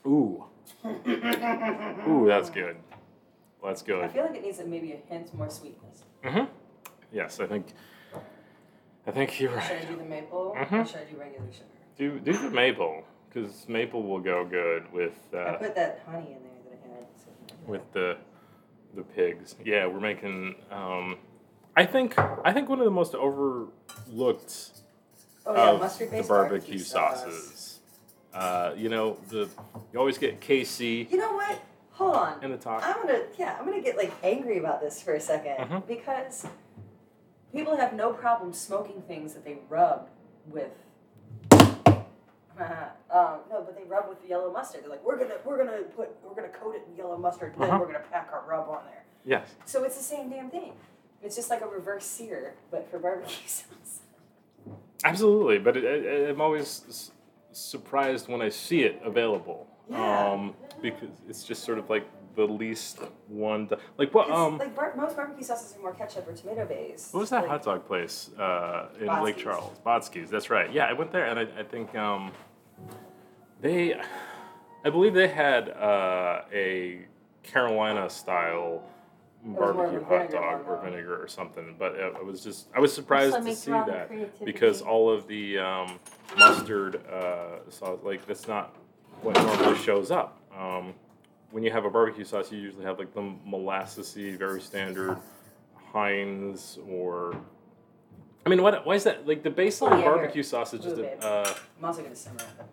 ooh, 0.06 0.44
ooh, 0.86 2.26
that's 2.28 2.50
good, 2.50 2.78
that's 3.64 3.82
good. 3.82 4.04
I 4.04 4.08
feel 4.08 4.24
like 4.26 4.36
it 4.36 4.44
needs 4.44 4.60
a, 4.60 4.66
maybe 4.66 4.92
a 4.94 4.98
hint 5.14 5.34
more 5.34 5.50
sweetness. 5.50 6.04
hmm 6.24 6.46
Yes, 7.12 7.40
I 7.40 7.48
think. 7.48 7.68
I 9.08 9.12
think 9.12 9.40
you're 9.40 9.52
right. 9.52 9.64
Should 9.68 9.78
I 9.78 9.86
do 9.86 9.96
the 9.98 10.04
maple 10.04 10.56
Mhm. 10.56 10.82
or 10.84 10.86
should 10.86 10.98
I 10.98 11.04
do 11.06 11.18
regular 11.18 11.52
sugar? 11.52 11.66
Do 11.98 12.20
do 12.20 12.34
the 12.34 12.52
maple 12.52 13.04
because 13.28 13.68
maple 13.68 14.04
will 14.04 14.20
go 14.20 14.46
good 14.46 14.92
with 14.94 15.14
I 15.34 15.38
uh, 15.38 15.58
put 15.58 15.74
that 15.76 16.02
honey 16.06 16.34
in 16.38 16.44
there 16.44 16.52
that 16.70 16.80
I 16.86 16.96
had. 16.96 17.06
sitting 17.18 17.34
there. 17.48 17.68
with 17.68 17.92
the 17.94 18.18
the 18.96 19.02
pigs. 19.02 19.56
Yeah, 19.66 19.88
we're 19.88 20.00
making. 20.00 20.56
Um, 20.72 21.18
I 21.80 21.86
think 21.86 22.20
I 22.20 22.52
think 22.52 22.68
one 22.68 22.80
of 22.80 22.86
the 22.86 22.92
most 22.92 23.16
overlooked 23.16 24.72
oh, 25.46 25.56
yeah, 25.56 25.70
of 25.86 25.98
the 25.98 26.06
based 26.08 26.28
barbecue 26.28 26.78
sauces. 26.78 27.80
Uh, 28.34 28.74
you 28.76 28.90
know 28.90 29.16
the 29.30 29.48
you 29.94 29.98
always 29.98 30.18
get 30.18 30.42
KC 30.42 31.10
You 31.10 31.18
know 31.18 31.36
what? 31.36 31.58
Hold 31.92 32.16
on. 32.16 32.44
in 32.44 32.52
the 32.52 32.58
top. 32.58 32.82
I'm 32.86 33.02
gonna 33.08 33.22
yeah, 33.38 33.56
I'm 33.58 33.66
gonna 33.66 33.82
get 33.82 33.96
like 33.96 34.12
angry 34.24 34.58
about 34.58 34.82
this 34.82 35.02
for 35.02 35.14
a 35.14 35.20
2nd 35.20 35.58
Mhm. 35.58 35.88
because 35.88 36.46
people 37.54 37.78
have 37.78 37.94
no 37.94 38.12
problem 38.12 38.52
smoking 38.52 39.02
things 39.04 39.34
that 39.34 39.46
they 39.46 39.60
rub 39.70 40.10
with. 40.48 40.74
um, 41.50 43.40
no, 43.50 43.64
but 43.66 43.78
they 43.78 43.86
rub 43.88 44.10
with 44.10 44.18
yellow 44.28 44.52
mustard. 44.52 44.84
They're 44.84 44.90
like, 44.90 45.06
we're 45.06 45.18
gonna 45.18 45.38
we're 45.46 45.58
gonna 45.58 45.84
put 45.96 46.10
we're 46.26 46.36
gonna 46.36 46.50
coat 46.50 46.76
it 46.76 46.84
in 46.90 46.98
yellow 46.98 47.18
mustard, 47.18 47.54
and 47.54 47.62
then 47.62 47.70
Uh-huh. 47.70 47.80
we're 47.80 47.86
gonna 47.94 48.04
pack 48.12 48.32
our 48.34 48.44
rub 48.46 48.68
on 48.68 48.82
there. 48.86 49.06
Yes. 49.24 49.56
So 49.64 49.86
it's 49.86 49.96
the 49.96 50.04
same 50.04 50.30
damn 50.30 50.50
thing. 50.50 50.74
It's 51.22 51.36
just 51.36 51.50
like 51.50 51.62
a 51.62 51.68
reverse 51.68 52.06
sear, 52.06 52.56
but 52.72 52.90
for 52.90 53.00
barbecue 53.00 53.36
sauce. 53.48 54.00
Absolutely, 55.04 55.60
but 55.60 55.78
it, 55.78 55.84
it, 55.84 56.30
I'm 56.30 56.42
always 56.42 56.84
s- 56.90 57.12
surprised 57.52 58.28
when 58.28 58.42
I 58.42 58.50
see 58.50 58.82
it 58.84 59.02
available. 59.04 59.68
Yeah. 59.90 60.32
Um, 60.32 60.54
because 60.82 61.10
it's 61.28 61.44
just 61.44 61.64
sort 61.64 61.78
of 61.80 61.90
like 61.90 62.06
the 62.36 62.46
least 62.46 63.00
one. 63.28 63.68
To, 63.68 63.78
like 63.98 64.14
what? 64.14 64.30
Um, 64.30 64.58
like 64.58 64.76
bar- 64.76 64.94
most 64.96 65.16
barbecue 65.16 65.44
sauces 65.44 65.76
are 65.76 65.82
more 65.82 65.94
ketchup 65.94 66.28
or 66.28 66.34
tomato 66.34 66.66
based. 66.66 67.14
what 67.14 67.22
was 67.22 67.30
that 67.32 67.42
like, 67.42 67.50
hot 67.50 67.64
dog 67.64 67.86
place 67.88 68.30
uh, 68.38 68.90
in 69.00 69.08
Lake 69.24 69.38
Charles? 69.38 69.78
Botsky's. 69.86 70.30
That's 70.30 70.50
right. 70.50 70.72
Yeah, 70.72 70.86
I 70.86 70.94
went 70.94 71.12
there, 71.12 71.26
and 71.26 71.40
I, 71.40 71.48
I 71.60 71.64
think 71.64 71.96
um, 71.96 72.32
they, 73.62 73.96
I 74.86 74.90
believe 74.90 75.14
they 75.14 75.28
had 75.28 75.70
uh, 75.70 76.42
a 76.54 77.06
Carolina 77.44 78.10
style 78.10 78.84
was 79.44 79.54
more 79.56 79.70
of 79.72 79.76
a 79.76 80.00
barbecue 80.00 80.04
hot 80.06 80.10
vinegar 80.10 80.38
dog 80.38 80.68
or 80.68 80.82
vinegar 80.84 81.24
or 81.24 81.28
something. 81.28 81.76
But 81.78 81.96
it, 81.96 82.14
I 82.18 82.22
was 82.22 82.44
just 82.44 82.68
I 82.76 82.80
was 82.80 82.94
surprised 82.94 83.36
to 83.36 83.56
see 83.56 83.72
that 83.72 84.10
because 84.46 84.82
all 84.82 85.10
of 85.10 85.28
the 85.28 85.60
um, 85.60 86.00
mustard 86.38 87.02
uh, 87.08 87.60
sauce, 87.70 88.00
like 88.04 88.26
that's 88.26 88.48
not 88.48 88.76
what 89.22 89.36
normally 89.36 89.78
shows 89.78 90.12
up. 90.12 90.40
Um, 90.58 90.94
when 91.52 91.64
you 91.64 91.72
have 91.72 91.86
a 91.86 91.90
barbecue 91.90 92.26
sauce, 92.26 92.52
you 92.52 92.60
usually 92.60 92.86
have 92.86 93.00
like 93.00 93.14
the 93.14 93.22
molassesy, 93.22 94.38
very 94.38 94.62
standard 94.62 95.18
Heinz 95.92 96.78
or. 96.88 97.36
I 98.46 98.50
mean, 98.50 98.62
what? 98.62 98.86
Why 98.86 98.96
is 98.96 99.04
that? 99.04 99.28
Like 99.28 99.44
the 99.44 99.50
baseline 99.50 99.92
Oh, 99.94 99.98
yeah, 99.98 100.04
barbecue 100.06 100.34
here. 100.36 100.44
sauce 100.44 100.74
is 100.74 100.82
just 100.84 100.98
Ooh, 100.98 101.04
a. 101.04 101.26
Uh, 101.26 101.54
I'm 101.80 101.86
also 101.86 102.02
gonna 102.04 102.16
simmer 102.16 102.38
it. 102.40 102.66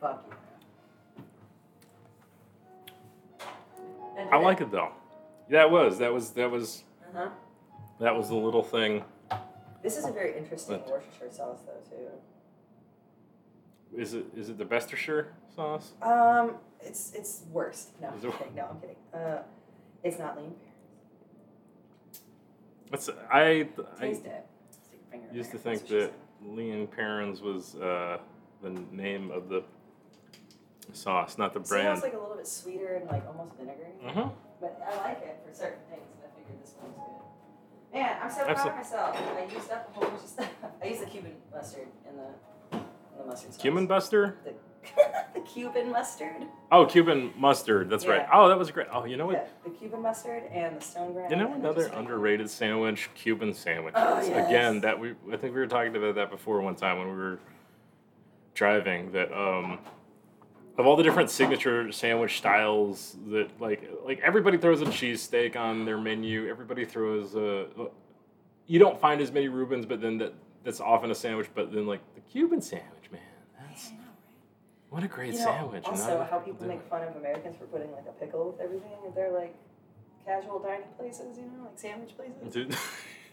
Fuck 0.00 0.24
you. 0.28 0.34
I 4.30 4.36
like 4.36 4.60
it 4.60 4.70
though. 4.70 4.92
That 5.50 5.70
was 5.70 5.98
that 5.98 6.12
was 6.12 6.30
that 6.32 6.50
was 6.50 6.84
Uh-huh. 7.08 7.28
that 7.98 8.14
was 8.16 8.28
the 8.28 8.34
little 8.36 8.62
thing. 8.62 9.04
This 9.82 9.96
is 9.96 10.04
a 10.04 10.12
very 10.12 10.36
interesting 10.36 10.78
But- 10.78 10.88
Worcestershire 10.90 11.30
sauce, 11.32 11.58
though, 11.66 11.96
too. 11.96 12.10
Is 14.00 14.14
it 14.14 14.26
is 14.36 14.48
it 14.50 14.58
the 14.58 14.64
Bestershire 14.64 15.26
sauce? 15.54 15.92
Um, 16.02 16.56
it's 16.80 17.12
it's 17.14 17.42
worst. 17.50 18.00
No, 18.00 18.08
I'm 18.08 18.20
kidding. 18.20 18.54
No, 18.54 18.66
I'm 18.70 18.80
kidding. 18.80 18.96
Uh, 19.12 19.42
it's 20.04 20.18
not 20.18 20.36
lean. 20.38 20.54
It's 22.92 23.08
I 23.32 23.40
I 23.40 23.64
Taste 23.98 24.26
it. 24.26 24.46
Stick 24.70 24.90
your 24.92 25.10
finger 25.10 25.28
in 25.30 25.34
used 25.34 25.50
to 25.50 25.58
think 25.58 25.80
That's 25.80 25.90
that 25.90 26.12
Lea 26.42 26.86
& 26.86 26.90
Perrins 26.90 27.40
was 27.40 27.74
uh, 27.76 28.18
the 28.62 28.70
name 28.92 29.30
of 29.32 29.48
the 29.48 29.62
sauce, 30.92 31.36
not 31.38 31.52
the 31.52 31.60
brand. 31.60 31.98
smells 31.98 32.02
like 32.02 32.14
a 32.14 32.18
little 32.18 32.36
bit 32.36 32.46
sweeter 32.46 32.94
and 32.96 33.08
like 33.10 33.26
almost 33.26 33.56
vinegary. 33.56 33.90
hmm 34.02 34.28
But 34.60 34.80
I 34.86 34.96
like 35.08 35.22
it 35.22 35.40
for 35.46 35.54
certain 35.54 35.80
things, 35.90 36.02
and 36.12 36.30
I 36.30 36.36
figured 36.38 36.62
this 36.62 36.74
one 36.78 36.92
was 36.92 37.00
good. 37.92 37.98
Man, 37.98 38.16
I'm 38.22 38.30
so 38.30 38.44
proud 38.44 38.68
of 38.68 38.76
myself. 38.76 39.16
I 39.16 39.52
used 39.52 39.70
up 39.70 39.88
a 39.90 39.98
whole 39.98 40.08
bunch 40.10 40.22
of 40.22 40.28
stuff. 40.28 40.50
I 40.82 40.86
used 40.86 41.02
the 41.02 41.06
Cuban 41.06 41.32
mustard 41.52 41.88
in 42.08 42.16
the 42.16 42.78
in 42.78 43.18
the 43.18 43.24
mustard 43.26 43.52
sauce. 43.52 43.60
Cumin 43.62 43.86
Buster? 43.86 44.36
The, 44.44 44.54
the 45.34 45.40
Cuban 45.40 45.90
mustard. 45.90 46.46
Oh, 46.70 46.86
Cuban 46.86 47.32
mustard. 47.36 47.88
That's 47.90 48.06
right. 48.06 48.26
Oh, 48.32 48.48
that 48.48 48.58
was 48.58 48.70
great. 48.70 48.86
Oh, 48.92 49.04
you 49.04 49.16
know 49.16 49.30
Yeah, 49.30 49.38
what? 49.38 49.64
the 49.64 49.70
Cuban 49.70 50.02
mustard 50.02 50.44
and 50.52 50.76
the 50.76 50.84
stone 50.84 51.12
ground. 51.14 51.30
You 51.30 51.36
know 51.38 51.52
another 51.54 51.86
underrated 51.94 52.48
sandwich, 52.50 53.08
Cuban 53.14 53.52
sandwiches. 53.54 54.00
Oh, 54.02 54.20
yes. 54.20 54.46
Again, 54.48 54.80
that 54.82 54.98
we 54.98 55.14
I 55.32 55.36
think 55.36 55.54
we 55.54 55.60
were 55.60 55.66
talking 55.66 55.94
about 55.96 56.14
that 56.16 56.30
before 56.30 56.60
one 56.60 56.76
time 56.76 56.98
when 56.98 57.08
we 57.08 57.16
were 57.16 57.38
driving. 58.54 59.12
That 59.12 59.32
um, 59.32 59.78
of 60.80 60.86
all 60.86 60.96
the 60.96 61.02
different 61.02 61.30
signature 61.30 61.92
sandwich 61.92 62.38
styles 62.38 63.16
that 63.28 63.48
like 63.60 63.88
like 64.04 64.18
everybody 64.20 64.56
throws 64.56 64.80
a 64.80 64.86
cheesesteak 64.86 65.54
on 65.54 65.84
their 65.84 65.98
menu. 65.98 66.48
Everybody 66.48 66.84
throws 66.84 67.34
a. 67.34 67.66
You 68.66 68.78
don't 68.78 69.00
find 69.00 69.20
as 69.20 69.30
many 69.30 69.48
Rubens, 69.48 69.84
but 69.84 70.00
then 70.00 70.18
that 70.18 70.32
that's 70.64 70.80
often 70.80 71.10
a 71.10 71.14
sandwich. 71.14 71.48
But 71.54 71.72
then 71.72 71.86
like 71.86 72.00
the 72.14 72.20
Cuban 72.22 72.62
sandwich, 72.62 73.10
man, 73.12 73.20
that's 73.60 73.92
what 74.88 75.02
a 75.02 75.08
great 75.08 75.34
You 75.34 75.38
know, 75.40 75.44
sandwich. 75.44 75.84
Also, 75.84 76.26
how 76.28 76.38
people 76.38 76.66
make 76.66 76.78
it. 76.78 76.88
fun 76.88 77.02
of 77.02 77.14
Americans 77.16 77.56
for 77.58 77.66
putting 77.66 77.92
like 77.92 78.06
a 78.08 78.12
pickle 78.12 78.52
with 78.52 78.60
everything 78.60 78.90
if 79.06 79.14
they're 79.14 79.32
like 79.32 79.54
casual 80.24 80.58
dining 80.60 80.88
places, 80.98 81.36
you 81.36 81.44
know, 81.44 81.64
like 81.64 81.78
sandwich 81.78 82.16
places. 82.16 82.52
Dude. 82.52 82.76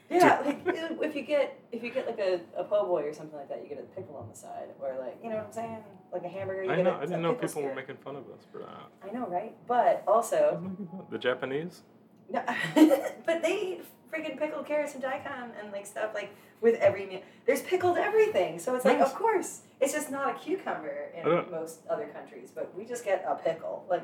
Yeah, 0.10 0.40
like 0.46 0.62
if 0.66 1.16
you 1.18 1.22
get 1.24 1.60
if 1.74 1.84
you 1.84 1.90
get 1.90 2.08
like 2.08 2.20
a, 2.20 2.40
a 2.56 2.64
po' 2.64 2.86
boy 2.86 3.04
or 3.04 3.14
something 3.14 3.38
like 3.38 3.50
that, 3.50 3.62
you 3.62 3.68
get 3.68 3.78
a 3.78 3.96
pickle 3.96 4.16
on 4.16 4.30
the 4.30 4.36
side, 4.38 4.70
or 4.80 4.96
like 4.98 5.20
you 5.22 5.30
know 5.30 5.36
what 5.36 5.48
I'm 5.48 5.52
saying, 5.52 5.84
like 6.12 6.24
a 6.24 6.30
hamburger. 6.30 6.64
You 6.64 6.72
I 6.72 6.76
get 6.78 6.86
know. 6.86 6.94
a, 6.94 6.98
I 6.98 7.02
didn't 7.02 7.22
know 7.22 7.34
people 7.34 7.62
were 7.64 7.76
making 7.76 7.98
fun 7.98 8.16
of 8.16 8.24
us 8.30 8.46
for 8.52 8.60
that. 8.60 8.88
I 9.08 9.12
know, 9.14 9.28
right? 9.28 9.56
But 9.68 10.04
also, 10.08 10.62
The 11.12 11.18
Japanese. 11.18 11.82
no, 12.30 12.42
but 13.26 13.42
they 13.42 13.62
eat 13.62 13.86
freaking 14.14 14.38
pickled 14.40 14.66
carrots 14.66 14.94
and 14.94 15.02
daikon 15.04 15.52
and 15.62 15.72
like 15.72 15.86
stuff 15.86 16.12
like 16.14 16.30
with 16.62 16.76
every 16.76 17.06
meal. 17.06 17.22
There's 17.46 17.62
pickled 17.62 17.98
everything, 17.98 18.58
so 18.60 18.76
it's 18.76 18.86
like 18.86 19.00
Nice. 19.00 19.10
of 19.10 19.16
course 19.16 19.62
it's 19.80 19.94
just 19.94 20.10
not 20.10 20.36
a 20.36 20.40
cucumber 20.40 21.10
in 21.16 21.26
most 21.52 21.82
other 21.90 22.08
countries, 22.08 22.52
but 22.56 22.74
we 22.76 22.86
just 22.86 23.04
get 23.06 23.24
a 23.28 23.36
pickle. 23.36 23.86
Like 23.90 24.04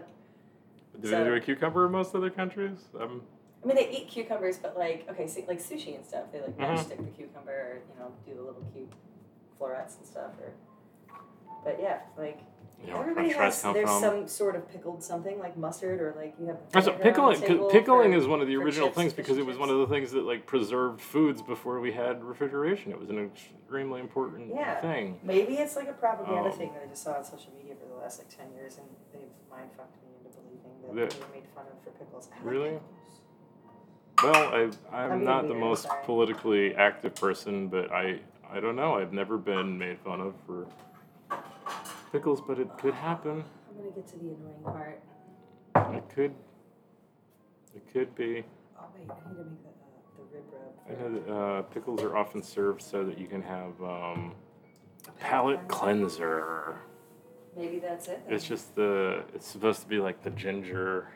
Do 1.02 1.10
So- 1.10 1.18
they 1.18 1.30
do 1.30 1.34
a 1.36 1.40
cucumber 1.40 1.86
in 1.88 1.92
most 1.94 2.14
other 2.16 2.30
countries? 2.30 2.80
Um, 3.00 3.22
I 3.64 3.66
mean, 3.66 3.78
they 3.78 3.90
eat 3.90 4.10
cucumbers, 4.10 4.58
but 4.58 4.78
like 4.78 5.08
okay, 5.10 5.26
see, 5.28 5.46
like 5.48 5.60
sushi 5.60 5.96
and 5.96 6.06
stuff, 6.06 6.26
they 6.34 6.42
like 6.42 6.58
Mhm. 6.58 6.80
stick 6.80 6.98
the 6.98 7.04
cucumber, 7.12 7.52
or, 7.52 7.76
you 7.90 8.00
know, 8.00 8.12
do 8.28 8.34
the 8.36 8.42
little 8.42 8.62
cute 8.74 8.92
florets 9.58 9.96
and 9.98 10.06
stuff, 10.06 10.32
or. 10.42 10.52
But 11.64 11.80
yeah, 11.82 12.00
like 12.18 12.40
you 12.86 12.92
know, 12.92 13.00
everybody 13.00 13.30
shreds 13.32 13.56
has 13.56 13.62
come 13.62 13.74
there's 13.74 13.90
from. 13.90 14.02
some 14.02 14.28
sort 14.28 14.56
of 14.58 14.70
pickled 14.70 15.02
something 15.04 15.40
like 15.40 15.56
mustard 15.58 16.02
or 16.02 16.14
like 16.18 16.36
you 16.40 16.48
have. 16.48 16.58
That's 16.72 16.88
what 16.88 17.02
pickling. 17.02 17.36
the 17.40 17.48
'cause 17.48 17.48
table 17.56 17.70
pickling 17.70 18.12
for- 18.12 18.18
is 18.18 18.28
one 18.28 18.42
of 18.42 18.48
the 18.48 18.58
original 18.58 18.88
chips, 18.90 18.98
things 18.98 19.14
because 19.14 19.38
it 19.38 19.46
was 19.46 19.56
chips. 19.56 19.60
one 19.62 19.70
of 19.70 19.78
the 19.80 19.88
things 19.88 20.12
that 20.12 20.24
like 20.26 20.46
preserved 20.46 21.00
foods 21.00 21.42
before 21.42 21.80
we 21.80 21.94
had 21.94 22.22
refrigeration. 22.24 22.92
It 22.92 23.00
was 23.00 23.10
an 23.10 23.20
extremely 23.20 24.02
important 24.02 24.54
Yeah. 24.54 24.82
thing. 24.82 25.20
Maybe 25.24 25.56
it's 25.56 25.76
like 25.78 25.88
a 25.88 25.94
propaganda 25.94 26.50
Um, 26.50 26.58
thing 26.58 26.74
that 26.74 26.84
I 26.84 26.88
just 26.88 27.04
saw 27.04 27.14
on 27.14 27.24
social 27.24 27.54
media 27.58 27.76
for 27.76 27.88
the 27.88 27.96
last 27.96 28.20
like 28.20 28.28
ten 28.30 28.52
years, 28.54 28.78
and 28.78 28.88
they 29.14 29.28
mind 29.50 29.70
fucked 29.78 29.96
me 30.04 30.10
into 30.26 30.38
believing 30.38 30.82
that 30.82 31.10
The- 31.10 31.16
they 31.20 31.26
were 31.26 31.34
made 31.34 31.48
fun 31.56 31.66
of 31.72 31.80
for 31.84 31.92
pickles. 31.98 32.30
I 32.38 32.44
Really? 32.44 32.70
pickles. 32.72 32.82
Well, 34.24 34.36
I, 34.36 34.70
I'm 34.96 35.12
I'm 35.14 35.24
not 35.24 35.48
the 35.48 35.54
most 35.54 35.84
sorry. 35.84 36.04
politically 36.06 36.76
active 36.76 37.16
person, 37.16 37.68
but 37.70 37.92
I 37.94 38.20
I 38.52 38.60
don't 38.60 38.76
know. 38.76 38.96
I've 38.98 39.14
never 39.14 39.38
been 39.38 39.78
made 39.78 40.00
fun 40.00 40.20
of 40.22 40.36
for 40.46 40.68
pickles, 42.14 42.40
but 42.40 42.60
it 42.60 42.70
could 42.78 42.94
happen. 42.94 43.44
I'm 43.70 43.78
gonna 43.78 43.90
get 43.94 44.08
to 44.10 44.14
the 44.20 44.28
annoying 44.28 44.64
part. 44.64 45.02
It 45.98 46.04
could. 46.16 46.34
It 47.76 47.92
could 47.92 48.16
be. 48.16 48.46
Oh 48.80 48.86
wait, 48.96 49.10
I 49.10 49.30
need 49.30 49.38
to 49.38 49.44
make 49.44 49.64
the 49.64 49.70
uh, 49.70 50.18
the 50.18 50.24
rib 50.32 50.44
rub. 50.54 50.88
I 50.88 51.02
know 51.02 51.20
that 51.20 51.34
uh, 51.34 51.62
pickles 51.64 52.02
are 52.04 52.16
often 52.16 52.44
served 52.44 52.82
so 52.84 53.04
that 53.04 53.18
you 53.18 53.28
can 53.28 53.42
have 53.42 53.82
um, 53.82 54.36
a 55.08 55.12
palate 55.20 55.68
cleanser. 55.68 56.76
Maybe 57.58 57.80
that's 57.80 58.08
it. 58.08 58.22
then. 58.26 58.36
It's 58.36 58.46
just 58.46 58.76
the. 58.76 59.24
It's 59.34 59.48
supposed 59.48 59.82
to 59.82 59.88
be 59.88 59.98
like 59.98 60.22
the 60.22 60.30
ginger. 60.30 61.08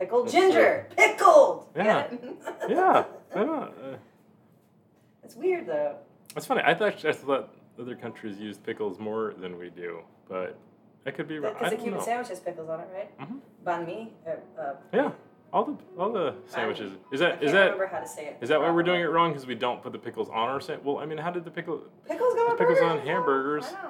Pickled 0.00 0.26
That's 0.26 0.34
ginger, 0.34 0.88
pickled. 0.96 1.68
Yeah. 1.76 2.00
It? 2.10 2.36
Yeah. 2.68 3.04
I 3.34 3.38
don't. 3.38 3.62
Uh, 3.62 3.96
It's 5.22 5.36
weird 5.36 5.66
though. 5.66 5.96
That's 6.34 6.46
funny. 6.46 6.62
I 6.64 6.74
thought 6.74 7.04
I 7.04 7.12
thought 7.12 7.54
other 7.80 7.94
countries 7.96 8.38
use 8.38 8.58
pickles 8.58 8.98
more 8.98 9.34
than 9.38 9.58
we 9.58 9.70
do, 9.70 10.00
but 10.28 10.56
I 11.06 11.10
could 11.10 11.28
be 11.28 11.38
wrong. 11.38 11.54
Because 11.54 11.70
the 11.72 11.76
Cuban 11.76 11.94
know. 11.98 12.04
sandwich 12.04 12.28
has 12.28 12.40
pickles 12.40 12.68
on 12.68 12.80
it, 12.80 12.88
right? 12.94 13.18
Mhm. 13.20 13.40
Banh 13.64 13.86
mi. 13.86 14.12
Uh, 14.26 14.60
uh, 14.60 14.74
Yeah, 14.92 15.10
all 15.52 15.64
the 15.64 15.76
all 15.98 16.12
the 16.12 16.34
sandwiches. 16.46 16.92
Is 17.12 17.20
I 17.22 17.30
that 17.30 17.42
is 17.42 17.52
that 17.52 17.64
remember 17.72 17.86
how 17.86 18.00
to 18.00 18.06
say 18.08 18.26
it. 18.26 18.38
is 18.40 18.48
that 18.48 18.60
why 18.60 18.70
we're 18.70 18.82
doing 18.82 19.00
it 19.00 19.04
wrong? 19.10 19.30
Because 19.32 19.46
we 19.46 19.54
don't 19.54 19.82
put 19.82 19.92
the 19.92 19.98
pickles 19.98 20.28
on 20.28 20.48
our 20.48 20.60
sandwich? 20.60 20.84
Well, 20.86 20.98
I 20.98 21.06
mean, 21.06 21.18
how 21.18 21.30
did 21.30 21.44
the 21.44 21.50
pickle? 21.50 21.82
Pickles 22.08 22.34
go 22.34 22.46
on 22.48 22.56
Pickles 22.56 22.78
burgers? 22.78 22.90
on 23.00 23.06
hamburgers. 23.06 23.64
I 23.66 23.70
don't, 23.70 23.84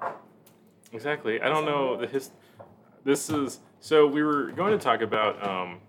I 0.00 0.04
don't. 0.08 0.16
Exactly. 0.92 1.40
I 1.40 1.48
don't 1.48 1.64
know 1.64 1.96
the 1.96 2.06
his. 2.06 2.30
This 3.04 3.30
is 3.30 3.60
so 3.80 4.06
we 4.06 4.22
were 4.22 4.52
going 4.52 4.72
to 4.72 4.78
talk 4.78 5.00
about 5.00 5.42
um, 5.46 5.80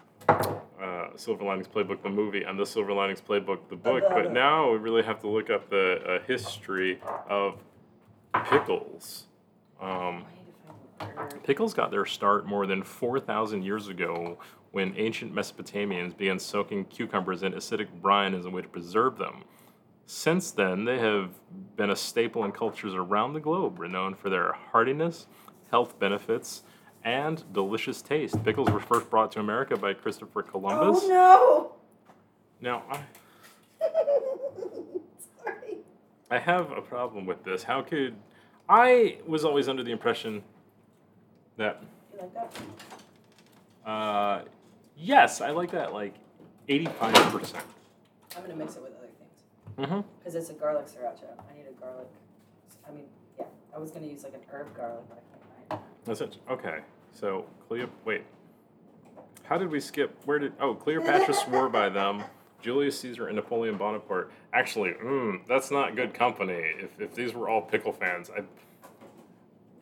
Silver 1.16 1.44
Linings 1.44 1.68
Playbook, 1.68 2.02
the 2.02 2.10
movie, 2.10 2.44
and 2.44 2.60
the 2.60 2.66
Silver 2.66 2.94
Linings 2.94 3.22
Playbook, 3.22 3.70
the 3.70 3.76
book. 3.76 4.04
But 4.10 4.32
now 4.32 4.72
we 4.72 4.78
really 4.78 5.04
have 5.04 5.20
to 5.22 5.28
look 5.28 5.50
up 5.50 5.70
the 5.70 6.02
uh, 6.04 6.20
history 6.26 7.02
of 7.30 7.60
pickles. 8.50 9.26
Um, 9.82 9.90
I 9.90 10.36
need 10.36 10.46
to 10.46 10.54
find 10.68 10.80
the 11.00 11.36
bird. 11.36 11.44
Pickles 11.44 11.74
got 11.74 11.92
their 11.92 12.06
start 12.06 12.46
more 12.46 12.66
than 12.66 12.84
4,000 12.84 13.64
years 13.64 13.88
ago 13.88 14.38
when 14.72 14.96
ancient 14.98 15.34
Mesopotamians 15.34 16.18
began 16.18 16.40
soaking 16.40 16.86
cucumbers 16.86 17.44
in 17.44 17.54
acidic 17.54 17.88
brine 18.02 18.34
as 18.34 18.46
a 18.46 18.50
way 18.50 18.62
to 18.62 18.68
preserve 18.68 19.18
them. 19.18 19.44
Since 20.06 20.52
then, 20.52 20.86
they 20.86 21.00
have 21.00 21.32
been 21.78 21.90
a 21.90 21.96
staple 21.96 22.44
in 22.44 22.52
cultures 22.52 22.94
around 22.94 23.34
the 23.34 23.40
globe, 23.40 23.80
renowned 23.80 24.18
for 24.18 24.30
their 24.30 24.54
hardiness, 24.72 25.28
health 25.72 25.98
benefits, 26.00 26.64
and 27.04 27.44
delicious 27.54 28.02
taste. 28.02 28.42
Pickles 28.44 28.70
were 28.70 28.80
first 28.80 29.10
brought 29.10 29.32
to 29.34 29.40
America 29.40 29.76
by 29.78 29.94
Christopher 29.94 30.42
Columbus. 30.44 31.04
Oh 31.04 31.72
no! 32.62 32.70
Now, 32.70 32.84
I! 32.90 33.00
Sorry. 35.44 35.78
I 36.32 36.40
have 36.40 36.72
a 36.72 36.82
problem 36.82 37.26
with 37.26 37.44
this. 37.44 37.64
How 37.64 37.82
could. 37.82 38.16
I 38.70 39.18
was 39.28 39.44
always 39.44 39.68
under 39.68 39.84
the 39.84 39.92
impression 39.92 40.42
that 41.58 41.84
You 42.14 42.20
like 42.22 42.34
that? 42.34 43.90
Uh, 43.90 44.42
yes, 44.96 45.42
I 45.42 45.50
like 45.52 45.72
that. 45.72 45.94
Like 45.94 46.16
eighty-five 46.70 47.14
percent. 47.32 47.64
I'm 48.38 48.44
gonna 48.44 48.56
mix 48.56 48.76
it 48.78 48.82
with 48.84 48.94
other 48.98 49.08
things 49.08 49.90
Mm-hmm. 49.90 50.02
because 50.20 50.36
it's 50.36 50.50
a 50.50 50.54
garlic 50.54 50.86
sriracha. 50.86 51.26
I 51.38 51.58
need 51.58 51.66
a 51.70 51.74
garlic. 51.82 52.08
I 52.88 52.92
mean, 52.92 53.06
yeah. 53.38 53.46
I 53.76 53.80
was 53.80 53.92
gonna 53.92 54.08
use 54.08 54.24
like 54.24 54.34
an 54.34 54.40
herb 54.52 54.76
garlic, 54.76 55.04
but 55.10 55.18
I 55.18 55.22
can't 55.30 55.44
find. 55.70 55.82
it. 55.82 56.06
That's 56.06 56.22
it. 56.22 56.38
Okay. 56.50 56.80
So 57.14 57.46
Cleo, 57.68 57.90
wait. 58.06 58.24
How 59.44 59.58
did 59.58 59.70
we 59.70 59.80
skip? 59.80 60.20
Where 60.26 60.40
did? 60.40 60.54
Oh, 60.60 60.74
Cleopatra 60.74 61.34
swore 61.46 61.70
by 61.70 61.90
them. 61.90 62.24
Julius 62.62 62.98
Caesar 63.02 63.28
and 63.28 63.36
Napoleon 63.36 63.78
Bonaparte. 63.78 64.32
Actually, 64.54 64.92
mm, 64.92 65.42
that's 65.48 65.70
not 65.70 65.98
good 65.98 66.14
company. 66.14 66.54
If, 66.54 67.00
if 67.00 67.14
these 67.14 67.34
were 67.34 67.50
all 67.50 67.62
pickle 67.62 67.92
fans, 67.92 68.30
I 68.30 68.44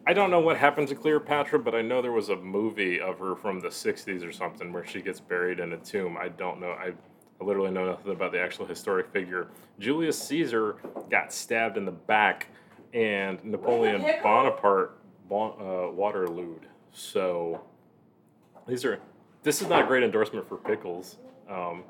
I 0.06 0.14
don't 0.14 0.32
know 0.32 0.40
what 0.40 0.58
happened 0.58 0.88
to 0.88 0.96
Cleopatra, 0.96 1.60
but 1.60 1.76
I 1.76 1.84
know 1.84 2.02
there 2.02 2.12
was 2.12 2.30
a 2.30 2.36
movie 2.36 3.00
of 3.00 3.20
her 3.20 3.36
from 3.36 3.60
the 3.60 3.68
'60s 3.70 4.28
or 4.28 4.32
something 4.32 4.74
where 4.74 4.86
she 4.86 5.02
gets 5.02 5.20
buried 5.20 5.60
in 5.60 5.74
a 5.74 5.78
tomb. 5.78 6.18
I 6.18 6.30
don't 6.30 6.60
know. 6.60 6.72
I, 6.72 6.94
I 7.40 7.44
literally 7.44 7.72
know 7.72 7.86
nothing 7.86 8.12
about 8.12 8.32
the 8.32 8.42
actual 8.42 8.66
historic 8.66 9.12
figure. 9.14 9.48
Julius 9.80 10.22
Caesar 10.24 10.78
got 11.10 11.32
stabbed 11.32 11.78
in 11.78 11.86
the 11.86 11.92
back, 11.92 12.48
and 12.94 13.44
Napoleon? 13.46 14.02
Bonaparte 14.24 14.98
bon, 15.30 15.54
uh, 15.60 15.92
Waterlooed. 15.92 16.68
So 16.94 17.62
these 18.68 18.86
are. 18.86 19.00
This 19.44 19.62
is 19.62 19.68
not 19.68 19.84
a 19.84 19.88
great 19.88 20.04
endorsement 20.04 20.48
for 20.48 20.58
pickles. 20.58 21.18
Um, 21.50 21.84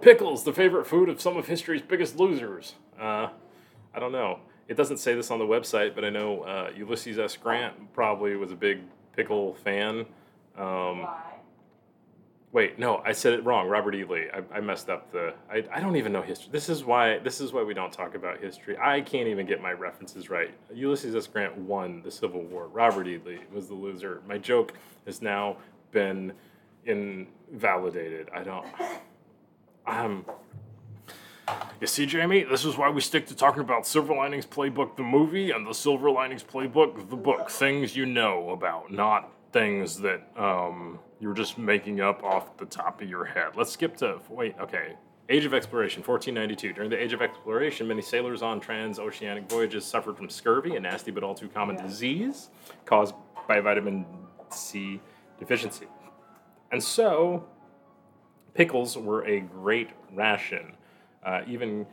pickles, 0.00 0.44
the 0.44 0.52
favorite 0.52 0.86
food 0.86 1.08
of 1.08 1.20
some 1.20 1.36
of 1.36 1.48
history's 1.48 1.82
biggest 1.82 2.16
losers. 2.16 2.74
Uh, 2.98 3.28
I 3.94 3.98
don't 3.98 4.12
know. 4.12 4.38
It 4.68 4.76
doesn't 4.76 4.98
say 4.98 5.14
this 5.14 5.30
on 5.30 5.38
the 5.38 5.44
website, 5.44 5.94
but 5.94 6.04
I 6.04 6.10
know 6.10 6.42
uh, 6.42 6.70
Ulysses 6.76 7.18
S. 7.18 7.36
Grant 7.36 7.92
probably 7.92 8.36
was 8.36 8.52
a 8.52 8.56
big 8.56 8.80
pickle 9.16 9.54
fan. 9.64 10.06
Um, 10.56 11.02
Why? 11.02 11.31
Wait, 12.52 12.78
no, 12.78 12.98
I 13.04 13.12
said 13.12 13.32
it 13.32 13.44
wrong. 13.44 13.68
Robert 13.68 13.94
E. 13.94 14.04
Lee. 14.04 14.26
I, 14.32 14.56
I 14.56 14.60
messed 14.60 14.88
up 14.88 15.10
the. 15.10 15.34
I, 15.50 15.64
I 15.72 15.80
don't 15.80 15.96
even 15.96 16.12
know 16.12 16.22
history. 16.22 16.50
This 16.52 16.68
is 16.68 16.84
why. 16.84 17.18
This 17.18 17.40
is 17.40 17.52
why 17.52 17.62
we 17.62 17.74
don't 17.74 17.92
talk 17.92 18.14
about 18.14 18.40
history. 18.40 18.76
I 18.78 19.00
can't 19.00 19.28
even 19.28 19.46
get 19.46 19.60
my 19.60 19.72
references 19.72 20.30
right. 20.30 20.50
Ulysses 20.72 21.16
S. 21.16 21.26
Grant 21.26 21.56
won 21.56 22.02
the 22.02 22.10
Civil 22.10 22.42
War. 22.42 22.68
Robert 22.68 23.08
E. 23.08 23.20
Lee 23.24 23.40
was 23.52 23.68
the 23.68 23.74
loser. 23.74 24.22
My 24.28 24.38
joke 24.38 24.74
has 25.06 25.22
now 25.22 25.56
been 25.90 26.32
invalidated. 26.84 28.28
I 28.34 28.42
don't. 28.42 28.66
Um. 29.86 30.24
You 31.80 31.88
see, 31.88 32.06
Jamie, 32.06 32.44
this 32.44 32.64
is 32.64 32.78
why 32.78 32.88
we 32.88 33.00
stick 33.00 33.26
to 33.26 33.34
talking 33.34 33.62
about 33.62 33.84
Silver 33.84 34.14
Linings 34.14 34.46
Playbook, 34.46 34.96
the 34.96 35.02
movie, 35.02 35.50
and 35.50 35.66
the 35.66 35.72
Silver 35.72 36.08
Linings 36.08 36.44
Playbook, 36.44 37.10
the 37.10 37.16
book. 37.16 37.50
Things 37.50 37.96
you 37.96 38.06
know 38.06 38.50
about, 38.50 38.92
not 38.92 39.28
things 39.52 39.98
that 39.98 40.26
um, 40.36 40.98
you're 41.20 41.34
just 41.34 41.58
making 41.58 42.00
up 42.00 42.24
off 42.24 42.56
the 42.56 42.64
top 42.64 43.00
of 43.00 43.08
your 43.08 43.24
head. 43.24 43.50
Let's 43.56 43.70
skip 43.70 43.96
to 43.98 44.18
wait. 44.28 44.54
Okay, 44.60 44.94
Age 45.28 45.44
of 45.44 45.54
Exploration, 45.54 46.02
1492. 46.02 46.72
During 46.72 46.90
the 46.90 47.00
Age 47.00 47.12
of 47.12 47.22
Exploration, 47.22 47.86
many 47.86 48.02
sailors 48.02 48.42
on 48.42 48.60
transoceanic 48.60 49.48
voyages 49.48 49.84
suffered 49.84 50.16
from 50.16 50.28
scurvy, 50.28 50.76
a 50.76 50.80
nasty 50.80 51.10
but 51.10 51.22
all 51.22 51.34
too 51.34 51.48
common 51.48 51.76
disease 51.76 52.50
caused 52.84 53.14
by 53.46 53.60
vitamin 53.60 54.04
C 54.50 55.00
deficiency. 55.38 55.86
And 56.72 56.82
so, 56.82 57.46
pickles 58.54 58.96
were 58.96 59.24
a 59.26 59.40
great 59.40 59.90
ration. 60.12 60.74
Uh, 61.24 61.42
even 61.46 61.86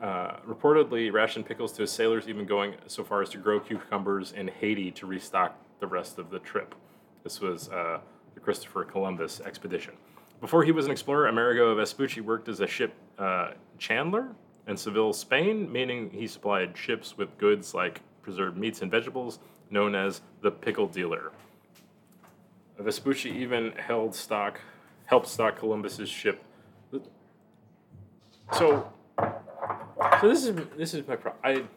uh, 0.00 0.36
reportedly, 0.48 1.12
rationed 1.12 1.46
pickles 1.46 1.72
to 1.72 1.86
sailors, 1.86 2.28
even 2.28 2.46
going 2.46 2.74
so 2.86 3.04
far 3.04 3.20
as 3.20 3.28
to 3.30 3.38
grow 3.38 3.60
cucumbers 3.60 4.32
in 4.32 4.48
Haiti 4.48 4.90
to 4.92 5.06
restock 5.06 5.56
the 5.80 5.86
rest 5.86 6.18
of 6.18 6.30
the 6.30 6.38
trip. 6.38 6.74
This 7.24 7.40
was 7.40 7.68
uh, 7.68 8.00
the 8.34 8.40
Christopher 8.40 8.84
Columbus 8.84 9.40
expedition. 9.40 9.94
Before 10.40 10.64
he 10.64 10.72
was 10.72 10.86
an 10.86 10.90
explorer, 10.90 11.28
Amerigo 11.28 11.74
Vespucci 11.74 12.20
worked 12.20 12.48
as 12.48 12.60
a 12.60 12.66
ship 12.66 12.94
uh, 13.18 13.52
chandler 13.78 14.28
in 14.66 14.76
Seville, 14.76 15.12
Spain, 15.12 15.70
meaning 15.70 16.10
he 16.10 16.26
supplied 16.26 16.76
ships 16.76 17.18
with 17.18 17.36
goods 17.36 17.74
like 17.74 18.00
preserved 18.22 18.56
meats 18.56 18.80
and 18.82 18.90
vegetables, 18.90 19.38
known 19.70 19.94
as 19.94 20.22
the 20.40 20.50
pickle 20.50 20.86
dealer. 20.86 21.32
Vespucci 22.78 23.30
even 23.30 23.72
held 23.72 24.14
stock, 24.14 24.58
helped 25.04 25.28
stock 25.28 25.58
Columbus's 25.58 26.08
ship. 26.08 26.42
So, 28.52 28.90
so 29.18 30.28
this 30.28 30.44
is 30.44 30.56
this 30.76 30.94
is 30.94 31.06
my 31.06 31.16
problem. 31.16 31.68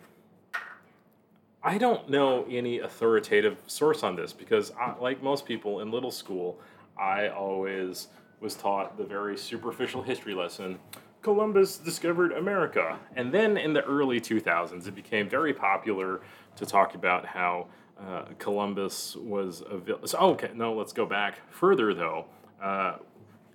I 1.65 1.77
don't 1.77 2.09
know 2.09 2.45
any 2.49 2.79
authoritative 2.79 3.57
source 3.67 4.03
on 4.03 4.17
this 4.17 4.33
because, 4.33 4.73
I, 4.77 4.95
like 4.99 5.23
most 5.23 5.45
people 5.45 5.79
in 5.79 5.91
little 5.91 6.11
school, 6.11 6.59
I 6.97 7.29
always 7.29 8.09
was 8.41 8.55
taught 8.55 8.97
the 8.97 9.05
very 9.05 9.37
superficial 9.37 10.03
history 10.03 10.33
lesson. 10.33 10.77
Columbus 11.21 11.77
discovered 11.77 12.33
America, 12.33 12.99
and 13.15 13.33
then 13.33 13.55
in 13.55 13.71
the 13.71 13.81
early 13.85 14.19
2000s, 14.19 14.87
it 14.87 14.93
became 14.93 15.29
very 15.29 15.53
popular 15.53 16.19
to 16.57 16.65
talk 16.65 16.95
about 16.95 17.25
how 17.25 17.67
uh, 17.97 18.25
Columbus 18.39 19.15
was 19.15 19.63
a 19.69 19.77
villain. 19.77 20.05
So, 20.05 20.17
okay, 20.17 20.51
no, 20.53 20.73
let's 20.73 20.91
go 20.91 21.05
back 21.05 21.39
further 21.49 21.93
though. 21.93 22.25
Uh, 22.61 22.97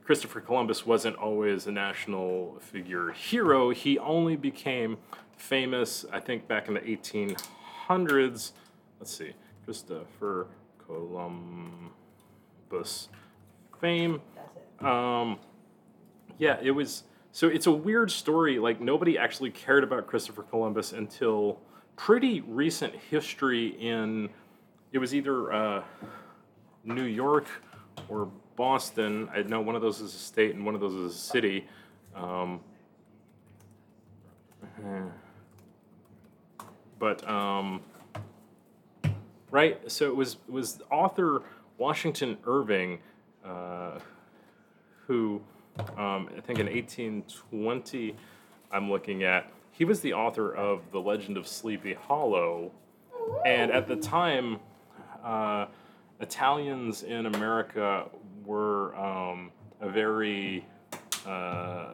Christopher 0.03 0.41
Columbus 0.41 0.87
wasn't 0.87 1.17
always 1.17 1.67
a 1.67 1.73
national 1.73 2.57
figure 2.61 3.13
hero. 3.13 3.69
He 3.69 3.99
only 3.99 4.37
became 4.37 4.97
famous, 5.37 6.07
I 6.11 6.21
think, 6.21 6.49
back 6.49 6.69
in 6.69 6.75
the 6.75 6.81
1800s. 6.81 7.47
Let's 7.89 9.16
see, 9.16 9.32
Christopher 9.64 10.47
Columbus 10.84 11.89
fame. 13.80 14.20
That's 14.36 14.49
it. 14.80 14.86
Um, 14.86 15.39
yeah, 16.36 16.59
it 16.62 16.72
was. 16.72 17.05
So 17.32 17.49
it's 17.49 17.66
a 17.66 17.72
weird 17.72 18.11
story. 18.11 18.59
Like 18.59 18.80
nobody 18.80 19.16
actually 19.16 19.51
cared 19.51 19.84
about 19.84 20.07
Christopher 20.07 20.43
Columbus 20.43 20.93
until 20.93 21.61
pretty 21.97 22.43
recent 22.43 22.95
history. 23.11 23.68
In 23.80 24.28
it 24.93 24.99
was 24.99 25.14
either 25.14 25.51
uh, 25.51 25.82
New 26.84 27.05
York 27.05 27.47
or 28.11 28.28
Boston. 28.57 29.30
I 29.34 29.43
know 29.45 29.62
one 29.62 29.76
of 29.76 29.80
those 29.82 30.01
is 30.01 30.14
a 30.14 30.18
state 30.18 30.55
and 30.55 30.66
one 30.66 30.74
of 30.74 30.82
those 30.82 30.93
is 30.93 31.14
a 31.14 31.18
city. 31.18 31.66
Um, 32.14 32.61
but 36.99 37.29
um, 37.29 37.81
right, 39.51 39.91
so 39.91 40.07
it 40.07 40.17
was 40.17 40.37
was 40.49 40.81
author 40.91 41.43
Washington 41.77 42.39
Irving 42.45 42.99
uh, 43.45 43.99
who 45.07 45.41
um, 45.97 46.29
I 46.37 46.41
think 46.41 46.59
in 46.59 46.67
1820 46.67 48.17
I'm 48.71 48.91
looking 48.91 49.23
at. 49.23 49.51
He 49.71 49.85
was 49.85 50.01
the 50.01 50.13
author 50.13 50.55
of 50.55 50.91
The 50.91 50.99
Legend 50.99 51.37
of 51.37 51.47
Sleepy 51.47 51.95
Hollow, 51.95 52.73
and 53.47 53.71
at 53.71 53.87
the 53.87 53.95
time, 53.95 54.59
uh, 55.23 55.67
Italians 56.21 57.05
in 57.05 57.27
America 57.27 58.07
were 58.45 58.97
um, 58.97 59.53
a 59.81 59.89
very 59.89 60.67
uh, 61.25 61.91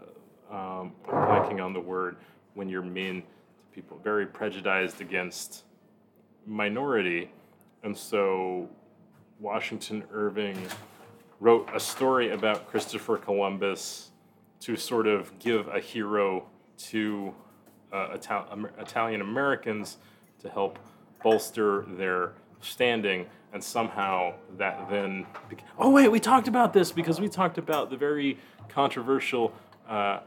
um, 0.51 0.93
I'm 1.07 1.13
blanking 1.13 1.63
on 1.63 1.73
the 1.73 1.81
word 1.81 2.17
when 2.55 2.69
you're 2.69 2.83
mean 2.83 3.23
people, 3.75 3.99
very 4.05 4.25
prejudiced 4.25 5.01
against 5.01 5.64
minority, 6.47 7.31
and 7.83 7.97
so 7.97 8.68
Washington 9.41 10.05
Irving 10.12 10.57
wrote 11.41 11.68
a 11.75 11.81
story 11.81 12.31
about 12.31 12.68
Christopher 12.68 13.16
Columbus 13.16 14.12
to 14.61 14.77
sort 14.77 15.09
of 15.09 15.37
give 15.41 15.66
a 15.68 15.81
hero 15.81 16.47
to 16.77 17.35
uh, 17.93 18.09
Ital- 18.14 18.68
Italian 18.79 19.20
Americans 19.20 19.99
to 20.41 20.49
help 20.49 20.79
bolster 21.22 21.85
their 21.89 22.33
standing. 22.61 23.27
And 23.53 23.62
somehow 23.62 24.35
that 24.57 24.89
then. 24.91 25.27
Bec- 25.49 25.62
oh, 25.79 25.91
wait, 25.91 26.09
we 26.09 26.18
talked 26.18 26.49
about 26.49 26.72
this 26.72 26.91
because 26.91 27.20
we 27.20 27.29
talked 27.29 27.57
about 27.57 27.89
the 27.89 27.97
very 27.97 28.39
controversial 28.68 29.53
uh, 29.89 30.20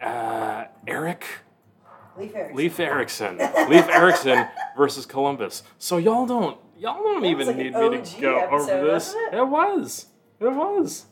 uh, 0.00 0.64
Eric. 0.86 1.26
Leaf 2.20 2.80
Erickson. 2.80 3.38
Leif. 3.38 3.68
Leif 3.68 3.88
Erikson 3.88 4.46
versus 4.76 5.06
Columbus. 5.06 5.62
So 5.78 5.96
y'all 5.96 6.26
don't 6.26 6.58
y'all 6.78 7.02
don't 7.02 7.22
That 7.22 7.28
even 7.28 7.46
like 7.46 7.56
need 7.56 7.74
me 7.74 8.02
to 8.02 8.20
go 8.20 8.46
over 8.50 8.86
this. 8.86 9.14
it? 9.14 9.34
It 9.34 9.48
was. 9.48 10.06
It 10.40 10.48
was. 10.52 11.06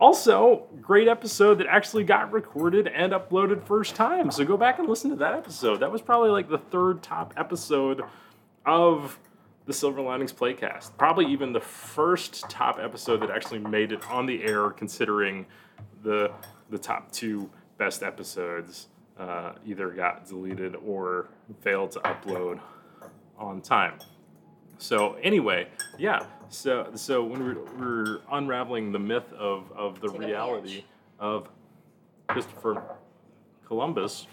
Also, 0.00 0.66
great 0.82 1.06
episode 1.08 1.58
that 1.58 1.66
actually 1.68 2.04
got 2.04 2.32
recorded 2.32 2.88
and 2.88 3.12
uploaded 3.12 3.64
first 3.64 3.94
time. 3.94 4.30
So 4.30 4.44
go 4.44 4.56
back 4.56 4.78
and 4.78 4.88
listen 4.88 5.10
to 5.10 5.16
that 5.16 5.34
episode. 5.34 5.80
That 5.80 5.92
was 5.92 6.02
probably 6.02 6.30
like 6.30 6.48
the 6.48 6.58
third 6.58 7.02
top 7.02 7.32
episode 7.36 8.02
of 8.66 9.18
the 9.66 9.72
Silver 9.72 10.00
Linings 10.00 10.32
Playcast. 10.32 10.96
Probably 10.98 11.26
even 11.26 11.52
the 11.52 11.60
first 11.60 12.50
top 12.50 12.78
episode 12.78 13.22
that 13.22 13.30
actually 13.30 13.60
made 13.60 13.92
it 13.92 14.06
on 14.10 14.26
the 14.26 14.42
air, 14.44 14.70
considering 14.70 15.46
the 16.02 16.30
the 16.70 16.78
top 16.78 17.12
two 17.12 17.48
best 17.78 18.02
episodes 18.02 18.88
uh, 19.18 19.52
either 19.66 19.90
got 19.90 20.26
deleted 20.26 20.76
or 20.84 21.28
failed 21.60 21.92
to 21.92 22.00
upload 22.00 22.60
on 23.38 23.60
time. 23.60 23.98
So 24.78 25.14
anyway, 25.22 25.68
yeah. 25.98 26.26
So 26.48 26.90
so 26.94 27.24
when 27.24 27.44
we're, 27.44 27.64
we're 27.78 28.20
unraveling 28.30 28.92
the 28.92 28.98
myth 28.98 29.32
of, 29.32 29.70
of 29.72 30.00
the 30.00 30.08
Take 30.08 30.20
reality 30.20 30.84
of 31.18 31.48
Christopher 32.28 32.82
Columbus, 33.66 34.26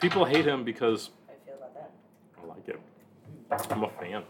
people 0.00 0.24
hate 0.24 0.46
him 0.46 0.64
because 0.64 1.10
you 1.28 1.34
feel 1.44 1.54
about 1.56 1.74
that? 1.74 1.90
I 2.42 2.46
like 2.46 2.68
it. 2.68 2.80
I'm 3.70 3.84
a 3.84 3.90
fan. 3.90 4.22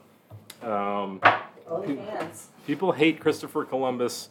Um, 0.63 1.21
Only 1.69 1.97
fans. 1.97 2.49
people 2.67 2.93
hate 2.93 3.21
Christopher 3.21 3.65
Columbus 3.65 4.31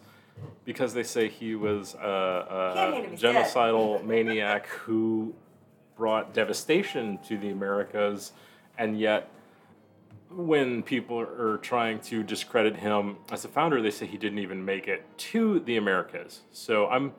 because 0.65 0.93
they 0.93 1.03
say 1.03 1.29
he 1.29 1.55
was 1.55 1.95
a, 1.95 2.71
Can't 2.73 2.95
hate 2.95 3.05
him, 3.05 3.13
a 3.13 3.17
genocidal 3.17 4.03
maniac 4.03 4.67
who 4.67 5.33
brought 5.95 6.33
devastation 6.33 7.19
to 7.27 7.37
the 7.37 7.49
Americas, 7.49 8.31
and 8.77 8.99
yet 8.99 9.29
when 10.35 10.81
people 10.81 11.19
are 11.19 11.57
trying 11.57 11.99
to 11.99 12.23
discredit 12.23 12.75
him 12.75 13.17
as 13.31 13.45
a 13.45 13.47
founder, 13.47 13.81
they 13.81 13.91
say 13.91 14.05
he 14.05 14.17
didn't 14.17 14.39
even 14.39 14.65
make 14.65 14.87
it 14.87 15.05
to 15.17 15.59
the 15.61 15.77
Americas. 15.77 16.41
So 16.51 16.87
I'm 16.87 17.13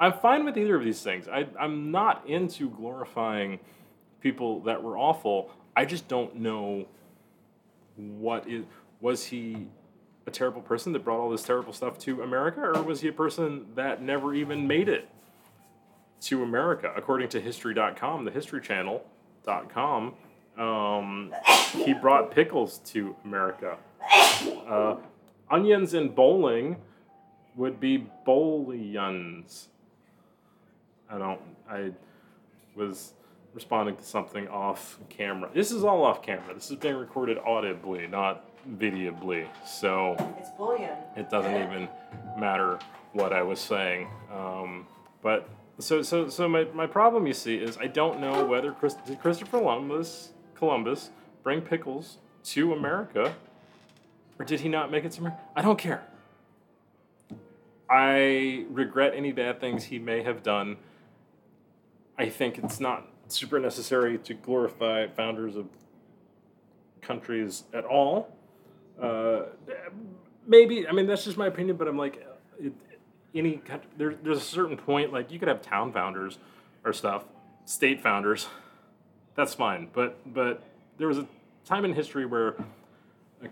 I'm 0.00 0.12
fine 0.12 0.44
with 0.44 0.56
either 0.56 0.76
of 0.76 0.84
these 0.84 1.02
things. 1.02 1.28
I, 1.28 1.46
I'm 1.58 1.90
not 1.90 2.28
into 2.28 2.70
glorifying 2.70 3.58
people 4.20 4.60
that 4.60 4.82
were 4.82 4.96
awful. 4.96 5.50
I 5.76 5.84
just 5.84 6.06
don't 6.08 6.36
know 6.36 6.86
what 7.96 8.48
is 8.48 8.64
was 9.00 9.24
he 9.24 9.68
a 10.28 10.30
terrible 10.30 10.60
person 10.60 10.92
that 10.92 11.04
brought 11.04 11.18
all 11.18 11.30
this 11.30 11.42
terrible 11.42 11.72
stuff 11.72 11.98
to 11.98 12.22
America, 12.22 12.60
or 12.60 12.82
was 12.82 13.00
he 13.00 13.08
a 13.08 13.12
person 13.12 13.66
that 13.74 14.00
never 14.00 14.34
even 14.34 14.68
made 14.68 14.88
it 14.88 15.08
to 16.20 16.42
America? 16.42 16.92
According 16.96 17.30
to 17.30 17.40
History.com, 17.40 18.24
the 18.24 18.30
History 18.30 18.60
Channel.com, 18.60 20.14
um, 20.56 21.34
he 21.72 21.94
brought 21.94 22.30
pickles 22.30 22.78
to 22.80 23.16
America. 23.24 23.78
Uh, 24.66 24.96
onions 25.50 25.94
and 25.94 26.14
bowling 26.14 26.76
would 27.56 27.80
be 27.80 28.06
bouillons. 28.26 29.68
I 31.10 31.18
don't. 31.18 31.40
I 31.68 31.92
was 32.76 33.14
responding 33.54 33.96
to 33.96 34.04
something 34.04 34.46
off 34.48 34.98
camera. 35.08 35.48
This 35.52 35.72
is 35.72 35.84
all 35.84 36.04
off 36.04 36.22
camera. 36.22 36.54
This 36.54 36.70
is 36.70 36.76
being 36.76 36.96
recorded 36.96 37.38
audibly, 37.38 38.06
not 38.06 38.47
videobly. 38.76 39.46
So 39.66 40.16
It's 40.38 40.50
bullion. 40.50 40.90
it 41.16 41.30
doesn't 41.30 41.54
even 41.54 41.88
matter 42.38 42.78
what 43.12 43.32
I 43.32 43.42
was 43.42 43.60
saying. 43.60 44.08
Um, 44.32 44.86
but 45.22 45.48
so 45.78 46.02
so 46.02 46.28
so 46.28 46.48
my, 46.48 46.64
my 46.74 46.86
problem 46.86 47.26
you 47.26 47.32
see 47.32 47.56
is 47.56 47.78
I 47.78 47.86
don't 47.86 48.20
know 48.20 48.44
whether 48.44 48.72
Chris, 48.72 48.94
did 48.94 49.20
Christopher 49.20 49.58
Columbus 49.58 50.32
Columbus 50.54 51.10
bring 51.42 51.60
pickles 51.60 52.18
to 52.44 52.72
America 52.72 53.34
or 54.38 54.44
did 54.44 54.60
he 54.60 54.68
not 54.68 54.90
make 54.90 55.04
it 55.04 55.12
to 55.12 55.20
America? 55.20 55.40
I 55.56 55.62
don't 55.62 55.78
care. 55.78 56.02
I 57.90 58.66
regret 58.70 59.14
any 59.14 59.32
bad 59.32 59.60
things 59.60 59.84
he 59.84 59.98
may 59.98 60.22
have 60.22 60.42
done. 60.42 60.76
I 62.18 62.28
think 62.28 62.58
it's 62.58 62.80
not 62.80 63.06
super 63.28 63.58
necessary 63.58 64.18
to 64.18 64.34
glorify 64.34 65.06
founders 65.08 65.56
of 65.56 65.66
countries 67.00 67.64
at 67.72 67.84
all. 67.84 68.36
Uh, 69.00 69.42
maybe 70.46 70.86
I 70.88 70.92
mean 70.92 71.06
that's 71.06 71.24
just 71.24 71.36
my 71.36 71.46
opinion, 71.46 71.76
but 71.76 71.88
I'm 71.88 71.98
like, 71.98 72.26
it, 72.58 72.72
any 73.34 73.60
there, 73.96 74.14
there's 74.22 74.38
a 74.38 74.40
certain 74.40 74.76
point 74.76 75.12
like 75.12 75.30
you 75.30 75.38
could 75.38 75.48
have 75.48 75.62
town 75.62 75.92
founders 75.92 76.38
or 76.84 76.92
stuff, 76.92 77.24
state 77.64 78.00
founders, 78.00 78.48
that's 79.34 79.54
fine. 79.54 79.88
But 79.92 80.18
but 80.34 80.62
there 80.98 81.08
was 81.08 81.18
a 81.18 81.26
time 81.64 81.84
in 81.84 81.94
history 81.94 82.26
where 82.26 82.56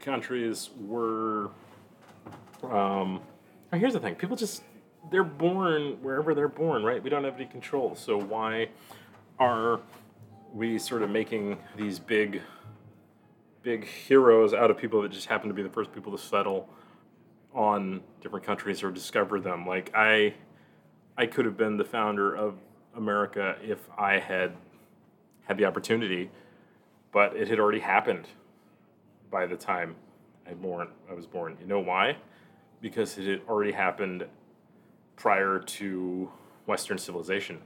countries 0.00 0.70
were. 0.80 1.50
Um, 2.62 3.20
and 3.70 3.80
here's 3.80 3.92
the 3.92 4.00
thing: 4.00 4.16
people 4.16 4.36
just 4.36 4.62
they're 5.10 5.22
born 5.22 5.98
wherever 6.02 6.34
they're 6.34 6.48
born, 6.48 6.82
right? 6.82 7.02
We 7.02 7.10
don't 7.10 7.24
have 7.24 7.36
any 7.36 7.46
control, 7.46 7.94
so 7.94 8.18
why 8.18 8.70
are 9.38 9.80
we 10.52 10.78
sort 10.78 11.02
of 11.02 11.10
making 11.10 11.58
these 11.76 11.98
big 11.98 12.42
big 13.66 13.84
heroes 13.84 14.54
out 14.54 14.70
of 14.70 14.78
people 14.78 15.02
that 15.02 15.10
just 15.10 15.26
happen 15.26 15.48
to 15.48 15.54
be 15.54 15.60
the 15.60 15.68
first 15.68 15.92
people 15.92 16.16
to 16.16 16.22
settle 16.22 16.68
on 17.52 18.00
different 18.20 18.46
countries 18.46 18.80
or 18.84 18.92
discover 18.92 19.40
them. 19.40 19.66
Like 19.66 19.90
I, 19.92 20.34
I 21.18 21.26
could 21.26 21.46
have 21.46 21.56
been 21.56 21.76
the 21.76 21.84
founder 21.84 22.32
of 22.32 22.54
America 22.94 23.56
if 23.60 23.80
I 23.98 24.20
had 24.20 24.54
had 25.48 25.58
the 25.58 25.64
opportunity, 25.64 26.30
but 27.10 27.34
it 27.34 27.48
had 27.48 27.58
already 27.58 27.80
happened 27.80 28.28
by 29.32 29.46
the 29.46 29.56
time 29.56 29.96
I 30.48 30.54
born 30.54 30.86
I 31.10 31.14
was 31.14 31.26
born. 31.26 31.56
You 31.60 31.66
know 31.66 31.80
why? 31.80 32.18
Because 32.80 33.18
it 33.18 33.26
had 33.26 33.40
already 33.48 33.72
happened 33.72 34.26
prior 35.16 35.58
to 35.58 36.30
Western 36.66 36.98
civilization 36.98 37.60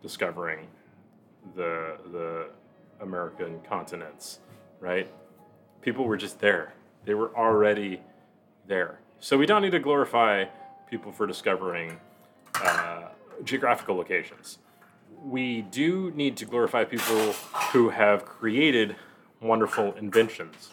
discovering 0.00 0.68
the 1.54 1.98
the 2.10 2.46
American 3.02 3.60
continents, 3.68 4.38
right? 4.80 5.10
People 5.82 6.04
were 6.04 6.16
just 6.16 6.40
there. 6.40 6.74
They 7.04 7.14
were 7.14 7.36
already 7.36 8.00
there. 8.66 9.00
So 9.20 9.36
we 9.36 9.46
don't 9.46 9.62
need 9.62 9.72
to 9.72 9.80
glorify 9.80 10.44
people 10.88 11.12
for 11.12 11.26
discovering 11.26 11.98
uh, 12.54 13.08
geographical 13.44 13.96
locations. 13.96 14.58
We 15.24 15.62
do 15.62 16.12
need 16.14 16.36
to 16.38 16.44
glorify 16.44 16.84
people 16.84 17.32
who 17.72 17.90
have 17.90 18.24
created 18.24 18.96
wonderful 19.40 19.92
inventions. 19.94 20.70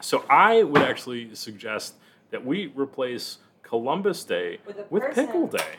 So 0.00 0.24
I 0.28 0.62
would 0.62 0.82
actually 0.82 1.34
suggest 1.34 1.94
that 2.30 2.44
we 2.44 2.66
replace 2.74 3.38
Columbus 3.62 4.24
Day 4.24 4.58
With 4.66 4.90
with 4.90 5.14
Pickle 5.14 5.46
Day. 5.46 5.76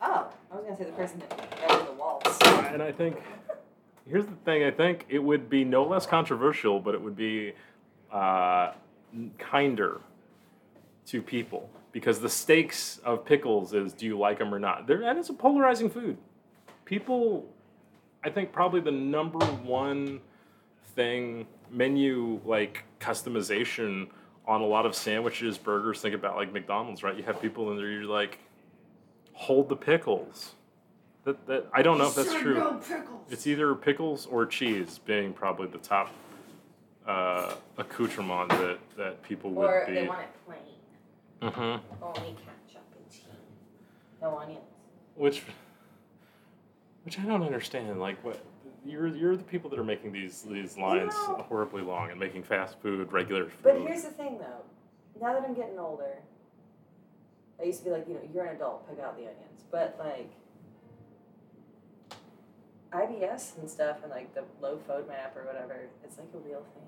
Oh, 0.00 0.28
I 0.50 0.56
was 0.56 0.64
gonna 0.64 0.76
say 0.76 0.84
the 0.84 0.92
person 0.92 1.18
that 1.28 1.32
invented 1.52 1.88
the 1.88 1.92
waltz. 1.92 2.38
And 2.72 2.82
I 2.82 2.92
think 2.92 3.16
here's 4.08 4.26
the 4.26 4.36
thing. 4.44 4.64
I 4.64 4.70
think 4.70 5.06
it 5.08 5.18
would 5.18 5.48
be 5.48 5.64
no 5.64 5.84
less 5.84 6.06
controversial, 6.06 6.80
but 6.80 6.94
it 6.94 7.00
would 7.00 7.16
be 7.16 7.52
uh, 8.12 8.72
kinder 9.38 10.00
to 11.06 11.22
people 11.22 11.70
because 11.92 12.20
the 12.20 12.28
stakes 12.28 12.98
of 13.04 13.24
pickles 13.24 13.72
is 13.72 13.92
do 13.92 14.06
you 14.06 14.18
like 14.18 14.38
them 14.38 14.52
or 14.52 14.58
not. 14.58 14.86
They're, 14.86 15.02
and 15.02 15.18
it's 15.18 15.30
a 15.30 15.34
polarizing 15.34 15.88
food. 15.88 16.18
People, 16.84 17.46
I 18.22 18.30
think 18.30 18.52
probably 18.52 18.80
the 18.80 18.90
number 18.90 19.44
one 19.44 20.20
thing 20.94 21.46
menu 21.70 22.40
like 22.44 22.84
customization 23.00 24.08
on 24.46 24.60
a 24.60 24.66
lot 24.66 24.86
of 24.86 24.94
sandwiches, 24.94 25.58
burgers. 25.58 26.00
Think 26.00 26.14
about 26.14 26.36
like 26.36 26.52
McDonald's, 26.52 27.02
right? 27.02 27.16
You 27.16 27.22
have 27.24 27.40
people 27.40 27.70
in 27.70 27.76
there. 27.76 27.90
You're 27.90 28.04
like, 28.04 28.38
hold 29.32 29.68
the 29.68 29.76
pickles. 29.76 30.55
That, 31.26 31.44
that 31.48 31.66
I 31.72 31.82
don't 31.82 31.98
know 31.98 32.06
if 32.06 32.14
that's 32.14 32.32
true. 32.34 32.80
It's 33.28 33.48
either 33.48 33.74
pickles 33.74 34.26
or 34.26 34.46
cheese 34.46 35.00
being 35.04 35.32
probably 35.32 35.66
the 35.66 35.78
top 35.78 36.10
uh, 37.04 37.54
accoutrement 37.76 38.48
that, 38.50 38.78
that 38.96 39.22
people 39.24 39.50
would 39.50 39.66
be 39.66 39.72
Or 39.72 39.86
be. 39.86 39.94
they 39.94 40.06
want 40.06 40.20
it 40.20 40.28
plain. 40.46 41.50
hmm 41.52 42.04
Only 42.04 42.30
ketchup 42.36 42.84
and 42.96 43.10
cheese. 43.10 43.22
No 44.22 44.38
onions. 44.38 44.60
Which, 45.16 45.42
which 47.04 47.18
I 47.18 47.24
don't 47.24 47.42
understand. 47.42 47.98
Like, 48.00 48.22
what 48.24 48.38
you're 48.84 49.08
you're 49.08 49.36
the 49.36 49.42
people 49.42 49.68
that 49.70 49.80
are 49.80 49.84
making 49.84 50.12
these 50.12 50.42
these 50.42 50.78
lines 50.78 51.12
know- 51.12 51.44
horribly 51.48 51.82
long 51.82 52.12
and 52.12 52.20
making 52.20 52.44
fast 52.44 52.78
food 52.80 53.10
regular 53.10 53.46
food. 53.46 53.62
But 53.64 53.78
here's 53.80 54.04
the 54.04 54.10
thing, 54.10 54.38
though. 54.38 54.62
Now 55.20 55.32
that 55.32 55.42
I'm 55.42 55.54
getting 55.54 55.78
older, 55.80 56.18
I 57.60 57.64
used 57.64 57.80
to 57.80 57.86
be 57.86 57.90
like, 57.90 58.06
you 58.06 58.14
know, 58.14 58.20
you're 58.32 58.44
an 58.44 58.54
adult, 58.54 58.88
pick 58.88 59.04
out 59.04 59.16
the 59.16 59.22
onions. 59.22 59.64
But 59.72 59.96
like, 59.98 60.30
IBS 62.92 63.58
and 63.58 63.68
stuff, 63.68 63.98
and 64.02 64.10
like 64.10 64.34
the 64.34 64.44
low 64.60 64.78
FODMAP 64.88 65.36
or 65.36 65.44
whatever, 65.46 65.88
it's 66.04 66.18
like 66.18 66.28
a 66.34 66.38
real 66.38 66.64
thing. 66.74 66.84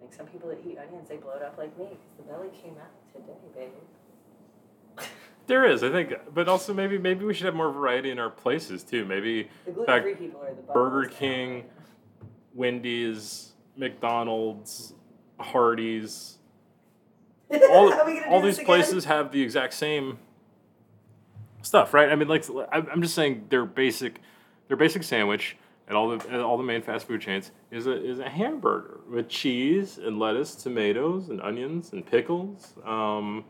Like 0.00 0.14
some 0.14 0.26
people 0.26 0.48
that 0.48 0.60
eat 0.66 0.78
onions, 0.78 1.08
they 1.08 1.16
blow 1.16 1.34
it 1.34 1.42
up 1.42 1.58
like 1.58 1.76
me. 1.78 1.88
the 2.16 2.22
belly 2.22 2.48
came 2.62 2.76
out 2.80 2.90
today, 3.12 3.38
baby. 3.54 5.06
There 5.46 5.64
is, 5.68 5.82
I 5.82 5.90
think, 5.90 6.12
but 6.32 6.48
also 6.48 6.72
maybe 6.72 6.96
maybe 6.96 7.24
we 7.24 7.34
should 7.34 7.46
have 7.46 7.56
more 7.56 7.72
variety 7.72 8.10
in 8.12 8.20
our 8.20 8.30
places 8.30 8.84
too. 8.84 9.04
Maybe 9.04 9.48
The 9.66 9.72
fact, 9.84 10.04
gluten-free 10.04 10.14
people 10.14 10.40
are 10.42 10.54
the 10.54 10.62
Burger 10.62 11.00
bubbles 11.02 11.12
now. 11.12 11.18
King, 11.18 11.64
Wendy's, 12.54 13.52
McDonald's, 13.76 14.94
Hardee's, 15.40 16.38
all, 17.50 17.92
Are 17.92 18.06
we 18.06 18.12
gonna 18.14 18.26
do 18.26 18.30
all 18.30 18.40
these 18.40 18.60
places 18.60 19.06
have 19.06 19.32
the 19.32 19.42
exact 19.42 19.74
same 19.74 20.20
stuff, 21.62 21.92
right? 21.92 22.08
I 22.08 22.14
mean, 22.14 22.28
like 22.28 22.44
I'm 22.70 22.86
I'm 22.92 23.02
just 23.02 23.16
saying 23.16 23.46
they're 23.48 23.66
basic 23.66 24.20
their 24.70 24.76
basic 24.76 25.02
sandwich 25.02 25.56
at 25.88 25.96
all 25.96 26.16
the 26.16 26.32
at 26.32 26.38
all 26.38 26.56
the 26.56 26.62
main 26.62 26.80
fast 26.80 27.08
food 27.08 27.20
chains 27.20 27.50
is 27.72 27.88
a 27.88 28.08
is 28.08 28.20
a 28.20 28.28
hamburger 28.28 29.00
with 29.10 29.28
cheese 29.28 29.98
and 29.98 30.20
lettuce, 30.20 30.54
tomatoes 30.54 31.28
and 31.28 31.42
onions 31.42 31.92
and 31.92 32.06
pickles. 32.06 32.74
Um, 32.86 33.44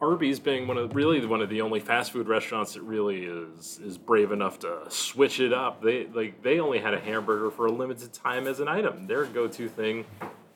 Arby's 0.00 0.40
being 0.40 0.66
one 0.66 0.78
of 0.78 0.94
really 0.96 1.24
one 1.26 1.42
of 1.42 1.50
the 1.50 1.60
only 1.60 1.78
fast 1.78 2.12
food 2.12 2.26
restaurants 2.26 2.72
that 2.72 2.80
really 2.80 3.26
is 3.26 3.78
is 3.84 3.98
brave 3.98 4.32
enough 4.32 4.58
to 4.60 4.78
switch 4.88 5.40
it 5.40 5.52
up. 5.52 5.82
They 5.82 6.06
like 6.06 6.42
they 6.42 6.58
only 6.58 6.78
had 6.78 6.94
a 6.94 7.00
hamburger 7.00 7.50
for 7.50 7.66
a 7.66 7.70
limited 7.70 8.14
time 8.14 8.46
as 8.46 8.60
an 8.60 8.68
item. 8.68 9.06
Their 9.06 9.26
go-to 9.26 9.68
thing 9.68 10.06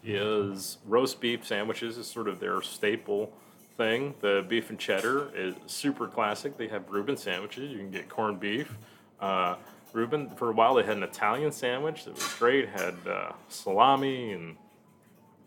is 0.02 0.78
roast 0.86 1.20
beef 1.20 1.46
sandwiches 1.46 1.98
is 1.98 2.06
sort 2.06 2.26
of 2.26 2.40
their 2.40 2.62
staple 2.62 3.34
thing. 3.76 4.14
The 4.22 4.46
beef 4.48 4.70
and 4.70 4.78
cheddar 4.78 5.30
is 5.36 5.54
super 5.66 6.08
classic. 6.08 6.56
They 6.56 6.68
have 6.68 6.88
Reuben 6.88 7.18
sandwiches. 7.18 7.70
You 7.70 7.76
can 7.76 7.90
get 7.90 8.08
corned 8.08 8.40
beef. 8.40 8.78
Uh, 9.20 9.56
Reuben 9.92 10.30
for 10.36 10.50
a 10.50 10.52
while 10.52 10.74
they 10.74 10.82
had 10.82 10.98
an 10.98 11.02
Italian 11.02 11.52
sandwich 11.52 12.04
that 12.04 12.14
was 12.14 12.34
great. 12.34 12.68
Had 12.68 12.96
uh, 13.08 13.32
salami 13.48 14.32
and 14.32 14.56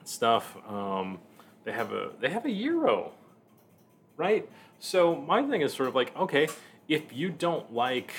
stuff. 0.05 0.57
Um, 0.67 1.19
they 1.65 1.71
have 1.71 1.91
a 1.91 2.11
they 2.19 2.29
have 2.29 2.45
a 2.45 2.51
gyro 2.51 3.11
right? 4.19 4.47
So 4.79 5.15
my 5.15 5.41
thing 5.41 5.61
is 5.61 5.73
sort 5.73 5.89
of 5.89 5.95
like, 5.95 6.15
okay, 6.15 6.47
if 6.87 7.11
you 7.11 7.29
don't 7.29 7.73
like 7.73 8.13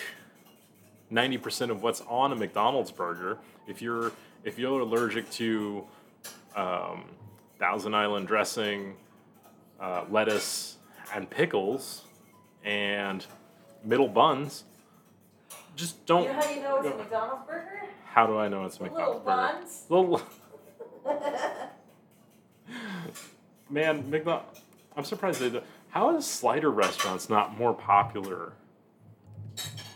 ninety 1.11 1.39
percent 1.39 1.71
of 1.71 1.83
what's 1.83 2.01
on 2.09 2.33
a 2.33 2.35
McDonald's 2.35 2.91
burger, 2.91 3.39
if 3.69 3.81
you're 3.81 4.11
if 4.43 4.59
you're 4.59 4.81
allergic 4.81 5.31
to 5.33 5.85
um, 6.57 7.05
Thousand 7.59 7.95
Island 7.95 8.27
dressing, 8.27 8.97
uh, 9.79 10.05
lettuce, 10.11 10.79
and 11.15 11.29
pickles, 11.29 12.03
and 12.65 13.25
middle 13.85 14.09
buns, 14.09 14.65
just 15.81 16.05
don't. 16.07 16.23
You 16.25 16.29
know 16.29 16.35
how 16.41 16.51
you 16.51 16.63
know 16.63 16.77
it's 16.79 16.87
a 16.89 16.97
McDonald's 16.97 17.47
burger? 17.47 17.83
How 18.05 18.27
do 18.27 18.39
I 18.39 18.49
know 18.49 18.65
it's 18.65 18.79
a 18.79 18.83
McDonald's 18.85 19.25
little 19.89 20.11
burger? 20.11 20.23
buns. 20.23 20.23
Little 21.09 21.53
man, 23.71 24.09
McDonald. 24.11 24.45
I'm 24.97 25.05
surprised 25.05 25.41
they. 25.41 25.51
do- 25.51 25.63
How 25.91 26.15
is 26.17 26.27
Slider 26.27 26.71
restaurants 26.71 27.29
not 27.29 27.57
more 27.57 27.75
popular 27.75 28.53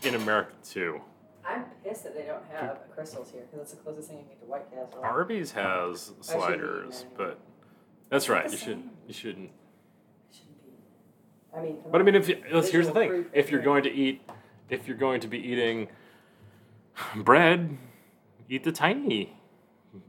in 0.03 0.15
America 0.15 0.53
too? 0.65 1.01
I'm 1.47 1.65
pissed 1.85 2.05
that 2.05 2.15
they 2.17 2.23
don't 2.25 2.43
have 2.53 2.79
Krystals 2.97 3.31
here 3.31 3.43
because 3.43 3.59
that's 3.59 3.73
the 3.73 3.77
closest 3.79 4.09
thing 4.09 4.19
you 4.19 4.25
get 4.25 4.41
to 4.41 4.47
White 4.47 4.71
Castle. 4.71 5.01
Arby's 5.03 5.53
has 5.53 6.13
sliders, 6.23 7.05
but 7.17 7.39
that's 8.09 8.29
right. 8.29 8.45
You 8.51 8.57
should. 8.57 8.61
same. 8.67 8.91
You 9.07 9.13
shouldn't. 9.15 9.51
Shouldn't 10.33 10.63
be. 10.65 10.71
I 11.59 11.63
mean, 11.63 11.77
But 11.91 12.01
I 12.01 12.05
mean, 12.05 12.15
if 12.15 12.29
you, 12.29 12.43
let's- 12.53 12.71
here's 12.71 12.87
the 12.87 12.95
thing: 12.95 13.27
if 13.35 13.51
you're 13.51 13.61
going 13.63 13.83
to 13.83 13.93
eat, 13.93 14.23
if 14.69 14.87
you're 14.89 14.97
going 14.97 15.21
to 15.21 15.29
be 15.29 15.39
eating 15.39 15.89
bread, 17.17 17.77
eat 18.49 18.65
the 18.65 18.73
tiny 18.73 19.37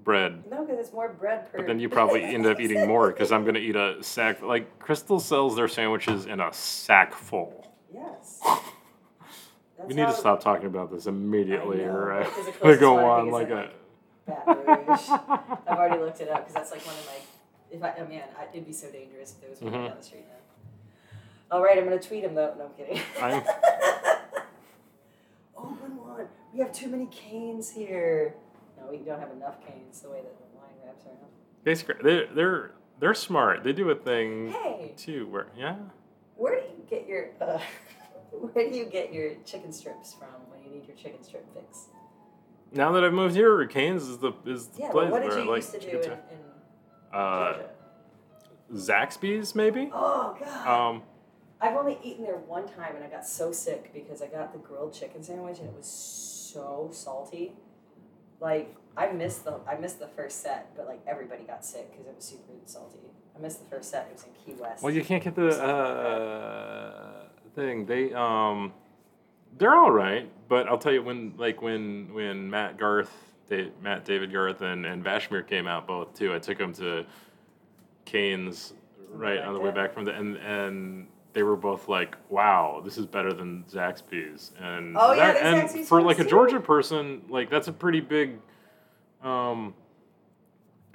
bread. 0.03 0.43
No, 0.49 0.66
because 0.66 0.80
it's 0.80 0.93
more 0.93 1.10
bread 1.10 1.51
per. 1.51 1.58
But 1.60 1.68
then 1.68 1.80
you 1.80 1.89
probably 1.89 2.24
end 2.36 2.45
up 2.45 2.60
eating 2.60 2.88
more 2.88 3.12
because 3.12 3.32
I'm 3.32 3.45
gonna 3.45 3.60
eat 3.60 3.76
a 3.76 4.01
sack. 4.01 4.41
Like 4.41 4.80
Krystal 4.80 5.22
sells 5.22 5.56
their 5.56 5.68
sandwiches 5.68 6.26
in 6.26 6.39
a 6.39 6.51
sack 6.53 7.14
full. 7.14 7.68
Yes. 7.93 8.41
we 9.88 9.93
need 9.93 10.08
to 10.08 10.14
stop 10.14 10.41
talking 10.41 10.68
about 10.68 10.91
this 10.91 11.06
immediately, 11.08 11.78
know, 11.78 11.91
or 11.91 12.06
right? 12.08 12.64
we 12.64 12.76
go 12.78 13.06
on 13.06 13.30
like 13.30 13.49
a. 13.49 13.70
I've 14.28 15.68
already 15.78 15.99
looked 16.01 16.20
it 16.22 16.30
up 16.30 16.47
because 16.47 16.53
that's 16.53 16.72
like 16.72 16.86
one 16.86 16.95
of 16.95 17.06
my. 17.06 17.14
If 17.72 17.84
I, 17.84 17.93
oh 18.01 18.08
man, 18.08 18.24
I, 18.39 18.45
it'd 18.53 18.66
be 18.66 18.74
so 18.74 18.89
dangerous 18.89 19.34
if 19.34 19.41
there 19.41 19.49
was 19.49 19.62
one 19.62 19.74
Mhm. 19.74 19.88
down 19.88 19.97
the 19.97 20.03
street 20.03 20.26
now. 20.28 21.56
All 21.56 21.64
right, 21.64 21.78
I'm 21.78 21.84
gonna 21.84 21.99
tweet 21.99 22.24
him 22.24 22.34
though. 22.34 22.53
No, 22.58 22.66
I'm 22.66 22.72
kidding. 22.74 23.01
I'm- 23.22 23.43
Open. 26.16 26.28
We 26.53 26.59
have 26.59 26.72
too 26.72 26.88
many 26.88 27.07
canes 27.07 27.70
here. 27.70 28.36
No, 28.80 28.89
we 28.89 28.97
don't 28.97 29.20
have 29.20 29.32
enough 29.32 29.55
canes. 29.66 29.99
The 30.01 30.09
way 30.09 30.22
that 30.22 30.36
the 30.38 30.57
line 30.57 30.70
wraps 30.86 31.05
around. 31.05 31.18
Basically, 31.63 31.95
they're 32.03 32.28
they're 32.34 32.72
they're 32.99 33.13
smart. 33.13 33.63
They 33.63 33.74
do 33.74 33.89
a 33.89 33.95
thing 33.95 34.49
Hey, 34.51 34.93
too 34.97 35.28
where 35.28 35.47
yeah. 35.57 35.76
where 36.36 36.59
do 36.61 36.68
you 36.68 36.84
get 36.89 37.07
your 37.07 37.28
uh, 37.41 37.59
where 38.32 38.70
do 38.70 38.78
you 38.78 38.86
get 38.86 39.13
your 39.13 39.34
chicken 39.45 39.72
strips 39.74 40.13
from 40.13 40.28
when 40.49 40.63
you 40.63 40.78
need 40.80 40.88
your 40.88 40.95
chicken 40.95 41.24
strip 41.24 41.45
fix? 41.53 41.88
Now 42.72 42.91
that 42.93 43.03
I've 43.03 43.13
moved 43.13 43.36
here, 43.36 43.66
Canes 43.68 44.03
is 44.03 44.18
the 44.20 44.32
is 44.45 44.68
the 44.68 44.82
Yeah, 44.84 44.91
place 44.91 45.05
but 45.09 45.11
what 45.11 45.22
did 45.22 45.30
where 45.30 45.39
I 45.39 45.43
you 45.43 45.49
like 45.49 45.57
used 45.57 45.72
to 45.74 45.80
do 45.80 45.86
chicken 45.88 46.11
in, 46.11 46.38
in 46.38 47.20
Uh, 47.20 47.57
Zaxby's 48.74 49.55
maybe. 49.55 49.89
Oh 49.93 50.36
god. 50.39 50.68
Um, 50.95 51.03
I've 51.62 51.76
only 51.76 51.97
eaten 52.03 52.24
there 52.24 52.36
one 52.36 52.68
time 52.68 52.95
and 52.95 53.03
I 53.03 53.08
got 53.08 53.26
so 53.26 53.51
sick 53.51 53.91
because 53.93 54.22
I 54.22 54.28
got 54.28 54.51
the 54.53 54.60
grilled 54.60 54.93
chicken 54.93 55.24
sandwich 55.24 55.60
and 55.60 55.68
it 55.70 55.76
was 55.76 55.88
so 55.88 56.89
salty. 56.91 57.53
Like 58.39 58.76
I 58.97 59.12
missed 59.12 59.45
the 59.45 59.60
I 59.68 59.76
missed 59.76 59.99
the 59.99 60.08
first 60.08 60.41
set, 60.41 60.76
but 60.76 60.88
like 60.88 61.01
everybody 61.08 61.43
got 61.43 61.66
sick 61.66 61.91
because 61.91 62.08
it 62.08 62.16
was 62.16 62.26
super 62.26 62.53
salty. 62.66 62.99
I 63.36 63.41
missed 63.41 63.64
the 63.64 63.70
first 63.76 63.89
set. 63.91 64.08
It 64.10 64.14
was 64.14 64.24
in 64.26 64.32
Key 64.45 64.62
West. 64.62 64.84
well, 64.84 64.93
you 64.93 65.03
can't 65.03 65.24
get 65.24 65.36
the 65.36 65.49
uh, 65.62 67.28
thing. 67.56 67.86
They 67.86 68.14
um, 68.14 68.74
they're 69.58 69.76
all 69.76 69.91
right, 69.91 70.30
but 70.47 70.68
I'll 70.68 70.78
tell 70.78 70.93
you 70.93 71.03
when 71.03 71.34
like 71.38 71.62
when 71.62 72.14
when 72.14 72.49
Matt 72.49 72.78
Garth, 72.78 73.12
Da- 73.49 73.72
Matt 73.82 74.06
David 74.06 74.32
Garth, 74.32 74.62
and 74.62 74.86
and 74.86 75.03
Vashmir 75.03 75.41
came 75.43 75.68
out 75.68 75.88
both 75.88 76.14
too. 76.14 76.34
I 76.34 76.39
took 76.39 76.58
them 76.58 76.74
to 76.74 77.06
Cane's 78.06 78.74
right 79.10 79.39
on 79.39 79.53
the 79.53 79.60
way 79.60 79.72
back 79.72 79.93
from 79.93 80.06
the 80.06 80.14
and 80.14 80.38
and. 80.38 81.08
They 81.36 81.43
were 81.43 81.57
both 81.57 81.89
like, 81.89 82.15
"Wow, 82.29 82.81
this 82.83 82.97
is 82.97 83.05
better 83.05 83.33
than 83.33 83.65
Zaxby's," 83.69 84.53
and 84.57 84.95
Oh, 84.97 85.11
yeah, 85.11 85.33
that- 85.33 85.36
the 85.36 85.45
and 85.45 85.69
Zaxby's 85.69 85.88
for 85.89 86.01
like 86.01 86.17
a 86.17 86.23
too. 86.23 86.29
Georgia 86.29 86.61
person, 86.61 87.23
like 87.29 87.49
that's 87.49 87.67
a 87.67 87.73
pretty 87.73 87.99
big 87.99 88.39
um, 89.21 89.73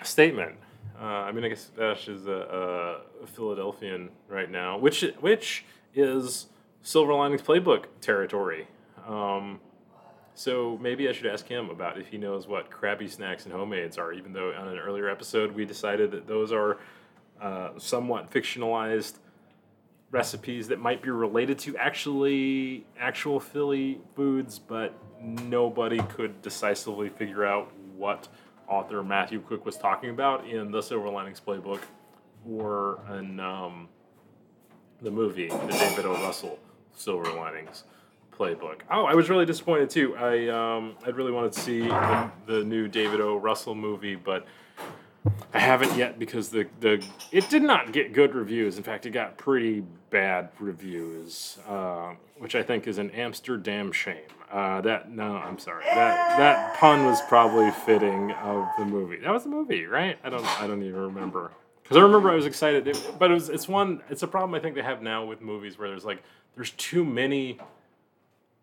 statement. 0.03 0.57
Uh, 0.99 1.05
I 1.05 1.33
mean, 1.33 1.45
I 1.45 1.49
guess 1.49 1.71
Ash 1.81 2.09
is 2.09 2.27
a, 2.27 3.03
a 3.23 3.27
Philadelphian 3.27 4.09
right 4.29 4.51
now, 4.51 4.79
which 4.79 5.03
which 5.21 5.65
is 5.95 6.47
Silver 6.83 7.13
Linings 7.13 7.43
Playbook 7.43 7.85
territory. 8.01 8.67
Um, 9.07 9.61
so 10.35 10.79
maybe 10.81 11.07
I 11.07 11.13
should 11.13 11.27
ask 11.27 11.47
him 11.47 11.69
about 11.69 11.99
if 11.99 12.07
he 12.09 12.17
knows 12.17 12.47
what 12.49 12.71
crabby 12.71 13.09
Snacks 13.09 13.45
and 13.45 13.53
Homemades 13.53 13.99
are. 13.99 14.15
Even 14.15 14.33
though 14.33 14.55
on 14.55 14.69
an 14.69 14.79
earlier 14.79 15.11
episode 15.11 15.53
we 15.53 15.67
decided 15.67 16.11
that 16.13 16.27
those 16.27 16.51
are 16.51 16.79
uh, 17.43 17.71
somewhat 17.77 18.31
fictionalized 18.31 19.15
recipes 20.11 20.69
that 20.69 20.81
might 20.81 21.03
be 21.03 21.11
related 21.11 21.59
to 21.61 21.77
actually 21.77 22.85
actual 22.99 23.39
Philly 23.39 24.01
foods, 24.17 24.59
but 24.59 24.95
nobody 25.21 25.99
could 26.09 26.43
decisively 26.43 27.09
figure 27.09 27.45
out 27.45 27.73
what 27.97 28.29
author 28.69 29.03
Matthew 29.03 29.41
Quick 29.41 29.65
was 29.65 29.77
talking 29.77 30.11
about 30.11 30.49
in 30.49 30.71
the 30.71 30.81
Silver 30.81 31.09
Linings 31.09 31.41
Playbook 31.41 31.81
or 32.49 33.01
in 33.19 33.39
um, 33.39 33.89
the 35.03 35.11
movie, 35.11 35.49
the 35.49 35.77
David 35.79 36.07
O. 36.07 36.13
Russell 36.15 36.59
Silver 36.95 37.33
Linings 37.33 37.85
Playbook. 38.37 38.81
Oh, 38.91 39.05
I 39.05 39.15
was 39.15 39.29
really 39.29 39.47
disappointed 39.47 39.91
too. 39.91 40.17
I 40.17 40.49
um, 40.49 40.97
I 41.05 41.11
really 41.11 41.33
wanted 41.33 41.53
to 41.53 41.61
see 41.61 41.81
the, 41.81 42.31
the 42.47 42.65
new 42.65 42.89
David 42.89 43.21
O. 43.21 43.37
Russell 43.37 43.75
movie, 43.75 44.17
but 44.17 44.47
I 45.53 45.59
haven't 45.59 45.97
yet 45.97 46.19
because 46.19 46.49
the, 46.49 46.67
the 46.81 47.05
it 47.33 47.49
did 47.51 47.63
not 47.63 47.93
get 47.93 48.13
good 48.13 48.35
reviews. 48.35 48.79
In 48.79 48.83
fact, 48.83 49.05
it 49.07 49.11
got 49.11 49.37
pretty 49.37 49.83
bad 50.11 50.49
reviews, 50.59 51.59
uh, 51.69 52.15
which 52.39 52.55
I 52.55 52.63
think 52.63 52.87
is 52.87 52.99
an 52.99 53.11
Amsterdam 53.11 53.93
shame. 53.93 54.23
Uh, 54.51 54.81
that 54.81 55.11
no, 55.11 55.37
I'm 55.37 55.59
sorry. 55.59 55.85
That 55.85 56.39
that 56.39 56.77
pun 56.79 57.05
was 57.05 57.21
probably 57.23 57.71
fitting 57.71 58.33
of 58.33 58.67
the 58.79 58.85
movie. 58.85 59.17
That 59.19 59.33
was 59.33 59.45
the 59.45 59.51
movie, 59.51 59.85
right? 59.87 60.19
I 60.25 60.31
don't 60.31 60.45
I 60.61 60.67
don't 60.67 60.83
even 60.83 60.99
remember 61.01 61.53
because 61.83 61.97
I 61.97 62.01
remember 62.01 62.31
I 62.31 62.35
was 62.35 62.47
excited, 62.47 62.89
It- 62.89 63.15
but 63.19 63.31
it 63.31 63.35
was 63.35 63.49
it's 63.51 63.69
one 63.69 64.03
it's 64.09 64.23
a 64.23 64.29
problem 64.29 64.55
I 64.55 64.61
think 64.61 64.75
they 64.75 64.83
have 64.83 65.03
now 65.03 65.25
with 65.25 65.41
movies 65.43 65.79
where 65.79 65.89
there's 65.89 66.05
like 66.05 66.23
there's 66.55 66.71
too 66.73 67.05
many 67.05 67.59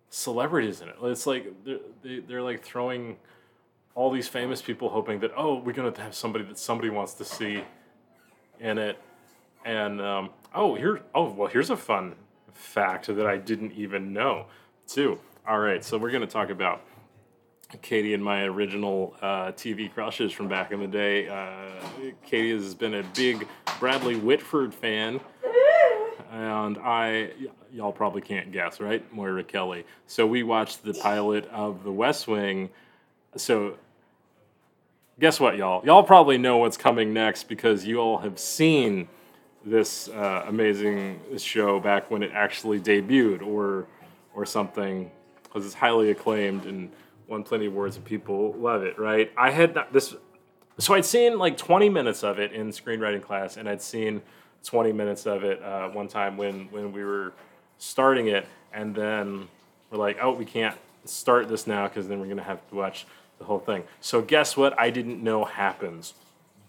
celebrities 0.10 0.82
in 0.82 0.90
it. 0.90 0.96
It's 1.04 1.28
like 1.28 1.54
they're, 1.64 1.80
they, 2.04 2.20
they're 2.20 2.42
like 2.42 2.64
throwing 2.64 3.18
all 3.98 4.12
these 4.12 4.28
famous 4.28 4.62
people, 4.62 4.90
hoping 4.90 5.20
that 5.20 5.32
oh, 5.36 5.58
we're 5.58 5.74
gonna 5.74 5.92
have 6.00 6.14
somebody 6.14 6.46
that 6.46 6.60
somebody 6.60 6.92
wants 6.92 7.16
to 7.16 7.26
see 7.26 7.64
in 8.60 8.78
it. 8.78 9.00
And 9.66 10.00
um, 10.00 10.30
oh, 10.54 10.76
here 10.76 11.02
oh 11.16 11.32
well, 11.32 11.50
here's 11.50 11.72
a 11.72 11.76
fun 11.76 12.14
fact 12.54 13.08
that 13.08 13.26
I 13.26 13.38
didn't 13.38 13.74
even 13.74 14.14
know 14.14 14.46
too. 14.88 15.20
All 15.48 15.58
right, 15.58 15.84
so 15.84 15.98
we're 15.98 16.12
gonna 16.12 16.28
talk 16.28 16.52
about 16.52 16.84
Katie 17.82 18.14
and 18.14 18.24
my 18.24 18.44
original 18.44 19.16
uh, 19.20 19.52
TV 19.54 19.92
crushes 19.92 20.32
from 20.32 20.48
back 20.48 20.72
in 20.72 20.80
the 20.80 20.88
day. 20.88 21.28
Uh, 21.28 21.82
Katie 22.24 22.54
has 22.54 22.76
been 22.76 22.94
a 22.94 23.04
big 23.16 23.48
Bradley 23.80 24.16
Whitford 24.16 24.76
fan, 24.76 25.20
and 26.32 26.78
I, 26.78 27.32
y- 27.42 27.48
y'all 27.74 27.92
probably 27.92 28.22
can't 28.22 28.52
guess, 28.52 28.80
right? 28.80 29.04
Moira 29.12 29.44
Kelly. 29.44 29.86
So 30.06 30.28
we 30.28 30.44
watched 30.44 30.84
the 30.84 30.94
pilot 30.94 31.48
of 31.50 31.84
The 31.84 31.92
West 31.92 32.28
Wing. 32.28 32.70
So 33.36 33.78
guess 35.20 35.40
what, 35.40 35.58
y'all? 35.58 35.84
Y'all 35.86 36.04
probably 36.04 36.38
know 36.38 36.58
what's 36.58 36.78
coming 36.78 37.14
next 37.14 37.46
because 37.46 37.86
you 37.86 38.00
all 38.00 38.20
have 38.20 38.40
seen 38.40 39.08
this 39.66 40.08
uh, 40.10 40.46
amazing 40.48 41.20
show 41.38 41.80
back 41.80 42.10
when 42.10 42.24
it 42.24 42.32
actually 42.34 42.80
debuted, 42.80 43.46
or 43.46 43.88
or 44.34 44.46
something, 44.46 45.12
because 45.44 45.66
it's 45.66 45.74
highly 45.74 46.12
acclaimed 46.12 46.66
and 46.66 46.92
won 47.28 47.44
plenty 47.44 47.66
of 47.66 47.74
awards 47.74 47.96
and 47.96 48.06
people 48.06 48.54
love 48.54 48.84
it, 48.84 48.98
right? 49.00 49.32
I 49.36 49.50
had 49.50 49.76
not, 49.76 49.92
this, 49.92 50.16
so 50.78 50.94
I'd 50.94 51.06
seen 51.06 51.40
like 51.40 51.58
20 51.58 51.90
minutes 51.90 52.24
of 52.24 52.40
it 52.40 52.54
in 52.54 52.70
screenwriting 52.70 53.22
class, 53.22 53.58
and 53.58 53.68
I'd 53.68 53.82
seen 53.82 54.22
20 54.64 54.94
minutes 54.94 55.26
of 55.26 55.44
it 55.44 55.62
uh, 55.64 55.90
one 55.90 56.08
time 56.08 56.38
when 56.38 56.68
when 56.72 56.94
we 56.94 57.04
were 57.04 57.34
starting 57.80 58.28
it, 58.28 58.46
and 58.74 58.96
then 58.96 59.48
we're 59.90 59.98
like, 59.98 60.18
oh, 60.22 60.34
we 60.34 60.46
can't 60.46 60.78
start 61.06 61.48
this 61.48 61.68
now 61.68 61.88
because 61.88 62.08
then 62.08 62.20
we're 62.20 62.28
gonna 62.28 62.44
have 62.44 62.68
to 62.70 62.76
watch 62.76 63.08
the 63.40 63.46
whole 63.46 63.60
thing. 63.60 63.84
So 64.02 64.22
guess 64.22 64.56
what? 64.58 64.78
I 64.80 64.90
didn't 64.90 65.24
know 65.24 65.46
happens. 65.46 66.14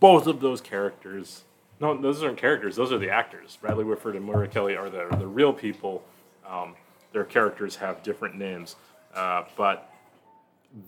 Both 0.01 0.27
of 0.27 0.41
those 0.41 0.61
characters. 0.61 1.43
No, 1.81 1.97
those 1.97 2.23
aren't 2.23 2.39
characters. 2.39 2.77
Those 2.77 2.93
are 2.93 2.99
the 2.99 3.11
actors. 3.11 3.57
Bradley 3.61 3.85
Whitford 3.85 4.17
and 4.17 4.25
Moira 4.25 4.49
Kelly 4.49 4.77
are 4.77 4.91
the 4.91 5.07
the 5.17 5.27
real 5.27 5.53
people. 5.53 6.03
Um, 6.49 6.75
their 7.13 7.25
characters 7.25 7.77
have 7.77 8.03
different 8.03 8.35
names, 8.37 8.77
uh, 9.15 9.45
but 9.57 9.91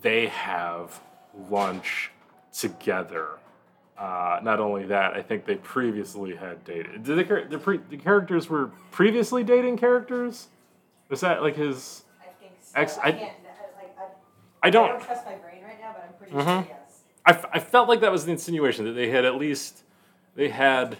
they 0.01 0.27
have 0.27 0.99
lunch 1.49 2.11
together. 2.53 3.27
Uh, 3.97 4.39
not 4.43 4.59
only 4.59 4.85
that, 4.85 5.13
I 5.13 5.21
think 5.21 5.45
they 5.45 5.55
previously 5.55 6.35
had 6.35 6.63
dated. 6.63 7.03
Did 7.03 7.17
the, 7.27 7.45
the, 7.49 7.57
pre- 7.59 7.79
the 7.89 7.97
characters 7.97 8.49
were 8.49 8.71
previously 8.89 9.43
dating 9.43 9.77
characters? 9.77 10.47
Was 11.09 11.21
that 11.21 11.41
like 11.43 11.55
his? 11.55 12.03
I 12.21 12.25
think 12.39 12.53
so. 12.61 12.71
Ex- 12.79 12.97
I, 12.97 13.01
I- 13.07 13.11
can't, 13.11 13.33
like, 13.77 13.95
I, 13.99 14.03
I 14.03 14.07
I 14.63 14.69
don't. 14.69 14.89
don't 14.89 15.03
trust 15.03 15.25
my 15.25 15.35
brain 15.35 15.60
now, 15.91 15.97
but 15.97 16.03
I'm 16.07 16.13
pretty 16.13 16.33
Mhm. 16.33 16.45
sure 16.65 16.67
yes. 16.69 17.01
I, 17.25 17.31
f- 17.31 17.45
I 17.53 17.59
felt 17.59 17.87
like 17.89 18.01
that 18.01 18.11
was 18.11 18.25
the 18.25 18.31
insinuation 18.31 18.85
that 18.85 18.93
they 18.93 19.09
had 19.09 19.25
at 19.25 19.35
least 19.35 19.83
they 20.35 20.49
had 20.49 20.97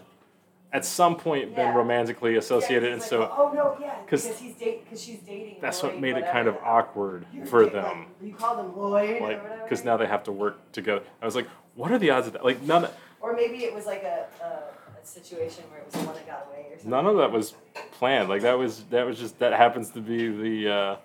at 0.73 0.85
some 0.85 1.15
point 1.15 1.55
been 1.55 1.73
romantically 1.73 2.35
associated, 2.37 2.83
Yeah, 2.83 2.89
and 2.93 2.97
it's 2.97 3.05
so 3.05 3.23
oh 3.31 3.51
no, 3.53 3.77
yeah, 3.83 3.91
'cause 4.07 4.27
because 4.27 4.39
he's 4.39 4.53
date, 4.55 4.83
because 4.85 5.01
she's 5.03 5.19
dating. 5.19 5.55
that's 5.59 5.81
Lloyd, 5.83 5.93
what 5.93 6.01
made 6.01 6.17
it 6.17 6.25
kind 6.25 6.47
of 6.47 6.57
awkward 6.63 7.25
You're 7.33 7.45
for 7.45 7.65
da- 7.65 7.71
them. 7.71 7.99
Like, 7.99 8.07
you 8.27 8.33
call 8.33 8.55
them 8.55 8.77
Lloyd 8.77 9.19
like 9.19 9.41
because 9.65 9.83
now 9.83 9.97
they 9.97 10.05
have 10.07 10.23
to 10.25 10.31
work 10.31 10.71
together. 10.71 11.01
I 11.21 11.25
was 11.25 11.35
like, 11.35 11.47
what 11.75 11.91
are 11.91 11.97
the 11.97 12.09
odds 12.11 12.27
of 12.27 12.33
that? 12.33 12.43
Like 12.45 12.61
none, 12.61 12.87
Or 13.21 13.33
maybe 13.33 13.63
it 13.63 13.73
was 13.73 13.85
like 13.85 14.03
a, 14.03 14.25
a, 14.43 14.47
a 14.47 15.05
situation 15.05 15.63
where 15.69 15.79
it 15.79 15.85
was 15.85 15.93
the 15.93 15.99
one 16.07 16.15
that 16.15 16.25
got 16.27 16.47
away 16.49 16.65
or 16.71 16.77
something. 16.77 16.89
none 16.91 17.05
of 17.07 17.17
that 17.17 17.31
was 17.31 17.53
planned. 17.93 18.29
Like 18.29 18.41
that 18.43 18.57
was 18.57 18.83
that 18.91 19.05
was 19.05 19.17
just 19.17 19.39
that 19.39 19.53
happens 19.53 19.89
to 19.91 20.01
be 20.01 20.27
the 20.29 20.69
uh, 20.71 20.95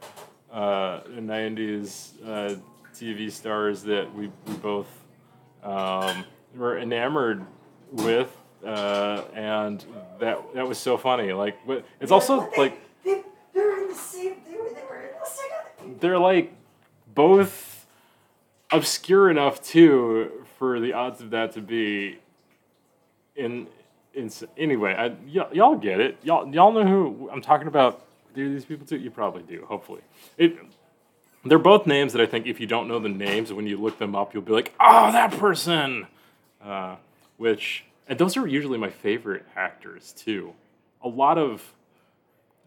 uh, 0.52 1.00
'90s 1.08 2.12
uh, 2.26 2.54
TV 3.00 3.30
stars 3.30 3.82
that 3.84 4.12
we, 4.14 4.30
we 4.46 4.54
both 4.54 4.88
um, 5.62 6.24
were 6.54 6.78
enamored 6.78 7.44
with, 7.92 8.34
uh, 8.64 9.22
and 9.34 9.84
that 10.20 10.38
that 10.54 10.66
was 10.66 10.78
so 10.78 10.96
funny. 10.96 11.32
Like 11.32 11.56
it's 12.00 12.12
also 12.12 12.48
they- 12.50 12.56
like 12.62 13.02
they, 13.04 13.22
they're 13.54 13.82
in 13.82 13.88
the 13.88 13.94
same. 13.94 14.36
They 14.46 14.56
were, 14.56 14.68
they 14.74 14.82
were 14.88 15.00
in 15.02 15.10
the 15.22 15.28
same. 15.28 15.96
they're 16.00 16.18
like 16.18 16.52
both 17.14 17.86
obscure 18.70 19.30
enough 19.30 19.62
too 19.62 20.44
for 20.58 20.80
the 20.80 20.92
odds 20.92 21.20
of 21.20 21.30
that 21.30 21.52
to 21.52 21.60
be 21.60 22.18
in 23.36 23.68
in 24.14 24.30
anyway 24.56 24.94
I, 24.94 25.08
y- 25.08 25.48
y'all 25.52 25.76
get 25.76 26.00
it 26.00 26.16
y'all 26.24 26.52
y'all 26.52 26.72
know 26.72 26.84
who 26.84 27.30
i'm 27.32 27.40
talking 27.42 27.68
about 27.68 28.04
do 28.34 28.52
these 28.52 28.64
people 28.64 28.84
too 28.86 28.96
you 28.96 29.10
probably 29.10 29.42
do 29.42 29.64
hopefully 29.68 30.00
it 30.36 30.56
they're 31.44 31.58
both 31.58 31.86
names 31.86 32.12
that 32.12 32.20
i 32.22 32.26
think 32.26 32.46
if 32.46 32.58
you 32.60 32.66
don't 32.66 32.88
know 32.88 32.98
the 32.98 33.08
names 33.08 33.52
when 33.52 33.66
you 33.66 33.76
look 33.80 33.98
them 33.98 34.14
up 34.16 34.32
you'll 34.34 34.42
be 34.42 34.52
like 34.52 34.72
oh 34.80 35.12
that 35.12 35.30
person 35.32 36.06
uh, 36.64 36.96
which 37.36 37.84
and 38.08 38.18
those 38.18 38.36
are 38.36 38.46
usually 38.46 38.78
my 38.78 38.90
favorite 38.90 39.44
actors 39.56 40.12
too 40.16 40.52
a 41.02 41.08
lot 41.08 41.38
of 41.38 41.72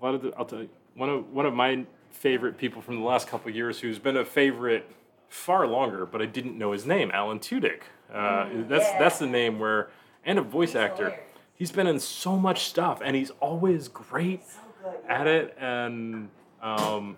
a 0.02 0.06
lot 0.06 0.16
of 0.16 0.22
the, 0.22 0.34
I'll 0.38 0.46
tell 0.46 0.62
you 0.62 0.70
one 0.96 1.10
of 1.10 1.32
one 1.34 1.46
of 1.46 1.54
my 1.54 1.86
favorite 2.12 2.58
people 2.58 2.82
from 2.82 2.96
the 3.00 3.06
last 3.06 3.28
couple 3.28 3.50
of 3.50 3.56
years 3.56 3.80
who's 3.80 4.00
been 4.00 4.18
a 4.18 4.26
favorite 4.26 4.90
far 5.30 5.68
longer, 5.68 6.06
but 6.06 6.22
I 6.22 6.26
didn't 6.26 6.58
know 6.58 6.72
his 6.72 6.86
name, 6.86 7.12
Alan 7.14 7.40
Tudyk. 7.40 7.82
Uh, 8.12 8.50
that's 8.68 8.90
that's 8.94 9.20
the 9.20 9.28
name 9.28 9.60
where 9.60 9.90
and 10.26 10.40
a 10.40 10.42
voice 10.42 10.70
He's 10.70 10.76
actor. 10.78 11.04
hilarious. 11.06 11.20
He's 11.56 11.72
been 11.72 11.88
in 11.88 12.00
so 12.00 12.36
much 12.38 12.64
stuff, 12.66 13.02
and 13.04 13.16
he's 13.16 13.30
always 13.42 13.88
great 13.90 14.42
So 14.48 14.60
good. 14.84 14.96
at 15.08 15.28
it. 15.28 15.56
And 15.60 16.30
um, 16.62 17.16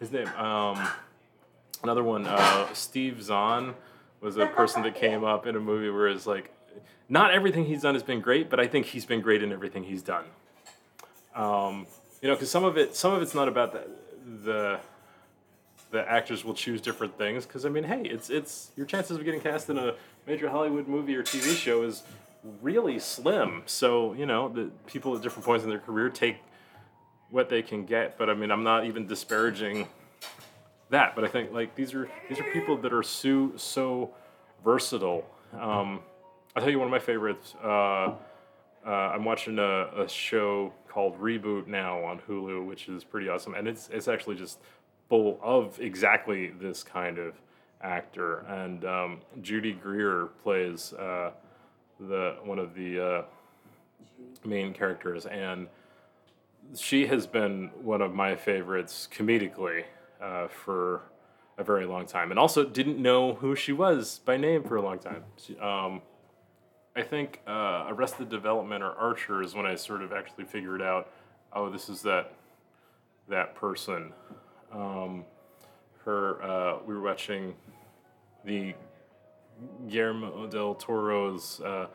his 0.00 0.10
name, 0.10 0.28
um, 0.28 0.88
another 1.82 2.02
one, 2.02 2.26
uh, 2.26 2.72
Steve 2.72 3.22
Zahn 3.22 3.74
was 4.20 4.36
a 4.36 4.46
person 4.46 4.82
that 4.82 4.94
came 4.94 5.24
up 5.34 5.46
in 5.46 5.56
a 5.56 5.60
movie 5.60 5.90
where 5.90 6.08
it's 6.08 6.26
like, 6.26 6.50
not 7.08 7.32
everything 7.32 7.66
he's 7.66 7.82
done 7.82 7.94
has 7.94 8.02
been 8.02 8.20
great, 8.20 8.48
but 8.48 8.58
I 8.58 8.66
think 8.66 8.86
he's 8.86 9.04
been 9.04 9.20
great 9.20 9.42
in 9.42 9.52
everything 9.52 9.84
he's 9.84 10.02
done. 10.02 10.24
Um, 11.34 11.86
you 12.20 12.28
know, 12.28 12.34
because 12.34 12.50
some 12.50 12.64
of 12.64 12.78
it, 12.78 12.94
some 12.96 13.12
of 13.12 13.22
it's 13.22 13.34
not 13.34 13.48
about 13.48 13.72
the 13.72 13.88
the 14.44 14.80
the 15.90 16.10
actors 16.10 16.44
will 16.44 16.54
choose 16.54 16.80
different 16.80 17.18
things. 17.18 17.44
Because 17.46 17.66
I 17.66 17.68
mean, 17.68 17.84
hey, 17.84 18.02
it's 18.02 18.30
it's 18.30 18.70
your 18.76 18.86
chances 18.86 19.16
of 19.18 19.24
getting 19.24 19.40
cast 19.40 19.68
in 19.68 19.78
a 19.78 19.94
major 20.26 20.48
Hollywood 20.48 20.88
movie 20.88 21.14
or 21.14 21.22
TV 21.22 21.54
show 21.54 21.82
is 21.82 22.02
really 22.60 22.98
slim. 22.98 23.62
So 23.66 24.14
you 24.14 24.26
know, 24.26 24.48
the 24.48 24.70
people 24.86 25.14
at 25.16 25.22
different 25.22 25.44
points 25.44 25.64
in 25.64 25.70
their 25.70 25.78
career 25.78 26.08
take 26.08 26.36
what 27.32 27.48
they 27.48 27.62
can 27.62 27.84
get. 27.84 28.16
But 28.16 28.30
I 28.30 28.34
mean, 28.34 28.52
I'm 28.52 28.62
not 28.62 28.84
even 28.84 29.06
disparaging 29.06 29.88
that. 30.90 31.16
But 31.16 31.24
I 31.24 31.28
think 31.28 31.52
like 31.52 31.74
these 31.74 31.92
are 31.94 32.08
these 32.28 32.38
are 32.38 32.44
people 32.52 32.76
that 32.76 32.92
are 32.92 33.02
so 33.02 33.52
so 33.56 34.14
versatile. 34.62 35.26
Um, 35.58 36.00
I'll 36.54 36.62
tell 36.62 36.70
you 36.70 36.78
one 36.78 36.86
of 36.86 36.92
my 36.92 37.00
favorites. 37.00 37.54
Uh, 37.64 38.12
uh, 38.86 38.90
I'm 39.14 39.24
watching 39.24 39.58
a, 39.58 40.02
a 40.02 40.08
show 40.08 40.72
called 40.88 41.18
Reboot 41.20 41.66
now 41.66 42.04
on 42.04 42.20
Hulu, 42.28 42.66
which 42.66 42.88
is 42.88 43.04
pretty 43.04 43.28
awesome, 43.28 43.54
and 43.54 43.66
it's 43.66 43.88
it's 43.92 44.06
actually 44.06 44.36
just 44.36 44.58
full 45.08 45.40
of 45.42 45.80
exactly 45.80 46.48
this 46.48 46.84
kind 46.84 47.18
of 47.18 47.34
actor. 47.80 48.40
And 48.48 48.84
um, 48.84 49.20
Judy 49.40 49.72
Greer 49.72 50.28
plays 50.42 50.92
uh, 50.92 51.32
the 51.98 52.36
one 52.44 52.58
of 52.58 52.74
the 52.74 53.00
uh, 53.00 53.22
main 54.44 54.74
characters, 54.74 55.26
and 55.26 55.68
she 56.76 57.06
has 57.06 57.26
been 57.26 57.70
one 57.82 58.00
of 58.00 58.14
my 58.14 58.36
favorites 58.36 59.08
comedically 59.14 59.84
uh, 60.20 60.48
for 60.48 61.02
a 61.58 61.64
very 61.64 61.84
long 61.84 62.06
time, 62.06 62.30
and 62.30 62.38
also 62.38 62.64
didn't 62.64 62.98
know 62.98 63.34
who 63.34 63.54
she 63.54 63.72
was 63.72 64.20
by 64.24 64.36
name 64.36 64.62
for 64.64 64.76
a 64.76 64.82
long 64.82 64.98
time. 64.98 65.24
She, 65.36 65.58
um, 65.58 66.00
I 66.96 67.02
think 67.02 67.40
uh, 67.46 67.86
Arrested 67.88 68.28
Development 68.28 68.82
or 68.82 68.92
Archer 68.92 69.42
is 69.42 69.54
when 69.54 69.66
I 69.66 69.74
sort 69.76 70.02
of 70.02 70.12
actually 70.12 70.44
figured 70.44 70.82
out, 70.82 71.10
oh, 71.52 71.70
this 71.70 71.88
is 71.88 72.02
that 72.02 72.32
that 73.28 73.54
person. 73.54 74.12
Um, 74.72 75.24
her, 76.04 76.42
uh, 76.42 76.78
we 76.84 76.94
were 76.94 77.02
watching 77.02 77.54
the 78.44 78.74
Guillermo 79.88 80.46
del 80.46 80.74
Toro's 80.74 81.60
uh, 81.60 81.86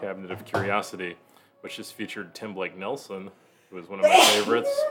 Cabinet 0.00 0.30
of 0.30 0.44
Curiosity, 0.44 1.16
which 1.60 1.76
just 1.76 1.94
featured 1.94 2.34
Tim 2.34 2.54
Blake 2.54 2.76
Nelson, 2.76 3.30
who 3.70 3.76
was 3.76 3.88
one 3.88 4.00
of 4.00 4.04
my 4.06 4.20
favorites. 4.20 4.70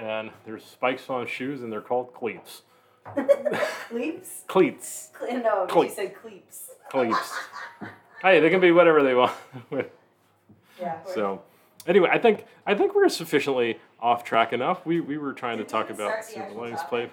And 0.00 0.30
there's 0.46 0.64
spikes 0.64 1.10
on 1.10 1.26
shoes, 1.26 1.60
and 1.60 1.72
they're 1.72 1.80
called 1.80 2.14
cleats. 2.14 2.62
Cleats? 3.88 4.44
Cleats. 4.46 5.10
Cle- 5.12 5.42
no, 5.42 5.66
Cle- 5.66 5.84
you 5.84 5.90
said 5.90 6.14
cleeps. 6.14 6.70
Cleats. 6.88 7.36
hey, 8.22 8.38
they 8.38 8.48
can 8.48 8.60
be 8.60 8.70
whatever 8.70 9.02
they 9.02 9.14
want. 9.16 9.32
Yeah. 10.80 10.98
So, 11.14 11.42
anyway, 11.84 12.10
I 12.12 12.18
think 12.18 12.44
I 12.64 12.76
think 12.76 12.94
we're 12.94 13.08
sufficiently 13.08 13.80
off 13.98 14.22
track 14.22 14.52
enough. 14.52 14.86
We 14.86 15.00
we 15.00 15.18
were 15.18 15.32
trying 15.32 15.58
to 15.58 15.64
talk 15.64 15.90
about 15.90 16.20
the 16.20 16.22
Super 16.22 16.70
topic? 16.70 16.88
Play. 16.88 17.10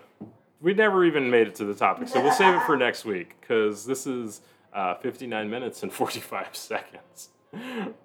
We 0.61 0.75
never 0.75 1.03
even 1.05 1.31
made 1.31 1.47
it 1.47 1.55
to 1.55 1.65
the 1.65 1.73
topic, 1.73 2.07
so 2.07 2.21
we'll 2.21 2.33
save 2.33 2.53
it 2.53 2.61
for 2.67 2.77
next 2.77 3.03
week 3.03 3.35
because 3.41 3.83
this 3.87 4.05
is 4.05 4.41
uh, 4.73 4.93
59 4.95 5.49
minutes 5.49 5.81
and 5.81 5.91
45 5.91 6.55
seconds. 6.55 7.29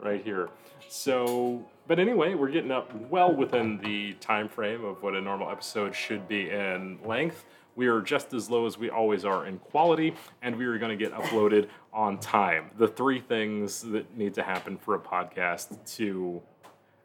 right 0.00 0.24
here. 0.24 0.48
So, 0.88 1.66
but 1.90 1.98
anyway, 1.98 2.34
we're 2.34 2.52
getting 2.52 2.70
up 2.70 2.94
well 3.10 3.34
within 3.34 3.76
the 3.78 4.12
time 4.20 4.48
frame 4.48 4.84
of 4.84 5.02
what 5.02 5.16
a 5.16 5.20
normal 5.20 5.50
episode 5.50 5.92
should 5.92 6.28
be 6.28 6.48
in 6.48 7.00
length. 7.04 7.44
We 7.74 7.88
are 7.88 8.00
just 8.00 8.32
as 8.32 8.48
low 8.48 8.64
as 8.64 8.78
we 8.78 8.90
always 8.90 9.24
are 9.24 9.44
in 9.44 9.58
quality, 9.58 10.14
and 10.40 10.54
we 10.54 10.66
are 10.66 10.78
going 10.78 10.96
to 10.96 11.04
get 11.04 11.12
uploaded 11.12 11.66
on 11.92 12.18
time. 12.18 12.70
The 12.78 12.86
three 12.86 13.18
things 13.18 13.82
that 13.82 14.16
need 14.16 14.34
to 14.34 14.44
happen 14.44 14.78
for 14.78 14.94
a 14.94 15.00
podcast 15.00 15.84
to 15.96 16.40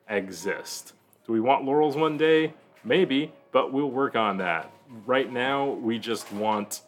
exist. 0.08 0.94
Do 1.26 1.34
we 1.34 1.40
want 1.40 1.66
laurels 1.66 1.96
one 1.96 2.16
day? 2.16 2.54
Maybe, 2.84 3.34
but 3.52 3.74
we'll 3.74 3.90
work 3.90 4.16
on 4.16 4.38
that. 4.38 4.72
Right 5.08 5.34
now, 5.34 5.66
we 5.66 5.98
just 5.98 6.32
want 6.32 6.82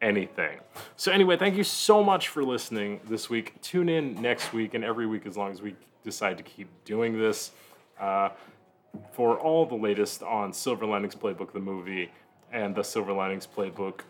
anything. 0.00 0.60
So, 0.96 1.12
anyway, 1.12 1.36
thank 1.36 1.56
you 1.56 1.64
so 1.64 2.02
much 2.02 2.28
for 2.28 2.42
listening 2.42 3.00
this 3.06 3.28
week. 3.28 3.60
Tune 3.60 3.90
in 3.90 4.14
next 4.22 4.54
week 4.54 4.72
and 4.72 4.82
every 4.82 5.06
week 5.06 5.26
as 5.26 5.36
long 5.36 5.50
as 5.50 5.60
we 5.60 5.74
decide 6.04 6.36
to 6.38 6.42
keep 6.42 6.68
doing 6.84 7.18
this 7.18 7.52
uh, 8.00 8.30
for 9.12 9.38
all 9.38 9.66
the 9.66 9.74
latest 9.74 10.22
on 10.22 10.52
Silver 10.52 10.86
Linings 10.86 11.14
Playbook, 11.14 11.52
the 11.52 11.60
movie, 11.60 12.10
and 12.52 12.74
the 12.74 12.82
Silver 12.82 13.12
Linings 13.12 13.46
Playbook, 13.46 14.00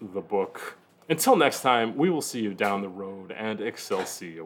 the 0.00 0.20
book. 0.20 0.76
Until 1.08 1.36
next 1.36 1.62
time, 1.62 1.96
we 1.96 2.08
will 2.08 2.22
see 2.22 2.40
you 2.40 2.54
down 2.54 2.82
the 2.82 2.88
road 2.88 3.32
and 3.32 3.60
Excelsior. 3.60 4.44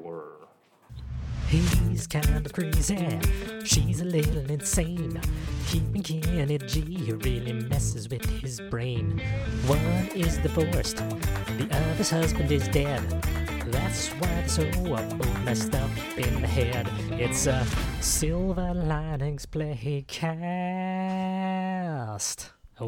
He's 1.49 2.07
kind 2.09 2.45
of 2.45 2.53
crazy. 2.53 3.21
She's 3.65 4.01
a 4.01 4.05
little 4.05 4.51
insane. 4.51 5.21
Keeping 5.69 6.03
Kenny 6.03 6.59
G 6.59 7.13
really 7.13 7.53
messes 7.53 8.09
with 8.09 8.25
his 8.25 8.61
brain. 8.71 9.21
One 9.67 9.79
is 10.17 10.39
divorced, 10.39 10.97
the 10.97 11.69
other's 11.71 12.11
husband 12.11 12.51
is 12.51 12.67
dead. 12.69 13.03
That's 13.75 14.09
why 14.11 14.29
they're 14.29 14.49
so 14.49 14.65
both 15.19 15.45
messed 15.45 15.75
up 15.75 15.91
in 16.17 16.41
the 16.41 16.47
head. 16.47 16.89
It's 17.11 17.49
a 17.49 17.67
Silver 18.01 18.73
Linings 18.73 19.47
Playcast. 19.47 20.05